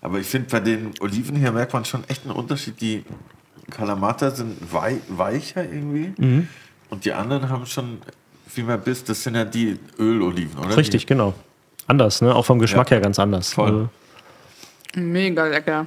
[0.00, 2.80] Aber ich finde, bei den Oliven hier merkt man schon echt einen Unterschied.
[2.80, 3.04] Die
[3.70, 6.48] Kalamata sind wei weicher irgendwie Mhm.
[6.90, 7.98] und die anderen haben schon
[8.48, 9.04] viel mehr Biss.
[9.04, 10.76] Das sind ja die Öloliven, oder?
[10.76, 11.34] Richtig, genau.
[11.86, 12.34] Anders, ne?
[12.34, 12.96] Auch vom Geschmack Ja.
[12.96, 13.52] her ganz anders.
[13.52, 13.88] Voll.
[14.94, 15.86] Mega lecker.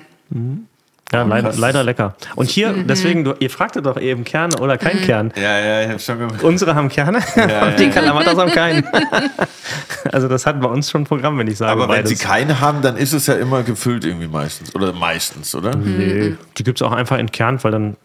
[1.13, 1.57] Ja, leider, krass.
[1.59, 2.15] leider lecker.
[2.35, 5.31] Und hier, deswegen, du, ihr fragtet doch eben Kerne oder kein Kern.
[5.35, 6.43] Die, ja, ja, ich habe schon gemacht.
[6.43, 8.83] Unsere haben Kerne und die Kalamatas haben keinen.
[10.11, 12.09] also das hat bei uns schon ein Programm, wenn ich sage Aber wenn beides.
[12.09, 14.73] sie keine haben, dann ist es ja immer gefüllt irgendwie meistens.
[14.73, 15.75] Oder meistens, oder?
[15.75, 17.97] Nee, die gibt es auch einfach entkernt, weil dann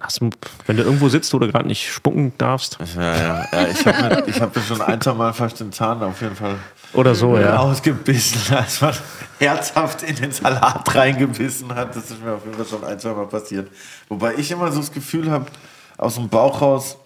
[0.00, 0.30] hast du,
[0.66, 3.46] wenn du irgendwo sitzt, wo du gerade nicht spucken darfst Ja, ja.
[3.52, 6.56] ja ich habe ich hab schon ein, zwei Mal fast den Zahn auf jeden Fall
[6.92, 7.56] oder so, ja.
[7.58, 8.94] ausgebissen, als man
[9.38, 11.96] herzhaft in den Salat reingebissen hat.
[11.96, 13.70] Das ist mir auf jeden Fall schon ein, zwei Mal passiert.
[14.08, 15.46] Wobei ich immer so das Gefühl habe,
[15.98, 16.96] aus dem Bauch raus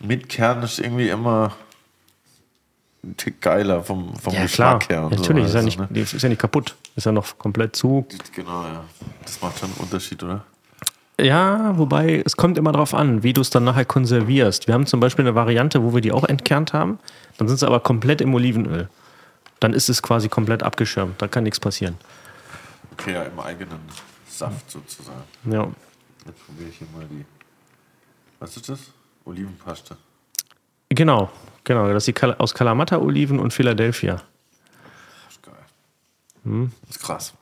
[0.00, 1.52] mit Kern ist irgendwie immer
[3.02, 4.78] ein Tick geiler vom, vom Ja, klar.
[4.78, 5.04] Geschmack her.
[5.04, 6.00] Und Natürlich, ist, so ja weiter, nicht, ne?
[6.00, 6.74] ist ja nicht kaputt.
[6.96, 8.06] Ist ja noch komplett zu.
[8.34, 8.84] Genau, ja.
[9.24, 10.44] Das macht schon einen Unterschied, oder?
[11.20, 14.66] Ja, wobei es kommt immer darauf an, wie du es dann nachher konservierst.
[14.66, 16.98] Wir haben zum Beispiel eine Variante, wo wir die auch entkernt haben.
[17.38, 18.88] Dann sind sie aber komplett im Olivenöl.
[19.64, 21.22] Dann ist es quasi komplett abgeschirmt.
[21.22, 21.96] Da kann nichts passieren.
[22.92, 23.80] Okay, ja, im eigenen
[24.28, 25.24] Saft sozusagen.
[25.50, 25.66] Ja.
[26.26, 27.24] Jetzt probiere ich hier mal die.
[28.40, 28.80] Was ist das?
[29.24, 29.96] Olivenpaste.
[30.90, 31.30] Genau,
[31.64, 31.88] genau.
[31.88, 34.16] Das ist die Kal aus Kalamata-Oliven und Philadelphia.
[34.16, 36.68] Das ist geil.
[36.82, 37.32] Das ist krass.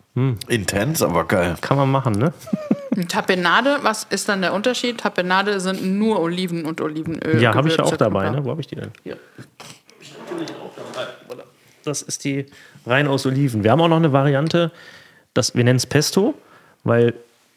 [0.46, 1.56] Intens, aber geil.
[1.60, 2.32] Kann man machen, ne?
[3.08, 5.00] Tapenade, was ist dann der Unterschied?
[5.00, 7.42] Tapenade sind nur Oliven und Olivenöl.
[7.42, 8.44] Ja, habe ich ja auch dabei, ne?
[8.44, 8.92] Wo habe ich die denn?
[9.02, 9.14] Hier.
[9.14, 11.08] Hab ich natürlich auch dabei.
[11.84, 12.46] Das ist die
[12.86, 13.64] rein aus Oliven.
[13.64, 14.70] Wir haben auch noch eine Variante,
[15.34, 16.34] das, wir nennen es Pesto,
[16.84, 17.14] weil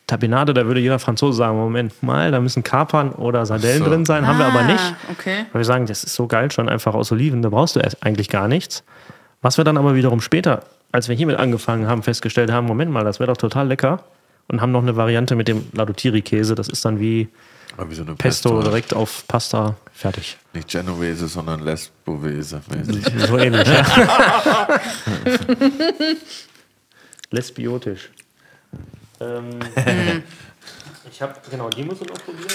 [0.07, 3.89] Tapenade, da würde jeder Franzose sagen, Moment mal, da müssen Kapern oder Sardellen so.
[3.89, 4.79] drin sein, haben wir aber nicht.
[4.79, 5.45] Ah, okay.
[5.51, 8.29] Weil wir sagen, das ist so geil, schon einfach aus Oliven, da brauchst du eigentlich
[8.29, 8.83] gar nichts.
[9.41, 13.03] Was wir dann aber wiederum später, als wir hiermit angefangen haben, festgestellt haben, Moment mal,
[13.03, 14.03] das wäre doch total lecker.
[14.47, 17.29] Und haben noch eine Variante mit dem Ladotiri-Käse, das ist dann wie
[17.77, 18.61] wie so eine Pesto Pesto.
[18.63, 20.37] direkt auf Pasta, fertig.
[20.53, 22.61] Nicht Genovese, sondern Lesbovese.
[23.27, 23.85] So ähnlich, ja.
[27.31, 28.09] Lesbiotisch.
[29.19, 29.59] Ähm,
[31.11, 32.47] ich habe, genau, die muss ich noch probieren.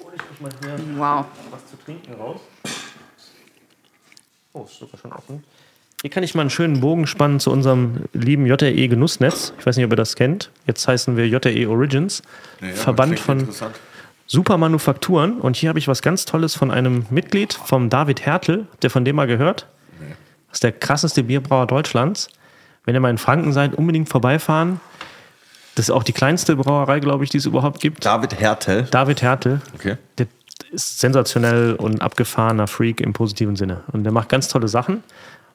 [0.00, 1.26] Hol ich euch mal hier Wow.
[1.50, 2.40] was zu trinken raus.
[4.52, 5.44] Oh, ist sogar schon offen.
[6.02, 9.52] Hier kann ich mal einen schönen Bogen spannen zu unserem lieben JRE Genussnetz.
[9.58, 10.50] Ich weiß nicht, ob ihr das kennt.
[10.66, 12.22] Jetzt heißen wir JRE Origins.
[12.60, 13.76] Nee, aber Verband von interessant.
[14.26, 15.40] Super Manufakturen.
[15.40, 18.66] Und hier habe ich was ganz Tolles von einem Mitglied, vom David Hertel.
[18.72, 19.66] Habt ihr von dem mal gehört?
[20.48, 22.28] Das ist der krasseste Bierbrauer Deutschlands.
[22.84, 24.80] Wenn ihr mal in Franken seid, unbedingt vorbeifahren.
[25.74, 28.04] Das ist auch die kleinste Brauerei, glaube ich, die es überhaupt gibt.
[28.04, 28.86] David Hertel.
[28.90, 29.62] David Hertel.
[29.74, 29.96] Okay.
[30.18, 30.26] Der
[30.70, 33.82] ist sensationell und abgefahrener Freak im positiven Sinne.
[33.92, 35.02] Und der macht ganz tolle Sachen.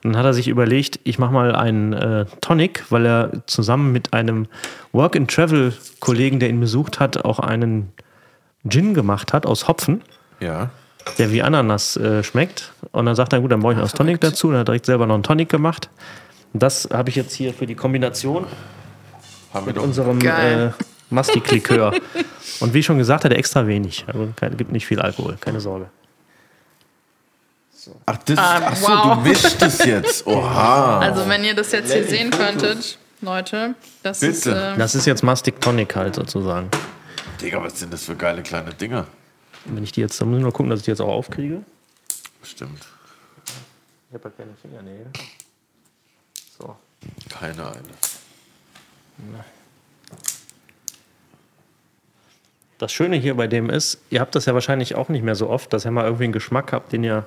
[0.04, 3.92] Und dann hat er sich überlegt, ich mache mal einen äh, Tonic, weil er zusammen
[3.92, 4.48] mit einem
[4.92, 7.92] Work-and-Travel-Kollegen, der ihn besucht hat, auch einen
[8.70, 10.02] Gin gemacht hat aus Hopfen,
[10.40, 10.70] Ja.
[11.18, 12.72] der wie Ananas äh, schmeckt.
[12.92, 14.48] Und dann sagt er, gut, dann brauche ich noch das Tonic dazu.
[14.48, 15.90] Und er hat direkt selber noch einen Tonic gemacht.
[16.54, 18.46] Und das habe ich jetzt hier für die Kombination
[19.54, 19.84] Haben wir mit doch.
[19.84, 20.74] unserem Geil.
[20.80, 21.94] äh, Mastiklikör.
[22.60, 24.06] Und wie schon gesagt, hat er extra wenig.
[24.08, 25.88] Also kein, gibt nicht viel Alkohol, keine Sorge.
[28.06, 29.14] Ach, das, Ah, ach so, wow.
[29.24, 30.28] du mischst es jetzt.
[30.28, 31.00] Oha.
[31.00, 34.44] Also wenn ihr das jetzt hier sehen könntet, Leute, das ist...
[34.44, 34.74] Bitte.
[34.76, 36.70] Äh, Das ist jetzt Mastic Tonic halt sozusagen.
[37.42, 39.08] Digga, was sind das für geile kleine Dinger?
[39.66, 41.64] Wenn ich die jetzt, dann muss ich nur gucken, dass ich die jetzt auch aufkriege.
[42.42, 42.88] Bestimmt.
[44.10, 45.08] Ich habe halt keine Fingernägel.
[46.58, 46.76] So.
[47.30, 49.44] Keine eine.
[52.78, 55.50] Das Schöne hier bei dem ist, ihr habt das ja wahrscheinlich auch nicht mehr so
[55.50, 57.26] oft, dass ihr mal irgendwie einen Geschmack habt, den ihr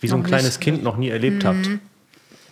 [0.00, 0.60] wie so ein Noch kleines nicht.
[0.60, 1.68] Kind noch nie erlebt habt.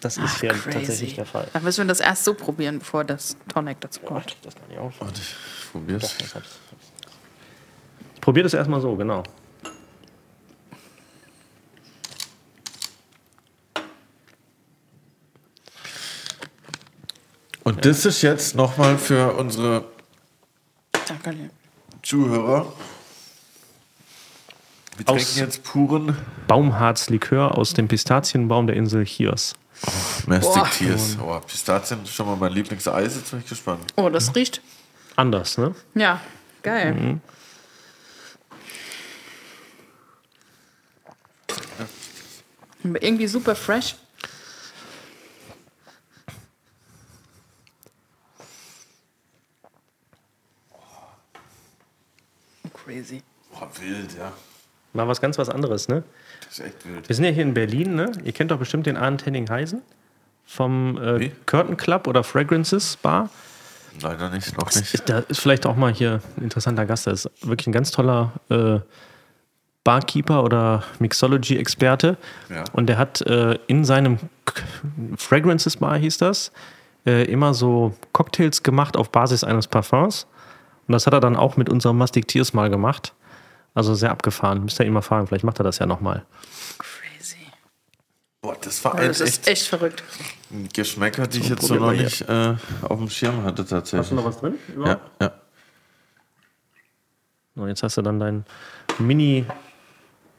[0.01, 0.71] Das ist ja crazy.
[0.71, 1.49] tatsächlich der Fall.
[1.53, 4.37] Dann müssen wir das erst so probieren, bevor das Tonic dazu kommt.
[4.43, 4.93] Das kann ich auch.
[4.99, 5.21] Warte,
[5.75, 6.17] ich probier's.
[6.19, 6.49] Das hab ich.
[8.15, 9.23] Ich probiere das erstmal so, genau.
[17.63, 19.87] Und das ist jetzt nochmal für unsere
[21.09, 21.51] Danke.
[22.03, 22.73] Zuhörer.
[24.97, 29.55] Wir trinken Aus- jetzt puren Baumharzlikör aus dem Pistazienbaum der Insel Chios.
[30.27, 30.71] Mastic Boah.
[30.71, 31.19] Tears.
[31.21, 33.17] Oh, Pistazien ist schon mal mein Lieblingseis.
[33.17, 33.93] Jetzt bin ich gespannt.
[33.97, 34.61] Oh, das riecht...
[35.17, 35.75] Anders, ne?
[35.95, 36.21] Ja,
[36.63, 36.95] geil.
[36.95, 37.21] Mhm.
[42.85, 43.97] Aber Irgendwie super fresh.
[52.85, 53.23] Crazy.
[53.51, 54.33] Boah, wild, ja.
[54.93, 56.05] Mal was ganz was anderes, ne?
[56.45, 57.09] Das ist echt wild.
[57.09, 58.13] Wir sind ja hier in Berlin, ne?
[58.25, 59.83] Ihr kennt doch bestimmt den Arndt Henning Heisen
[60.45, 61.31] vom äh?
[61.47, 63.31] Curtain Club oder Fragrances Bar.
[64.01, 65.09] Leider nicht, noch nicht.
[65.09, 67.07] Da ist vielleicht auch mal hier ein interessanter Gast.
[67.07, 68.81] Der ist wirklich ein ganz toller äh,
[69.85, 72.17] Barkeeper oder Mixology-Experte.
[72.49, 72.65] Ja.
[72.73, 74.19] Und der hat äh, in seinem
[75.17, 76.53] Fragrances Bar, hieß das,
[77.07, 80.27] äh, immer so Cocktails gemacht auf Basis eines Parfums.
[80.87, 83.13] Und das hat er dann auch mit unserem Mastic Tears mal gemacht.
[83.75, 84.65] Also sehr abgefahren.
[84.65, 86.25] Müsst ihr ihn mal fragen, vielleicht macht er das ja nochmal.
[88.45, 90.03] Boah, das war ein das ist echt echt verrückt.
[90.75, 94.23] Geschmäcker, die ich jetzt so noch nicht äh, auf dem Schirm hatte tatsächlich.
[94.23, 94.59] was drin?
[94.85, 95.33] Ja, ja.
[97.55, 98.45] So, jetzt hast du dann dein
[98.99, 99.47] Mini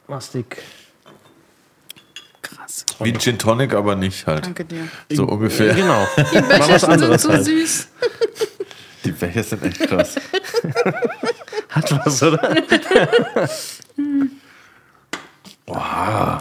[0.06, 0.62] Mastic.
[2.42, 2.86] Krass.
[3.00, 4.46] Wie ein Gin Tonic, aber nicht halt.
[4.46, 4.86] Danke dir.
[5.10, 5.74] So ungefähr.
[5.74, 6.06] Genau.
[6.16, 7.44] Die Becher sind so halt.
[7.44, 7.88] süß.
[9.04, 10.14] Die Becher sind echt krass.
[11.70, 12.56] Hat was, oder?
[15.68, 16.40] Wow.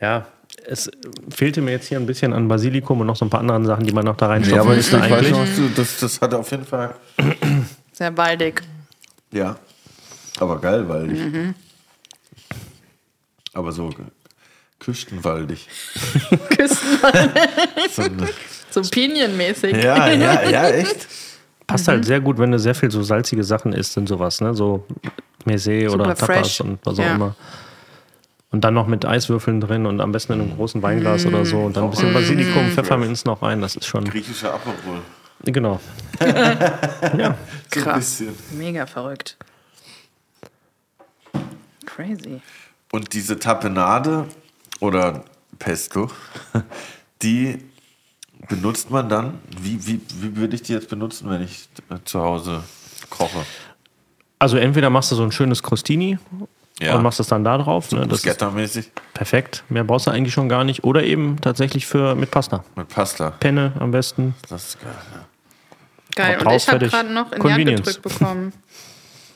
[0.00, 0.26] Ja,
[0.66, 0.90] es
[1.30, 3.84] fehlte mir jetzt hier ein bisschen an Basilikum und noch so ein paar anderen Sachen,
[3.86, 5.30] die man noch da Ja, reinstopfen aber ich, ich weiß eigentlich.
[5.30, 6.94] noch, was du- das, das hat auf jeden Fall.
[7.92, 8.62] Sehr baldig.
[9.32, 9.56] Ja.
[10.38, 11.54] Aber geil, waldig.
[13.52, 13.90] Aber so
[14.78, 15.68] küstenwaldig.
[16.56, 17.30] Küstenwald.
[18.70, 19.76] So pinienmäßig.
[19.82, 21.06] ja, ja, ja, echt.
[21.66, 24.54] Passt halt sehr gut, wenn du sehr viel so salzige Sachen isst und sowas, ne?
[24.54, 24.86] So
[25.44, 26.60] Mese oder Tapas fresh.
[26.62, 27.14] und was auch Ja.
[27.14, 27.36] immer.
[28.52, 31.60] Und dann noch mit Eiswürfeln drin und am besten in einem großen Weinglas oder so
[31.60, 33.60] und dann ein bisschen Basilikum, Pfefferminz noch rein.
[33.60, 34.04] Das ist schon.
[34.04, 35.00] Griechischer Aperol.
[35.44, 35.80] Genau.
[37.72, 38.18] So ein Krass.
[38.18, 38.34] bisschen.
[38.58, 39.36] Mega verrückt.
[41.86, 42.40] Crazy.
[42.90, 44.26] Und diese Tapenade
[44.80, 45.24] oder
[45.60, 46.10] Pesto,
[47.22, 47.58] die
[48.48, 49.38] benutzt man dann.
[49.60, 51.68] Wie, wie, wie würde ich die jetzt benutzen, wenn ich
[52.04, 52.64] zu Hause
[53.08, 53.46] koche?
[54.40, 56.18] Also entweder machst du so ein schönes Crostini
[56.80, 56.96] Ja.
[56.96, 57.92] und machst das dann da drauf.
[57.92, 58.06] Ne?
[58.06, 59.64] Das ist Bruschetta-mäßig perfekt.
[59.68, 60.82] Mehr brauchst du eigentlich schon gar nicht.
[60.84, 62.64] Oder eben tatsächlich für mit Pasta.
[62.74, 63.30] mit Pasta.
[63.38, 64.34] Penne am besten.
[64.48, 64.92] Das ist geil.
[65.14, 65.26] Ja.
[66.14, 66.38] Geil.
[66.46, 68.52] Und ich habe gerade noch in die Hand gedrückt bekommen.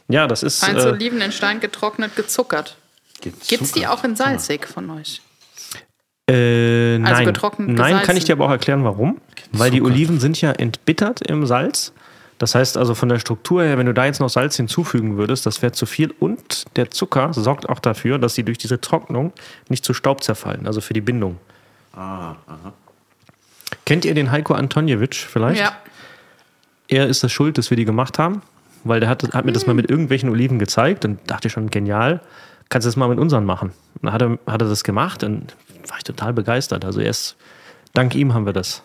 [0.06, 0.62] Ja, das ist.
[0.62, 2.76] Heinz Äh, Oliven in Stein getrocknet, gezuckert.
[3.22, 5.22] Gibt's die auch in salzig von euch?
[6.28, 7.24] Äh, nein.
[7.24, 8.16] getrocknet, nein, kann gesalzen.
[8.16, 9.20] ich dir aber auch erklären, warum.
[9.52, 11.92] Weil die Oliven sind ja entbittert im Salz.
[12.38, 15.46] Das heißt also von der Struktur her, wenn du da jetzt noch Salz hinzufügen würdest,
[15.46, 16.12] das wäre zu viel.
[16.18, 19.32] Und der Zucker sorgt auch dafür, dass sie durch diese Trocknung
[19.68, 21.38] nicht zu Staub zerfallen, also für die Bindung.
[23.84, 25.60] Kennt ihr den Heiko Antonjewitsch vielleicht?
[25.60, 25.76] Ja.
[26.88, 28.42] Er ist das schuld, dass wir die gemacht haben,
[28.82, 32.20] weil der hat, hat mir das mal mit irgendwelchen Oliven gezeigt und dachte schon, genial,
[32.68, 33.70] kannst du das mal mit unseren machen.
[33.94, 35.54] Und dann hat er, hat er das gemacht und
[35.88, 36.84] war ich total begeistert.
[36.84, 37.36] Also erst
[37.92, 38.82] dank ihm haben wir das.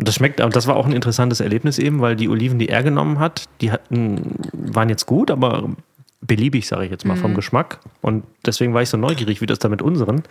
[0.00, 2.70] Und das schmeckt, aber das war auch ein interessantes Erlebnis eben, weil die Oliven, die
[2.70, 5.68] er genommen hat, die hatten, waren jetzt gut, aber
[6.22, 7.80] beliebig, sage ich jetzt mal, vom Geschmack.
[8.00, 10.22] Und deswegen war ich so neugierig, wie das da mit unseren.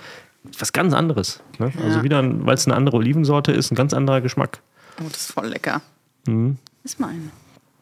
[0.57, 1.43] Was ganz anderes.
[1.59, 1.71] Ne?
[1.83, 4.59] Also wieder, weil es eine andere Olivensorte ist, ein ganz anderer Geschmack.
[4.99, 5.83] Oh, das ist voll lecker.
[6.25, 6.57] Mhm.
[6.83, 7.29] Ist meine.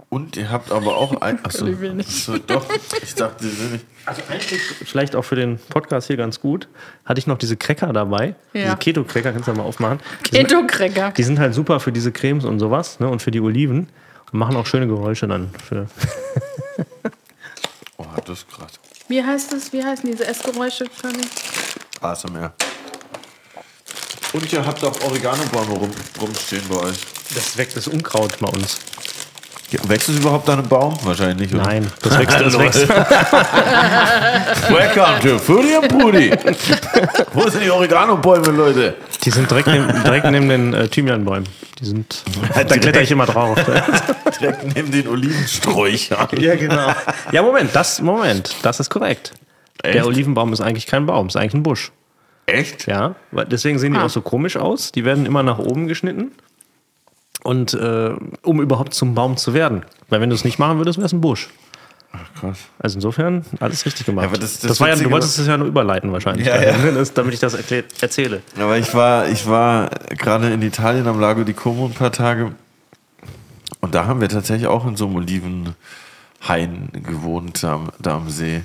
[0.10, 1.44] Und ihr habt aber auch ein.
[1.44, 2.08] Achso, Ich will nicht.
[2.10, 2.66] achso doch.
[3.04, 3.86] Ich dachte, nicht.
[4.06, 6.70] Also eigentlich, vielleicht auch für den Podcast hier ganz gut,
[7.04, 8.36] hatte ich noch diese Cracker dabei.
[8.54, 8.64] Ja.
[8.64, 10.00] Diese Keto-Cracker, kannst du ja mal aufmachen.
[10.24, 11.12] Keto-Cracker.
[11.12, 13.10] die sind halt super für diese Cremes und sowas ne?
[13.10, 13.90] und für die Oliven
[14.32, 15.50] und machen auch schöne Geräusche dann.
[15.68, 15.88] Für
[17.98, 18.74] Oh, das ist krass.
[19.10, 19.74] Wie heißt das?
[19.74, 21.24] Wie heißen diese Essgeräusche, Conny?
[22.00, 22.54] ASMR.
[24.34, 27.00] Und ihr habt auch Oregano-Bäume rum, rumstehen bei euch.
[27.34, 28.80] das weckt das Unkraut bei uns.
[29.88, 30.96] Wächst es überhaupt an einem Baum?
[31.04, 31.54] Wahrscheinlich nicht.
[31.54, 31.64] Oder?
[31.64, 32.88] Nein, das wächst, das wächst.
[34.70, 36.32] Welcome to Foodie and Pudi.
[37.34, 38.96] Wo sind die Oregano-Bäume, Leute?
[39.24, 41.50] Die sind direkt neben, direkt neben den äh, Thymianbäumen.
[41.80, 42.24] Die sind,
[42.56, 43.60] da kletter ich immer drauf.
[44.40, 46.28] Direkt neben den Olivensträuchern.
[46.40, 46.94] ja, genau.
[47.34, 49.34] Ja, Moment, das, Moment, das ist korrekt.
[49.84, 49.96] Echt?
[49.96, 51.92] Der Olivenbaum ist eigentlich kein Baum, ist eigentlich ein Busch.
[52.46, 52.88] Echt?
[52.88, 53.16] Ja,
[53.52, 54.06] deswegen sehen die Ah.
[54.06, 54.94] auch so komisch aus.
[54.94, 56.32] Die werden immer nach oben geschnitten.
[57.44, 58.12] Und äh,
[58.44, 59.86] um überhaupt zum Baum zu werden.
[60.10, 61.50] Weil wenn du es nicht machen würdest, wäre es ein Busch.
[62.40, 62.58] Krass.
[62.80, 64.24] Also insofern alles richtig gemacht.
[64.24, 66.92] Ja, aber das- das war ja, du wolltest es ja nur überleiten wahrscheinlich, Ja, ja.
[66.92, 68.42] Das, damit ich das erzähle.
[68.60, 72.54] Aber ich war, ich war gerade in Italien am Lago di Como ein paar Tage.
[73.82, 78.30] Und da haben wir tatsächlich auch in so einem Olivenhain gewohnt, da am, da am
[78.30, 78.64] See.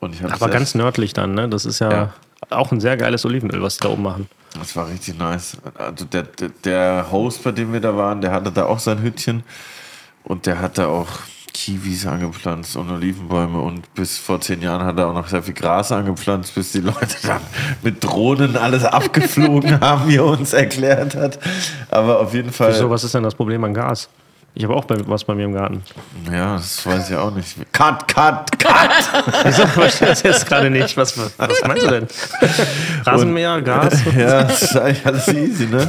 [0.00, 1.48] Aber das ganz nördlich dann, ne?
[1.48, 2.14] Das ist Ja.
[2.48, 4.28] Auch ein sehr geiles Olivenöl, was die da oben machen.
[4.58, 5.58] Das war richtig nice.
[5.74, 9.02] Also der, der, der Host, bei dem wir da waren, der hatte da auch sein
[9.02, 9.44] Hütchen
[10.24, 11.08] und der hatte auch
[11.52, 15.54] Kiwis angepflanzt und Olivenbäume und bis vor zehn Jahren hat er auch noch sehr viel
[15.54, 17.40] Gras angepflanzt, bis die Leute dann
[17.82, 21.38] mit Drohnen alles abgeflogen haben, wie er uns erklärt hat.
[21.90, 22.72] Aber auf jeden Fall.
[22.72, 24.08] Wieso, was ist denn das Problem an Gas?
[24.54, 25.82] Ich habe auch bei, was bei mir im Garten.
[26.30, 27.56] Ja, das weiß ich auch nicht.
[27.72, 28.90] Cut, cut, cut!
[29.44, 30.96] Wieso verstehe ich jetzt gerade nicht?
[30.96, 32.08] Was, was meinst du denn?
[33.06, 35.88] Rasenmäher, Gas, Ja, das ist eigentlich alles easy, ne?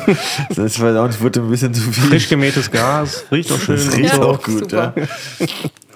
[0.55, 2.09] Das weiß auch nicht, wurde ein bisschen zu viel.
[2.09, 3.77] frisch gemähtes Gas, riecht doch schön.
[3.77, 4.21] Das riecht so.
[4.21, 4.93] auch gut, super.
[4.95, 5.47] ja.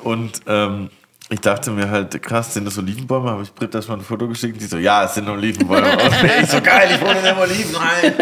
[0.04, 0.90] Und ähm,
[1.30, 3.30] ich dachte mir halt, krass, sind das Olivenbäume?
[3.30, 4.62] Habe ich Britt das mal ein Foto geschickt?
[4.62, 5.92] Die so, ja, es sind Olivenbäume.
[5.92, 6.02] Und
[6.44, 8.14] ich so, geil, ich wohne in einem Olivenhain.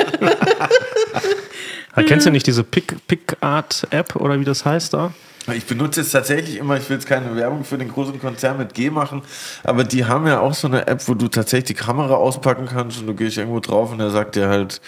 [1.96, 5.12] Ah, Kennst du nicht diese Pick, Pick-Art-App oder wie das heißt da?
[5.54, 8.74] Ich benutze es tatsächlich immer, ich will jetzt keine Werbung für den großen Konzern mit
[8.74, 9.22] G machen,
[9.66, 13.00] aber die haben ja auch so eine App, wo du tatsächlich die Kamera auspacken kannst
[13.02, 14.80] und du gehst irgendwo drauf und der sagt dir halt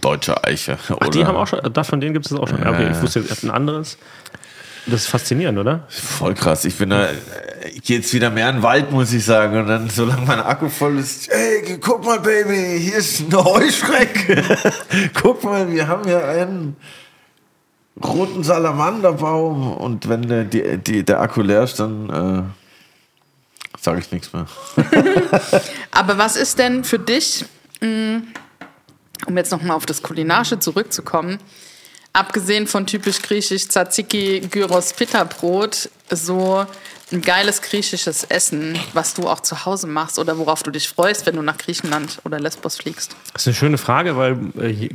[0.00, 0.78] deutsche Eiche.
[0.98, 2.60] Ach, die haben auch schon, da von denen gibt es das auch schon.
[2.60, 3.98] Ja, okay, ich wusste jetzt ein anderes.
[4.86, 5.86] Das ist faszinierend, oder?
[5.88, 6.64] Voll krass.
[6.64, 7.08] Ich bin da,
[7.74, 9.58] ich gehe jetzt wieder mehr in den Wald, muss ich sagen.
[9.58, 14.44] Und dann, solange mein Akku voll ist, ey, guck mal, Baby, hier ist ein Heuschreck.
[15.14, 16.76] guck mal, wir haben hier einen
[18.02, 19.72] roten Salamanderbaum.
[19.74, 24.46] Und wenn der, die, die, der Akku leer ist, dann äh, sage ich nichts mehr.
[25.90, 27.44] Aber was ist denn für dich,
[27.80, 28.22] mh,
[29.26, 31.38] um jetzt nochmal auf das Kulinarische zurückzukommen,
[32.12, 36.66] abgesehen von typisch griechisch Tzatziki, Gyros, Pitterbrot, so
[37.12, 41.26] ein geiles griechisches Essen, was du auch zu Hause machst oder worauf du dich freust,
[41.26, 43.16] wenn du nach Griechenland oder Lesbos fliegst?
[43.32, 44.88] Das ist eine schöne Frage, weil äh,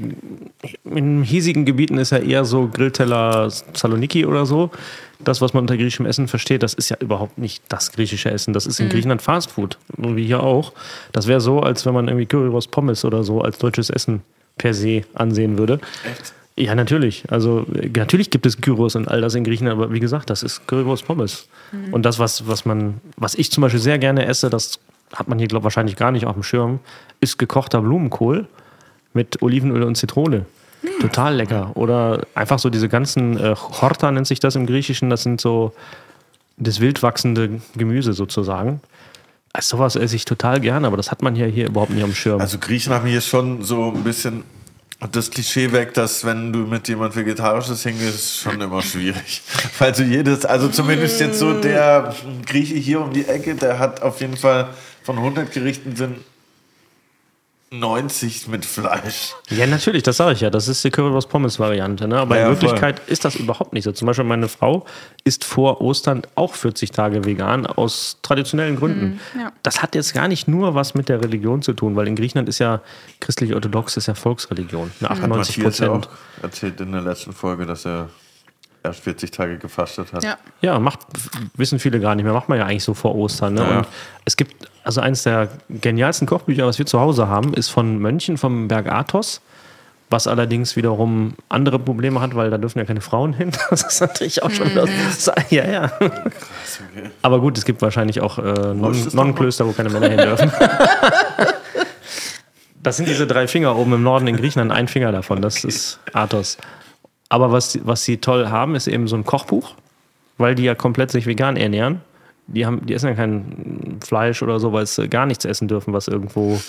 [0.86, 4.72] in hiesigen Gebieten ist ja eher so Grillteller Saloniki oder so.
[5.20, 8.54] Das, was man unter griechischem Essen versteht, das ist ja überhaupt nicht das griechische Essen.
[8.54, 10.74] Das ist in Griechenland Fastfood, so wie hier auch.
[11.14, 14.24] Das wäre so, als wenn man irgendwie Currywurst Pommes oder so als deutsches Essen
[14.58, 15.80] per se ansehen würde.
[16.10, 16.34] Echt?
[16.58, 17.24] Ja, natürlich.
[17.30, 20.44] Also äh, natürlich gibt es Gyros und all das in Griechenland, aber wie gesagt, das
[20.44, 21.48] ist Currywurst Pommes.
[21.92, 24.80] Und das, was, was man, was ich zum Beispiel sehr gerne esse, das
[25.14, 26.80] hat man hier, glaube wahrscheinlich gar nicht auf dem Schirm,
[27.20, 28.48] ist gekochter Blumenkohl
[29.14, 30.46] mit Olivenöl und Zitrone.
[31.02, 31.72] Total lecker.
[31.76, 35.10] Oder einfach so diese ganzen äh, Horta nennt sich das im Griechischen.
[35.10, 35.74] Das sind so
[36.58, 38.82] das wild wachsende Gemüse sozusagen.
[39.52, 42.14] Also sowas esse ich total gerne, aber das hat man ja hier überhaupt nicht am
[42.14, 42.40] Schirm.
[42.40, 44.44] Also Griechen haben hier schon so ein bisschen
[45.12, 49.42] das Klischee weg, dass wenn du mit jemand Vegetarisches hingehst, ist schon immer schwierig.
[49.80, 52.16] Weil du jedes, also zumindest jetzt so der
[52.46, 54.70] Grieche hier um die Ecke, der hat auf jeden Fall
[55.04, 56.18] von 100 Gerichten sind
[57.80, 59.34] 90 mit Fleisch.
[59.50, 60.50] Ja, natürlich, das sage ich ja.
[60.50, 62.08] Das ist die Currywurst-Pommes-Variante.
[62.08, 62.18] Ne?
[62.20, 62.62] Aber Ja, in voll.
[62.64, 63.92] Wirklichkeit ist das überhaupt nicht so.
[63.92, 64.86] Zum Beispiel meine Frau
[65.24, 69.20] ist vor Ostern auch 40 Tage vegan aus traditionellen Gründen.
[69.38, 69.52] ja.
[69.64, 72.50] Das hat jetzt gar nicht nur was mit der Religion zu tun, weil in Griechenland
[72.50, 72.82] ist ja
[73.20, 74.92] christlich-orthodox ist ja Volksreligion.
[75.00, 75.10] Ne?
[75.10, 76.08] 98 Matthias ja Prozent.
[76.40, 78.10] auch erzählt in der letzten Folge, dass er
[78.84, 80.24] erst 40 Tage gefastet hat.
[80.24, 80.38] Ja.
[80.62, 81.00] Ja, macht,
[81.56, 82.34] wissen viele gar nicht mehr.
[82.34, 83.56] Macht man ja eigentlich so vor Ostern.
[83.56, 83.62] Ne?
[83.62, 83.78] Ja.
[83.80, 83.88] Und
[84.26, 84.54] es gibt,
[84.86, 88.88] also eines der genialsten Kochbücher, was wir zu Hause haben, ist von Mönchen vom Berg
[88.92, 89.42] Athos.
[90.12, 93.52] Was allerdings wiederum andere Probleme hat, weil da dürfen ja keine Frauen hin.
[93.72, 95.32] Das ist natürlich auch schon das.
[95.50, 95.92] Ja, ja.
[97.24, 100.10] Aber gut, es gibt wahrscheinlich auch äh, Non- Läuft es doch Nonnenklöster, wo keine Männer
[100.10, 100.52] hin dürfen.
[102.82, 105.42] Das sind diese drei Finger oben im Norden in Griechenland, ein Finger davon.
[105.42, 106.58] Das ist Athos.
[107.30, 109.74] Aber was, was sie toll haben, ist eben so ein Kochbuch,
[110.38, 112.02] weil die ja komplett sich vegan ernähren.
[112.48, 115.94] Die, haben, die essen ja kein Fleisch oder so, weil sie gar nichts essen dürfen,
[115.94, 116.60] was irgendwo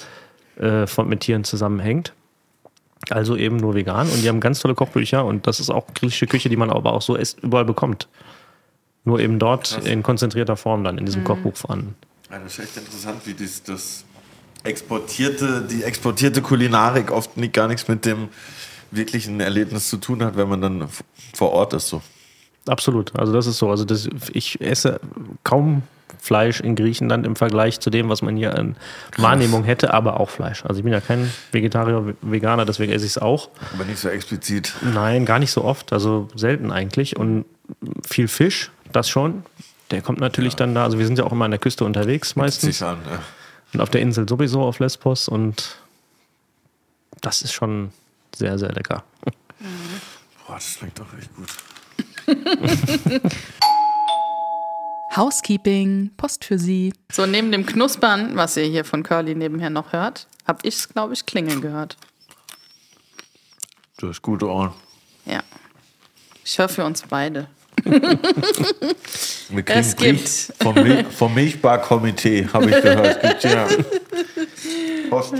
[0.58, 2.12] äh, von, mit Tieren zusammenhängt.
[3.10, 4.08] Also eben nur vegan.
[4.08, 6.92] Und die haben ganz tolle Kochbücher und das ist auch griechische Küche, die man aber
[6.92, 8.08] auch so esst, überall bekommt.
[9.04, 11.94] Nur eben dort in konzentrierter Form dann in diesem Kochbuch vorhanden.
[12.30, 14.04] Ja, das ist echt interessant, wie das, das
[14.64, 18.28] exportierte, die exportierte Kulinarik oft nicht, gar nichts mit dem
[18.90, 20.88] wirklichen Erlebnis zu tun hat, wenn man dann
[21.34, 21.88] vor Ort ist.
[21.88, 22.02] So.
[22.68, 23.16] Absolut.
[23.18, 23.70] Also das ist so.
[23.70, 25.00] Also das, ich esse
[25.44, 25.82] kaum
[26.18, 28.76] Fleisch in Griechenland im Vergleich zu dem, was man hier an
[29.16, 30.64] Wahrnehmung hätte, aber auch Fleisch.
[30.64, 33.50] Also ich bin ja kein Vegetarier, Veganer, deswegen esse ich es auch.
[33.74, 34.72] Aber nicht so explizit.
[34.82, 37.16] Nein, gar nicht so oft, also selten eigentlich.
[37.16, 37.44] Und
[38.04, 39.44] viel Fisch, das schon.
[39.90, 40.84] Der kommt natürlich dann da.
[40.84, 42.82] Also wir sind ja auch immer an der Küste unterwegs meistens.
[42.82, 42.98] An.
[43.08, 43.20] Ja.
[43.72, 45.28] Und auf der Insel sowieso auf Lesbos.
[45.28, 45.76] Und
[47.20, 47.92] das ist schon
[48.34, 49.04] sehr, sehr lecker.
[50.46, 51.48] Boah, das schmeckt doch echt gut.
[55.16, 56.92] Housekeeping, Post für Sie.
[57.10, 61.14] So, neben dem Knuspern, was ihr hier von Curly nebenher noch hört, hab ich's, glaube
[61.14, 61.96] ich, klingeln gehört.
[63.98, 64.74] Du hast gute Ohren.
[65.24, 65.42] Ja.
[66.44, 67.48] Ich höre für uns beide.
[67.84, 73.22] Wir kriegen Es Brief vom, Mil vom Milchbar-Komitee, habe ich gehört.
[73.40, 73.68] Gibt ja
[75.08, 75.34] Post.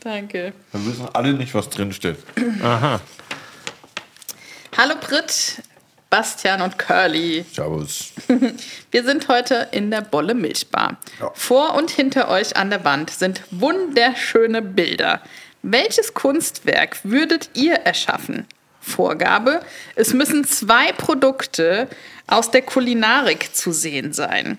[0.00, 0.52] Danke.
[0.72, 2.16] Wir wissen alle nicht, was drinsteht.
[2.62, 3.00] Aha.
[4.76, 5.62] Hallo Brit,
[6.10, 7.44] Bastian und Curly.
[7.52, 8.12] Servus.
[8.90, 10.98] Wir sind heute in der Bolle Milchbar.
[11.20, 11.30] Ja.
[11.34, 15.22] Vor und hinter euch an der Wand sind wunderschöne Bilder.
[15.62, 18.46] Welches Kunstwerk würdet ihr erschaffen?
[18.80, 19.60] Vorgabe,
[19.94, 21.86] es müssen zwei Produkte
[22.26, 24.58] aus der Kulinarik zu sehen sein.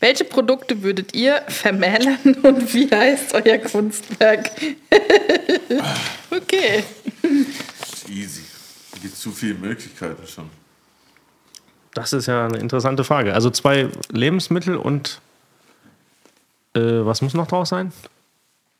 [0.00, 4.50] Welche Produkte würdet ihr vermählen und wie heißt euer Kunstwerk?
[6.30, 6.84] okay.
[8.08, 8.42] Easy.
[8.92, 10.50] Es gibt zu viele Möglichkeiten schon.
[11.94, 13.34] Das ist ja eine interessante Frage.
[13.34, 15.20] Also zwei Lebensmittel und
[16.74, 17.92] äh, was muss noch draus sein?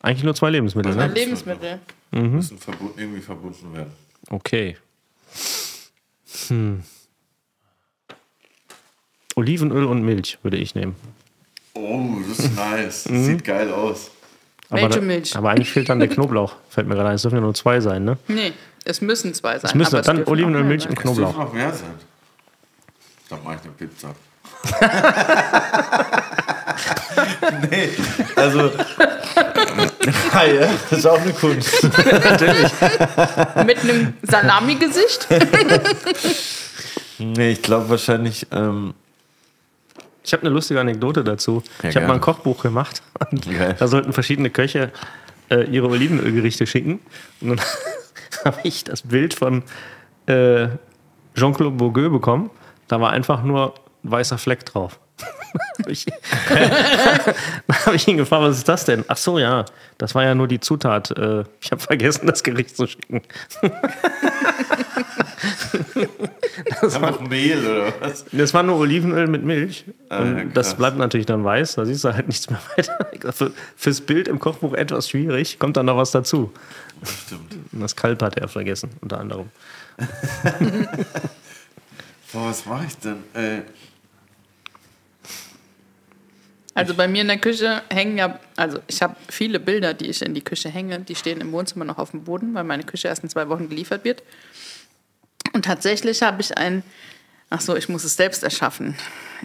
[0.01, 1.07] Eigentlich nur zwei Lebensmittel, ne?
[1.07, 1.79] Lebensmittel.
[2.11, 3.91] Müssen verbu irgendwie verbunden werden.
[4.29, 4.77] Okay.
[6.47, 6.83] Hm.
[9.35, 10.95] Olivenöl und Milch würde ich nehmen.
[11.73, 13.03] Oh, das ist nice.
[13.05, 14.11] Das sieht geil aus.
[14.69, 15.35] Aber Welche da- Milch?
[15.35, 16.55] Aber eigentlich fehlt dann der Knoblauch.
[16.69, 17.15] Fällt mir gerade ein.
[17.15, 18.17] Es dürfen ja nur zwei sein, ne?
[18.27, 19.69] Nee, es müssen zwei sein.
[19.69, 20.91] Es müssen aber dann auch Olivenöl, Milch sein.
[20.91, 21.37] und Es dürfen Knoblauch.
[21.45, 21.93] noch mehr sein.
[23.31, 24.13] Dann mache ich eine Pizza.
[27.69, 27.89] nee,
[28.35, 28.71] also.
[30.33, 31.83] Ah, ja, das ist auch eine Kunst.
[33.65, 35.27] Mit einem Salami-Gesicht?
[37.19, 38.47] Nee, ich glaube wahrscheinlich.
[38.51, 38.93] Ähm,
[40.23, 41.61] Ich habe eine lustige Anekdote dazu.
[41.83, 43.03] Ja, ich habe mal ein Kochbuch gemacht.
[43.47, 43.75] Geil.
[43.77, 44.91] Da sollten verschiedene Köche
[45.49, 46.99] äh, ihre Olivenölgerichte schicken.
[47.41, 47.61] Und dann
[48.45, 49.61] habe ich das Bild von
[50.25, 50.67] äh,
[51.35, 52.49] Jean-Claude Bourgueux bekommen.
[52.91, 53.73] Da war einfach nur
[54.03, 54.99] ein weißer Fleck drauf.
[55.87, 56.05] ich,
[56.49, 59.05] dann habe ich ihn gefragt, was ist das denn?
[59.07, 59.63] Ach so, ja,
[59.97, 61.11] das war ja nur die Zutat.
[61.11, 63.21] Äh, ich habe vergessen, das Gericht zu schicken.
[66.81, 68.25] einfach Mehl oder was?
[68.33, 69.85] Das war nur Olivenöl mit Milch.
[70.09, 71.75] Ah, Und ja, das bleibt natürlich dann weiß.
[71.75, 73.31] Da siehst du halt nichts mehr weiter.
[73.31, 75.59] Für, fürs Bild im Kochbuch etwas schwierig.
[75.59, 76.51] Kommt dann noch was dazu.
[77.03, 77.55] Stimmt.
[77.71, 79.49] Und das Kalb hat er vergessen, unter anderem.
[82.31, 83.23] Boah, was mache ich denn?
[83.33, 83.61] Äh,
[86.73, 90.21] Also bei mir in der Küche hängen ja, also ich habe viele Bilder, die ich
[90.21, 93.09] in die Küche hänge, die stehen im Wohnzimmer noch auf dem Boden, weil meine Küche
[93.09, 94.23] erst in zwei Wochen geliefert wird.
[95.53, 96.83] Und tatsächlich habe ich ein,
[97.49, 98.95] ach so, ich muss es selbst erschaffen.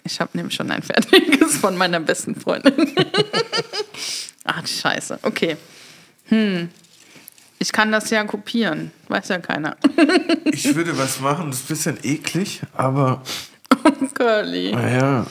[0.04, 2.94] Ich habe nämlich schon ein fertiges von meiner besten Freundin.
[4.44, 5.18] ach, die Scheiße.
[5.22, 5.56] Okay.
[6.26, 6.70] Hm.
[7.58, 9.76] Ich kann das ja kopieren, weiß ja keiner.
[10.44, 13.22] ich würde was machen, das ist ein bisschen eklig, aber
[14.14, 14.72] Curly.
[14.72, 15.26] naja.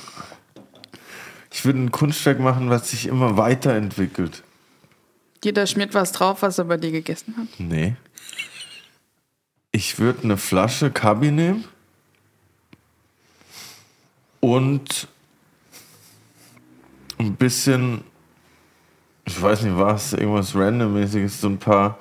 [1.52, 4.44] Ich würde ein Kunstwerk machen, was sich immer weiterentwickelt.
[5.44, 7.48] Jeder schmiert was drauf, was er bei dir gegessen hat.
[7.60, 7.96] Nee.
[9.72, 11.66] Ich würde eine Flasche Kabi nehmen
[14.40, 15.08] und
[17.18, 18.04] ein bisschen,
[19.26, 21.98] ich weiß nicht was, irgendwas randommäßiges, so ein paar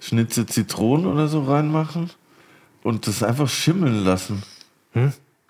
[0.00, 2.10] Schnitze Zitronen oder so reinmachen
[2.82, 4.42] und das einfach schimmeln lassen.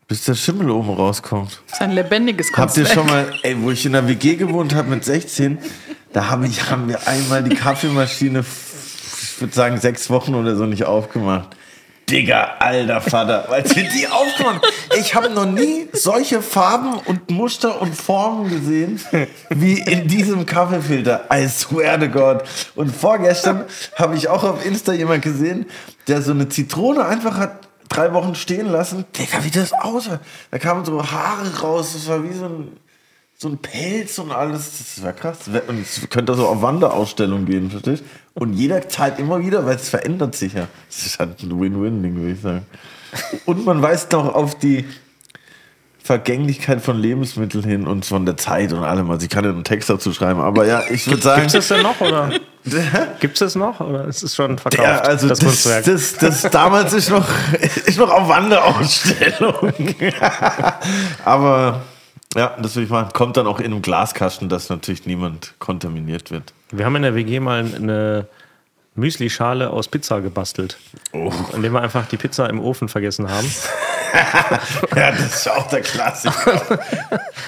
[0.09, 1.61] Bis der Schimmel oben rauskommt.
[1.67, 4.75] Das ist ein lebendiges Habt ihr schon mal, ey, wo ich in der WG gewohnt
[4.75, 5.59] habe mit 16,
[6.15, 10.65] da hab ich, haben wir einmal die Kaffeemaschine, ich würde sagen, sechs Wochen oder so
[10.65, 11.58] nicht aufgemacht.
[12.11, 14.67] Digga, alter Vater, weil sie die aufgemacht.
[14.99, 19.01] Ich habe noch nie solche Farben und Muster und Formen gesehen
[19.51, 21.27] wie in diesem Kaffeefilter.
[21.33, 22.45] I swear to God.
[22.75, 23.65] Und vorgestern
[23.97, 25.67] habe ich auch auf Insta jemand gesehen,
[26.07, 29.05] der so eine Zitrone einfach hat drei Wochen stehen lassen.
[29.19, 30.21] Digga, wie das aussah.
[30.51, 31.93] Da kamen so Haare raus.
[31.93, 32.77] Das war wie so ein,
[33.40, 34.78] so ein Pelz und alles.
[34.78, 35.48] Das war krass.
[35.69, 38.43] Und es könnte so auf Wanderausstellungen gehen, verstehst du?
[38.43, 40.66] Und jeder zahlt immer wieder, weil es verändert sich ja.
[40.89, 42.66] Das ist halt ein Win-Win-Ding, würde ich sagen.
[43.47, 44.85] Und man weist noch auf die
[46.02, 49.10] Vergänglichkeit von Lebensmitteln hin und von der Zeit und allem.
[49.10, 51.43] Also ich kann ja einen Text dazu schreiben, aber ja, ich würde sagen...
[51.43, 52.01] Gibt es das denn noch?
[52.01, 52.31] Oder?
[53.20, 53.81] Gibt es das noch?
[53.81, 54.82] Oder ist es schon verkauft?
[54.82, 55.85] Ja, also das, das, Kunstwerk?
[55.85, 57.27] das, damals ist noch,
[57.86, 59.73] ist noch auf Wanderausstellung.
[61.24, 61.82] Aber
[62.35, 63.13] ja, das will ich machen.
[63.13, 66.53] Kommt dann auch in einem Glaskasten, dass natürlich niemand kontaminiert wird.
[66.71, 68.27] Wir haben in der WG mal eine
[68.95, 70.79] Müsli-Schale aus Pizza gebastelt.
[71.13, 71.33] Oh.
[71.55, 73.49] Indem wir einfach die Pizza im Ofen vergessen haben.
[74.97, 76.79] Ja, das ist auch der Klassiker.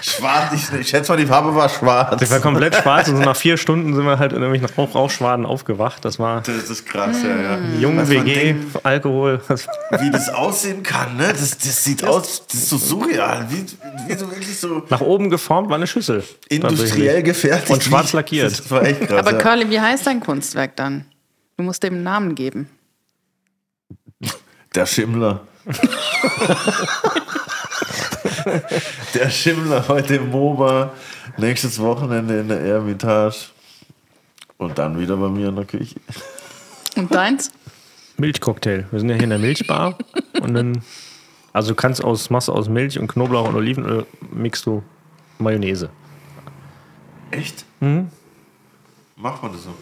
[0.00, 2.16] schwarz, ich, ich schätze mal, die Farbe war schwarz.
[2.20, 4.94] Die war komplett schwarz und so nach vier Stunden sind wir halt in irgendwelchen Rauch
[4.94, 6.04] Rauchschwaden aufgewacht.
[6.04, 7.88] Das war Das ist krass, ja, ja.
[7.88, 9.40] man WG, denkt, Alkohol.
[9.98, 11.28] Wie das aussehen kann, ne?
[11.28, 13.46] Das, das sieht aus, das ist so surreal.
[13.50, 13.66] Wie,
[14.06, 16.24] wie so wirklich so nach oben geformt war eine Schüssel.
[16.48, 17.70] industriell gefertigt.
[17.70, 18.52] Und schwarz lackiert.
[18.52, 19.18] Das war echt krass.
[19.18, 19.38] Aber ja.
[19.38, 21.06] Curly, wie heißt dein Kunstwerk dann?
[21.56, 22.68] Du musst dem einen Namen geben.
[24.74, 25.40] Der Schimmler.
[29.14, 30.90] der Schimmler heute im MoMA,
[31.36, 33.36] nächstes Wochenende in der Ermitage
[34.58, 35.96] und dann wieder bei mir in der Küche.
[36.96, 37.50] Und deins?
[38.16, 38.86] Milchcocktail.
[38.90, 39.96] Wir sind ja hier in der Milchbar.
[40.40, 40.82] und dann,
[41.52, 44.82] also du kannst aus Masse aus Milch und Knoblauch und Olivenöl mixt du
[45.38, 45.88] Mayonnaise.
[47.30, 47.64] Echt?
[49.16, 49.74] Macht man das so?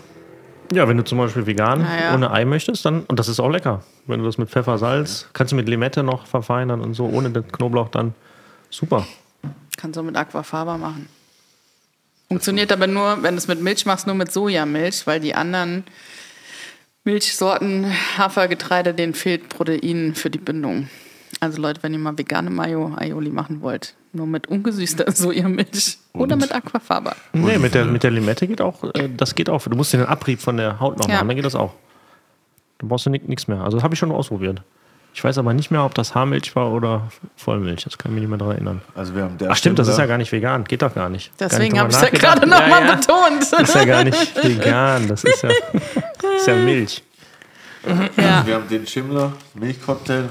[0.72, 2.14] Ja, wenn du zum Beispiel vegan Ah, ja.
[2.14, 3.82] ohne Ei möchtest, dann, und das ist auch lecker.
[4.06, 7.30] Wenn du das mit Pfeffer, Salz, kannst du mit Limette noch verfeinern und so, ohne
[7.30, 8.14] den Knoblauch dann.
[8.70, 9.06] Super.
[9.78, 11.08] Kannst du mit Aquafaba machen.
[12.28, 15.84] Funktioniert aber nur, wenn du es mit Milch machst, nur mit Sojamilch, weil die anderen
[17.04, 17.86] Milchsorten,
[18.18, 20.88] Hafergetreide, denen fehlt Protein für die Bindung.
[21.40, 26.36] Also Leute, wenn ihr mal vegane Mayo Aioli machen wollt, nur mit ungesüßter Sojamilch oder
[26.36, 27.14] mit Aquafaba.
[27.32, 29.62] Nee, mit der, mit der Limette geht auch, äh, das geht auch.
[29.62, 31.16] Du musst den Abrieb von der Haut noch Ja.
[31.16, 31.74] machen, dann geht das auch.
[32.78, 33.60] Dann brauchst du nichts mehr.
[33.62, 34.62] Also das habe ich schon ausprobiert.
[35.14, 37.82] Ich weiß aber nicht mehr, ob das Haarmilch war oder Vollmilch.
[37.84, 38.82] Das kann ich mich nicht mehr daran erinnern.
[38.94, 40.64] Also wir haben der Ach stimmt, das ist ja gar nicht vegan.
[40.64, 41.32] Geht doch gar nicht.
[41.40, 42.94] Deswegen habe ich es ja gerade nochmal ja, ja.
[42.94, 43.42] betont.
[43.60, 45.08] Ist ja gar nicht vegan.
[45.08, 47.02] Das ist ja, das ist ja Milch.
[48.16, 48.46] Ja.
[48.46, 50.28] Wir haben den Schimmler, Milchcocktail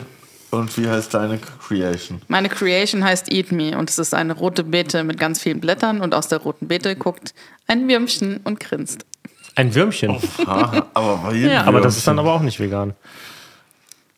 [0.51, 2.21] und wie heißt deine Creation?
[2.27, 6.01] Meine Creation heißt Eat Me und es ist eine rote Beete mit ganz vielen Blättern
[6.01, 7.33] und aus der roten Beete guckt
[7.67, 9.05] ein Würmchen und grinst.
[9.55, 10.17] Ein Würmchen.
[10.45, 11.63] Ah, aber, Ja.
[11.63, 12.93] aber das ist dann aber auch nicht vegan.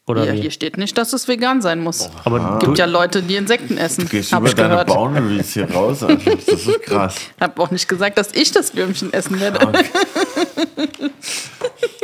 [0.06, 0.42] Oder Hier, wie?
[0.42, 2.10] hier steht nicht, dass es vegan sein muss.
[2.26, 4.06] aber Gibt du, ja Leute, die Insekten essen.
[4.06, 4.88] Du gehst Hab über ich deine gehört.
[4.88, 6.02] Boundaries hier raus.
[6.02, 6.18] Also.
[6.26, 7.16] Das ist krass.
[7.40, 9.84] Hab auch nicht gesagt, dass ich das Würmchen essen werde.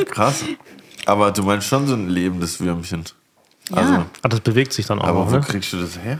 [0.05, 0.43] Krass.
[1.07, 3.05] Aber du meinst schon so ein lebendes Würmchen.
[3.69, 3.77] Ja.
[3.77, 5.41] Also, ah, das bewegt sich dann auch, aber wo ne?
[5.41, 6.19] kriegst du das her?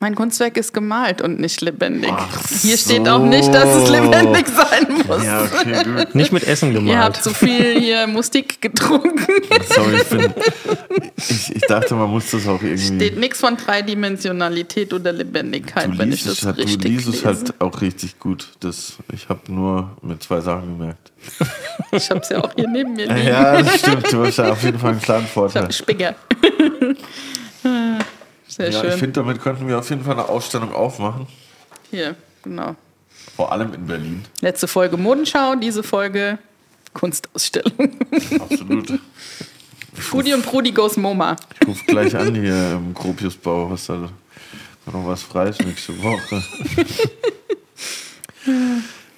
[0.00, 2.12] Mein Kunstwerk ist gemalt und nicht lebendig.
[2.12, 2.28] Ach
[2.62, 3.10] Hier steht so.
[3.12, 5.24] auch nicht, dass es lebendig sein muss.
[5.24, 6.14] Ja, okay, gut.
[6.14, 7.24] Nicht mit Essen Ihr habt gemalt.
[7.24, 9.26] zu viel hier Mustik getrunken.
[9.68, 10.34] Sorry, ich, bin,
[11.16, 12.94] ich, ich dachte, man muss das auch irgendwie.
[12.96, 17.08] Steht nichts von Dreidimensionalität oder Lebendigkeit, du wenn ich das es, halt, du richtig liest
[17.08, 18.50] es halt auch richtig gut.
[18.60, 21.10] Das, ich habe nur mit zwei Sachen gemerkt.
[21.90, 23.26] Ich hab's ja auch hier neben mir liegen.
[23.26, 24.12] Ja, das stimmt.
[24.12, 25.68] Du hast ja auf jeden Fall einen klaren Ich hab Vorteil.
[28.48, 28.98] Sehr Ja, ich schön.
[28.98, 31.26] finde, damit könnten wir auf jeden Fall eine Ausstellung aufmachen.
[31.90, 32.74] Hier, genau.
[33.36, 34.24] Vor allem in Berlin.
[34.40, 36.38] Letzte Folge Modenschau, diese Folge
[36.94, 37.72] Kunstausstellung.
[38.40, 38.98] Absolut.
[40.10, 41.36] Prudi und Prudi goes MoMA.
[41.60, 43.70] Ich rufe gleich an hier im Gropiusbau.
[43.70, 44.08] Was da
[44.86, 46.42] noch was frei ist nächste Woche.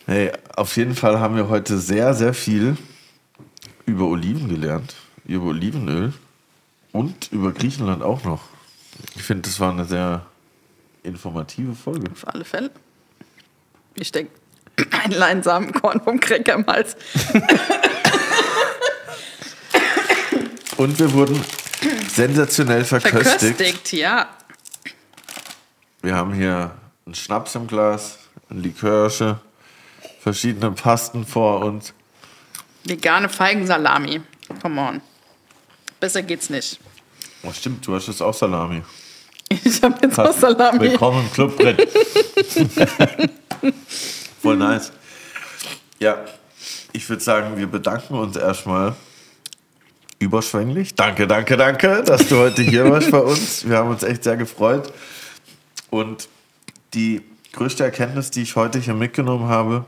[0.06, 2.76] Hey, auf jeden Fall haben wir heute sehr, sehr viel
[3.86, 6.12] über Oliven gelernt, über Olivenöl
[6.90, 8.40] und über Griechenland auch noch.
[9.16, 10.24] Ich finde, das war eine sehr
[11.02, 12.10] informative Folge.
[12.10, 12.70] Auf alle Fälle.
[13.94, 14.32] Ich denke,
[14.90, 16.96] Ein Leinsamenkorn vom Cracker im Hals.
[20.76, 21.44] Und wir wurden
[22.08, 23.56] sensationell verköstigt.
[23.56, 24.28] Verköstigt, ja.
[26.02, 26.70] Wir haben hier
[27.04, 28.18] einen Schnaps im Glas,
[28.48, 29.38] ein Likörsche,
[30.20, 31.92] verschiedene Pasten vor uns.
[32.84, 34.22] Vegane Feigensalami.
[34.62, 35.00] Come on.
[36.00, 36.80] Besser geht's nicht.
[37.42, 38.82] Oh, stimmt, du hast jetzt auch Salami.
[39.64, 40.80] Ich habe jetzt auch Salami.
[40.80, 41.76] Willkommen im Club drin.
[44.42, 44.92] Voll nice.
[45.98, 46.18] Ja,
[46.92, 48.94] ich würde sagen, wir bedanken uns erstmal
[50.18, 50.94] überschwänglich.
[50.94, 53.68] Danke, danke, danke, dass du heute hier warst bei uns.
[53.68, 54.92] Wir haben uns echt sehr gefreut.
[55.90, 56.28] Und
[56.94, 57.22] die
[57.52, 59.84] größte Erkenntnis, die ich heute hier mitgenommen habe,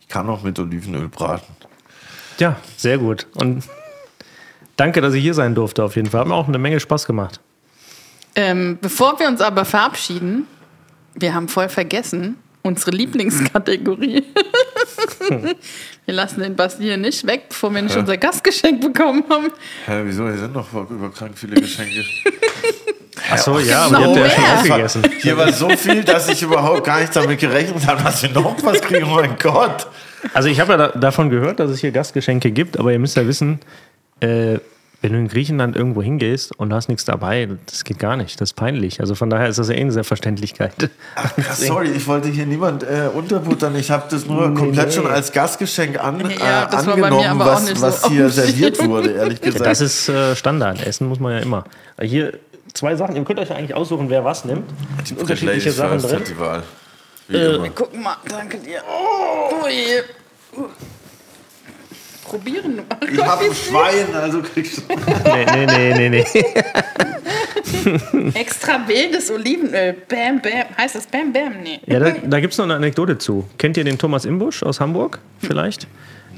[0.00, 1.54] ich kann auch mit Olivenöl braten.
[2.38, 3.26] Ja, sehr gut.
[3.34, 3.64] Und
[4.76, 6.20] danke, dass ich hier sein durfte auf jeden Fall.
[6.20, 7.40] Hat mir auch eine Menge Spaß gemacht.
[8.34, 10.46] Ähm, bevor wir uns aber verabschieden,
[11.14, 14.24] wir haben voll vergessen, unsere Lieblingskategorie.
[16.06, 19.50] wir lassen den Basti hier nicht weg, bevor wir nicht unser Gastgeschenk bekommen haben.
[19.86, 20.26] Hä, wieso?
[20.28, 22.04] Hier sind noch überkrank viele Geschenke.
[23.30, 24.54] Achso, ja, aber ihr habt ja schon mehr.
[24.54, 25.02] aufgegessen.
[25.20, 28.62] Hier war so viel, dass ich überhaupt gar nicht damit gerechnet habe, dass wir noch
[28.64, 29.04] was kriegen.
[29.04, 29.86] Oh mein Gott.
[30.34, 33.16] Also ich habe ja da, davon gehört, dass es hier Gastgeschenke gibt, aber ihr müsst
[33.16, 33.60] ja wissen,
[34.20, 34.58] äh,
[35.02, 38.40] wenn du in Griechenland irgendwo hingehst und du hast nichts dabei, das geht gar nicht.
[38.40, 39.00] Das ist peinlich.
[39.00, 40.72] Also von daher ist das ja eh eine Selbstverständlichkeit.
[41.16, 43.74] Ach, krass, sorry, ich wollte hier niemand äh, unterbuttern.
[43.74, 44.92] Ich habe das nur komplett nee.
[44.92, 47.78] schon als Gastgeschenk an, Ja, äh, das war bei mir angenommen, aber auch was, nicht
[47.78, 49.66] so was hier serviert wurde, ehrlich gesagt.
[49.66, 50.86] Das ist äh, Standard.
[50.86, 51.64] Essen muss man ja immer.
[52.00, 52.38] Hier
[52.72, 53.16] zwei Sachen.
[53.16, 54.70] Ihr könnt euch ja eigentlich aussuchen, wer was nimmt.
[55.02, 56.20] Es sind unterschiedliche Ladies Sachen drin.
[56.20, 56.62] hat die Wahl.
[57.26, 57.68] Wie Äh, immer.
[57.70, 58.82] Guck mal, danke dir.
[58.88, 60.62] Oh, je.
[62.32, 62.80] Probieren.
[63.12, 64.82] Ich habe ein Schwein, also kriegst du.
[65.24, 66.24] Nee, nee, nee, nee, nee.
[68.34, 69.96] Extra wildes Olivenöl.
[70.08, 70.64] Bam, bam.
[70.78, 71.62] Heißt das Bam, bam?
[71.62, 71.80] Nee.
[71.84, 73.46] Ja, da, da gibt es noch eine Anekdote zu.
[73.58, 75.86] Kennt ihr den Thomas Imbusch aus Hamburg vielleicht?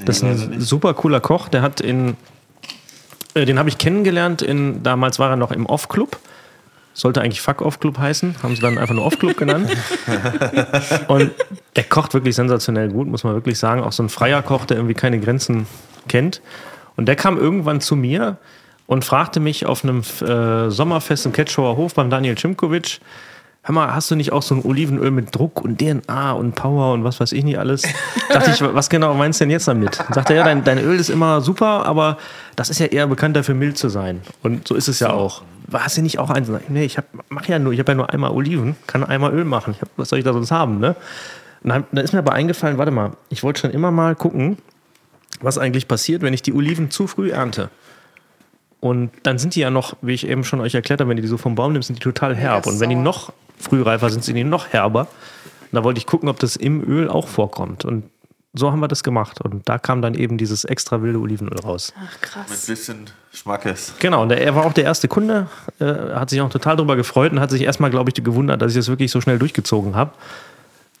[0.03, 1.47] Das ist ein super cooler Koch.
[1.47, 2.17] Der hat in,
[3.33, 4.41] äh, den habe ich kennengelernt.
[4.41, 6.19] In, damals war er noch im Off-Club.
[6.95, 8.35] Sollte eigentlich Fuck-Off-Club heißen.
[8.41, 9.69] Haben sie dann einfach nur Off-Club genannt.
[11.09, 11.31] Und
[11.75, 13.83] der kocht wirklich sensationell gut, muss man wirklich sagen.
[13.83, 15.67] Auch so ein freier Koch, der irgendwie keine Grenzen
[16.07, 16.41] kennt.
[16.95, 18.37] Und der kam irgendwann zu mir
[18.87, 22.99] und fragte mich auf einem äh, Sommerfest im Ketschauer Hof beim Daniel Cimkovic,
[23.65, 26.93] hör mal, hast du nicht auch so ein Olivenöl mit Druck und DNA und Power
[26.93, 27.81] und was weiß ich nicht alles?
[28.29, 29.95] Dachte ich, was genau meinst du denn jetzt damit?
[30.13, 32.17] Sagte er, ja, dein, dein Öl ist immer super, aber
[32.55, 34.21] das ist ja eher bekannt dafür, mild zu sein.
[34.43, 35.41] Und so ist es ja auch.
[35.73, 36.47] Hast du nicht auch eins?
[36.69, 39.45] Nee, ich hab, mach ja nur, ich habe ja nur einmal Oliven, kann einmal Öl
[39.45, 39.75] machen.
[39.81, 40.95] Hab, was soll ich da sonst haben, ne?
[41.63, 44.59] Und dann, dann ist mir aber eingefallen, warte mal, ich wollte schon immer mal gucken,
[45.41, 47.71] was eigentlich passiert, wenn ich die Oliven zu früh ernte.
[48.79, 51.23] Und dann sind die ja noch, wie ich eben schon euch erklärt habe, wenn ihr
[51.23, 52.67] die so vom Baum nimmst, sind die total herb.
[52.67, 55.01] Und wenn die noch frühreifer sind, sind die noch herber.
[55.01, 57.85] Und da wollte ich gucken, ob das im Öl auch vorkommt.
[57.85, 58.03] Und
[58.53, 59.41] so haben wir das gemacht.
[59.41, 61.93] Und da kam dann eben dieses extra wilde Olivenöl raus.
[61.97, 62.65] Ach, Mit krass.
[62.65, 63.93] bisschen Schmackes.
[63.99, 65.47] Genau, und der, er war auch der erste Kunde,
[65.79, 68.71] äh, hat sich auch total darüber gefreut und hat sich erstmal, glaube ich, gewundert, dass
[68.71, 70.11] ich das wirklich so schnell durchgezogen habe.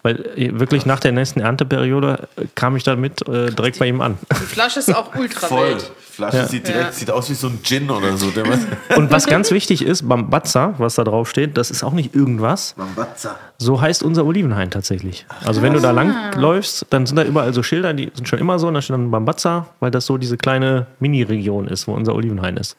[0.05, 4.01] Weil äh, wirklich nach der nächsten Ernteperiode äh, kam ich damit äh, direkt bei ihm
[4.01, 4.19] an.
[4.31, 5.69] Die Flasche ist auch ultra Voll.
[5.69, 5.91] wild.
[6.11, 6.91] Flasche sieht direkt, Ja.
[6.91, 8.29] sieht aus wie so ein Gin oder so.
[8.29, 8.45] Der
[8.97, 12.75] Und was ganz wichtig ist, Bambazza, was da drauf steht, das ist auch nicht irgendwas.
[12.77, 13.35] Mambazza.
[13.57, 15.25] So heißt unser Olivenhain tatsächlich.
[15.43, 18.37] Also wenn du da lang läufst, dann sind da überall so Schilder, die sind schon
[18.37, 21.93] immer so, und da steht dann Bambazza, weil das so diese kleine Mini-Region ist, wo
[21.93, 22.77] unser Olivenhain ist.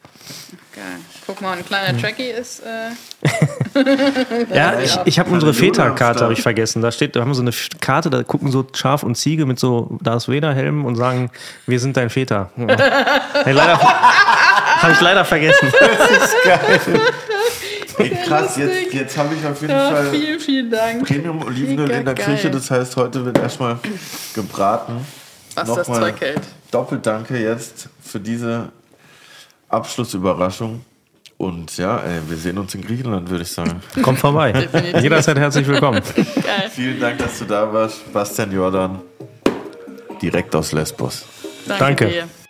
[0.73, 0.83] Geil.
[1.27, 2.61] Guck mal, ein kleiner Trackie ist.
[2.61, 2.91] Äh,
[4.53, 5.95] Ja, ich, ich habe unsere Star.
[5.99, 6.81] habe ich vergessen.
[6.81, 9.59] Da steht, da haben wir so eine Karte, da gucken so Schaf und Ziege mit
[9.59, 11.29] so Darth Vader-Helmen und sagen,
[11.65, 12.51] wir sind dein Väter.
[12.55, 12.67] Ja.
[13.43, 15.71] Hey, leider habe ich leider vergessen.
[17.97, 21.07] Ey, krass, jetzt, jetzt habe ich auf jeden ja, Fall vielen, vielen Dank.
[21.07, 22.25] Premium Olivenöl in der geil.
[22.25, 22.49] Küche.
[22.51, 23.77] Das heißt, heute wird erstmal
[24.33, 25.05] gebraten.
[25.55, 26.41] Was das Nochmal Zeug hält.
[26.71, 28.69] Doppelt danke jetzt für diese
[29.69, 30.81] Abschlussüberraschung.
[31.37, 33.81] Und ja, ey, wir sehen uns in Griechenland, würde ich sagen.
[34.01, 34.51] Kommt vorbei.
[34.51, 35.01] Definitiv.
[35.03, 36.01] Jederzeit herzlich willkommen.
[36.15, 36.69] Geil.
[36.71, 38.11] Vielen Dank, dass du da warst.
[38.11, 39.01] Bastian Jordan,
[40.21, 41.25] direkt aus Lesbos.
[41.67, 42.07] Danke, Danke.
[42.07, 42.46] dir.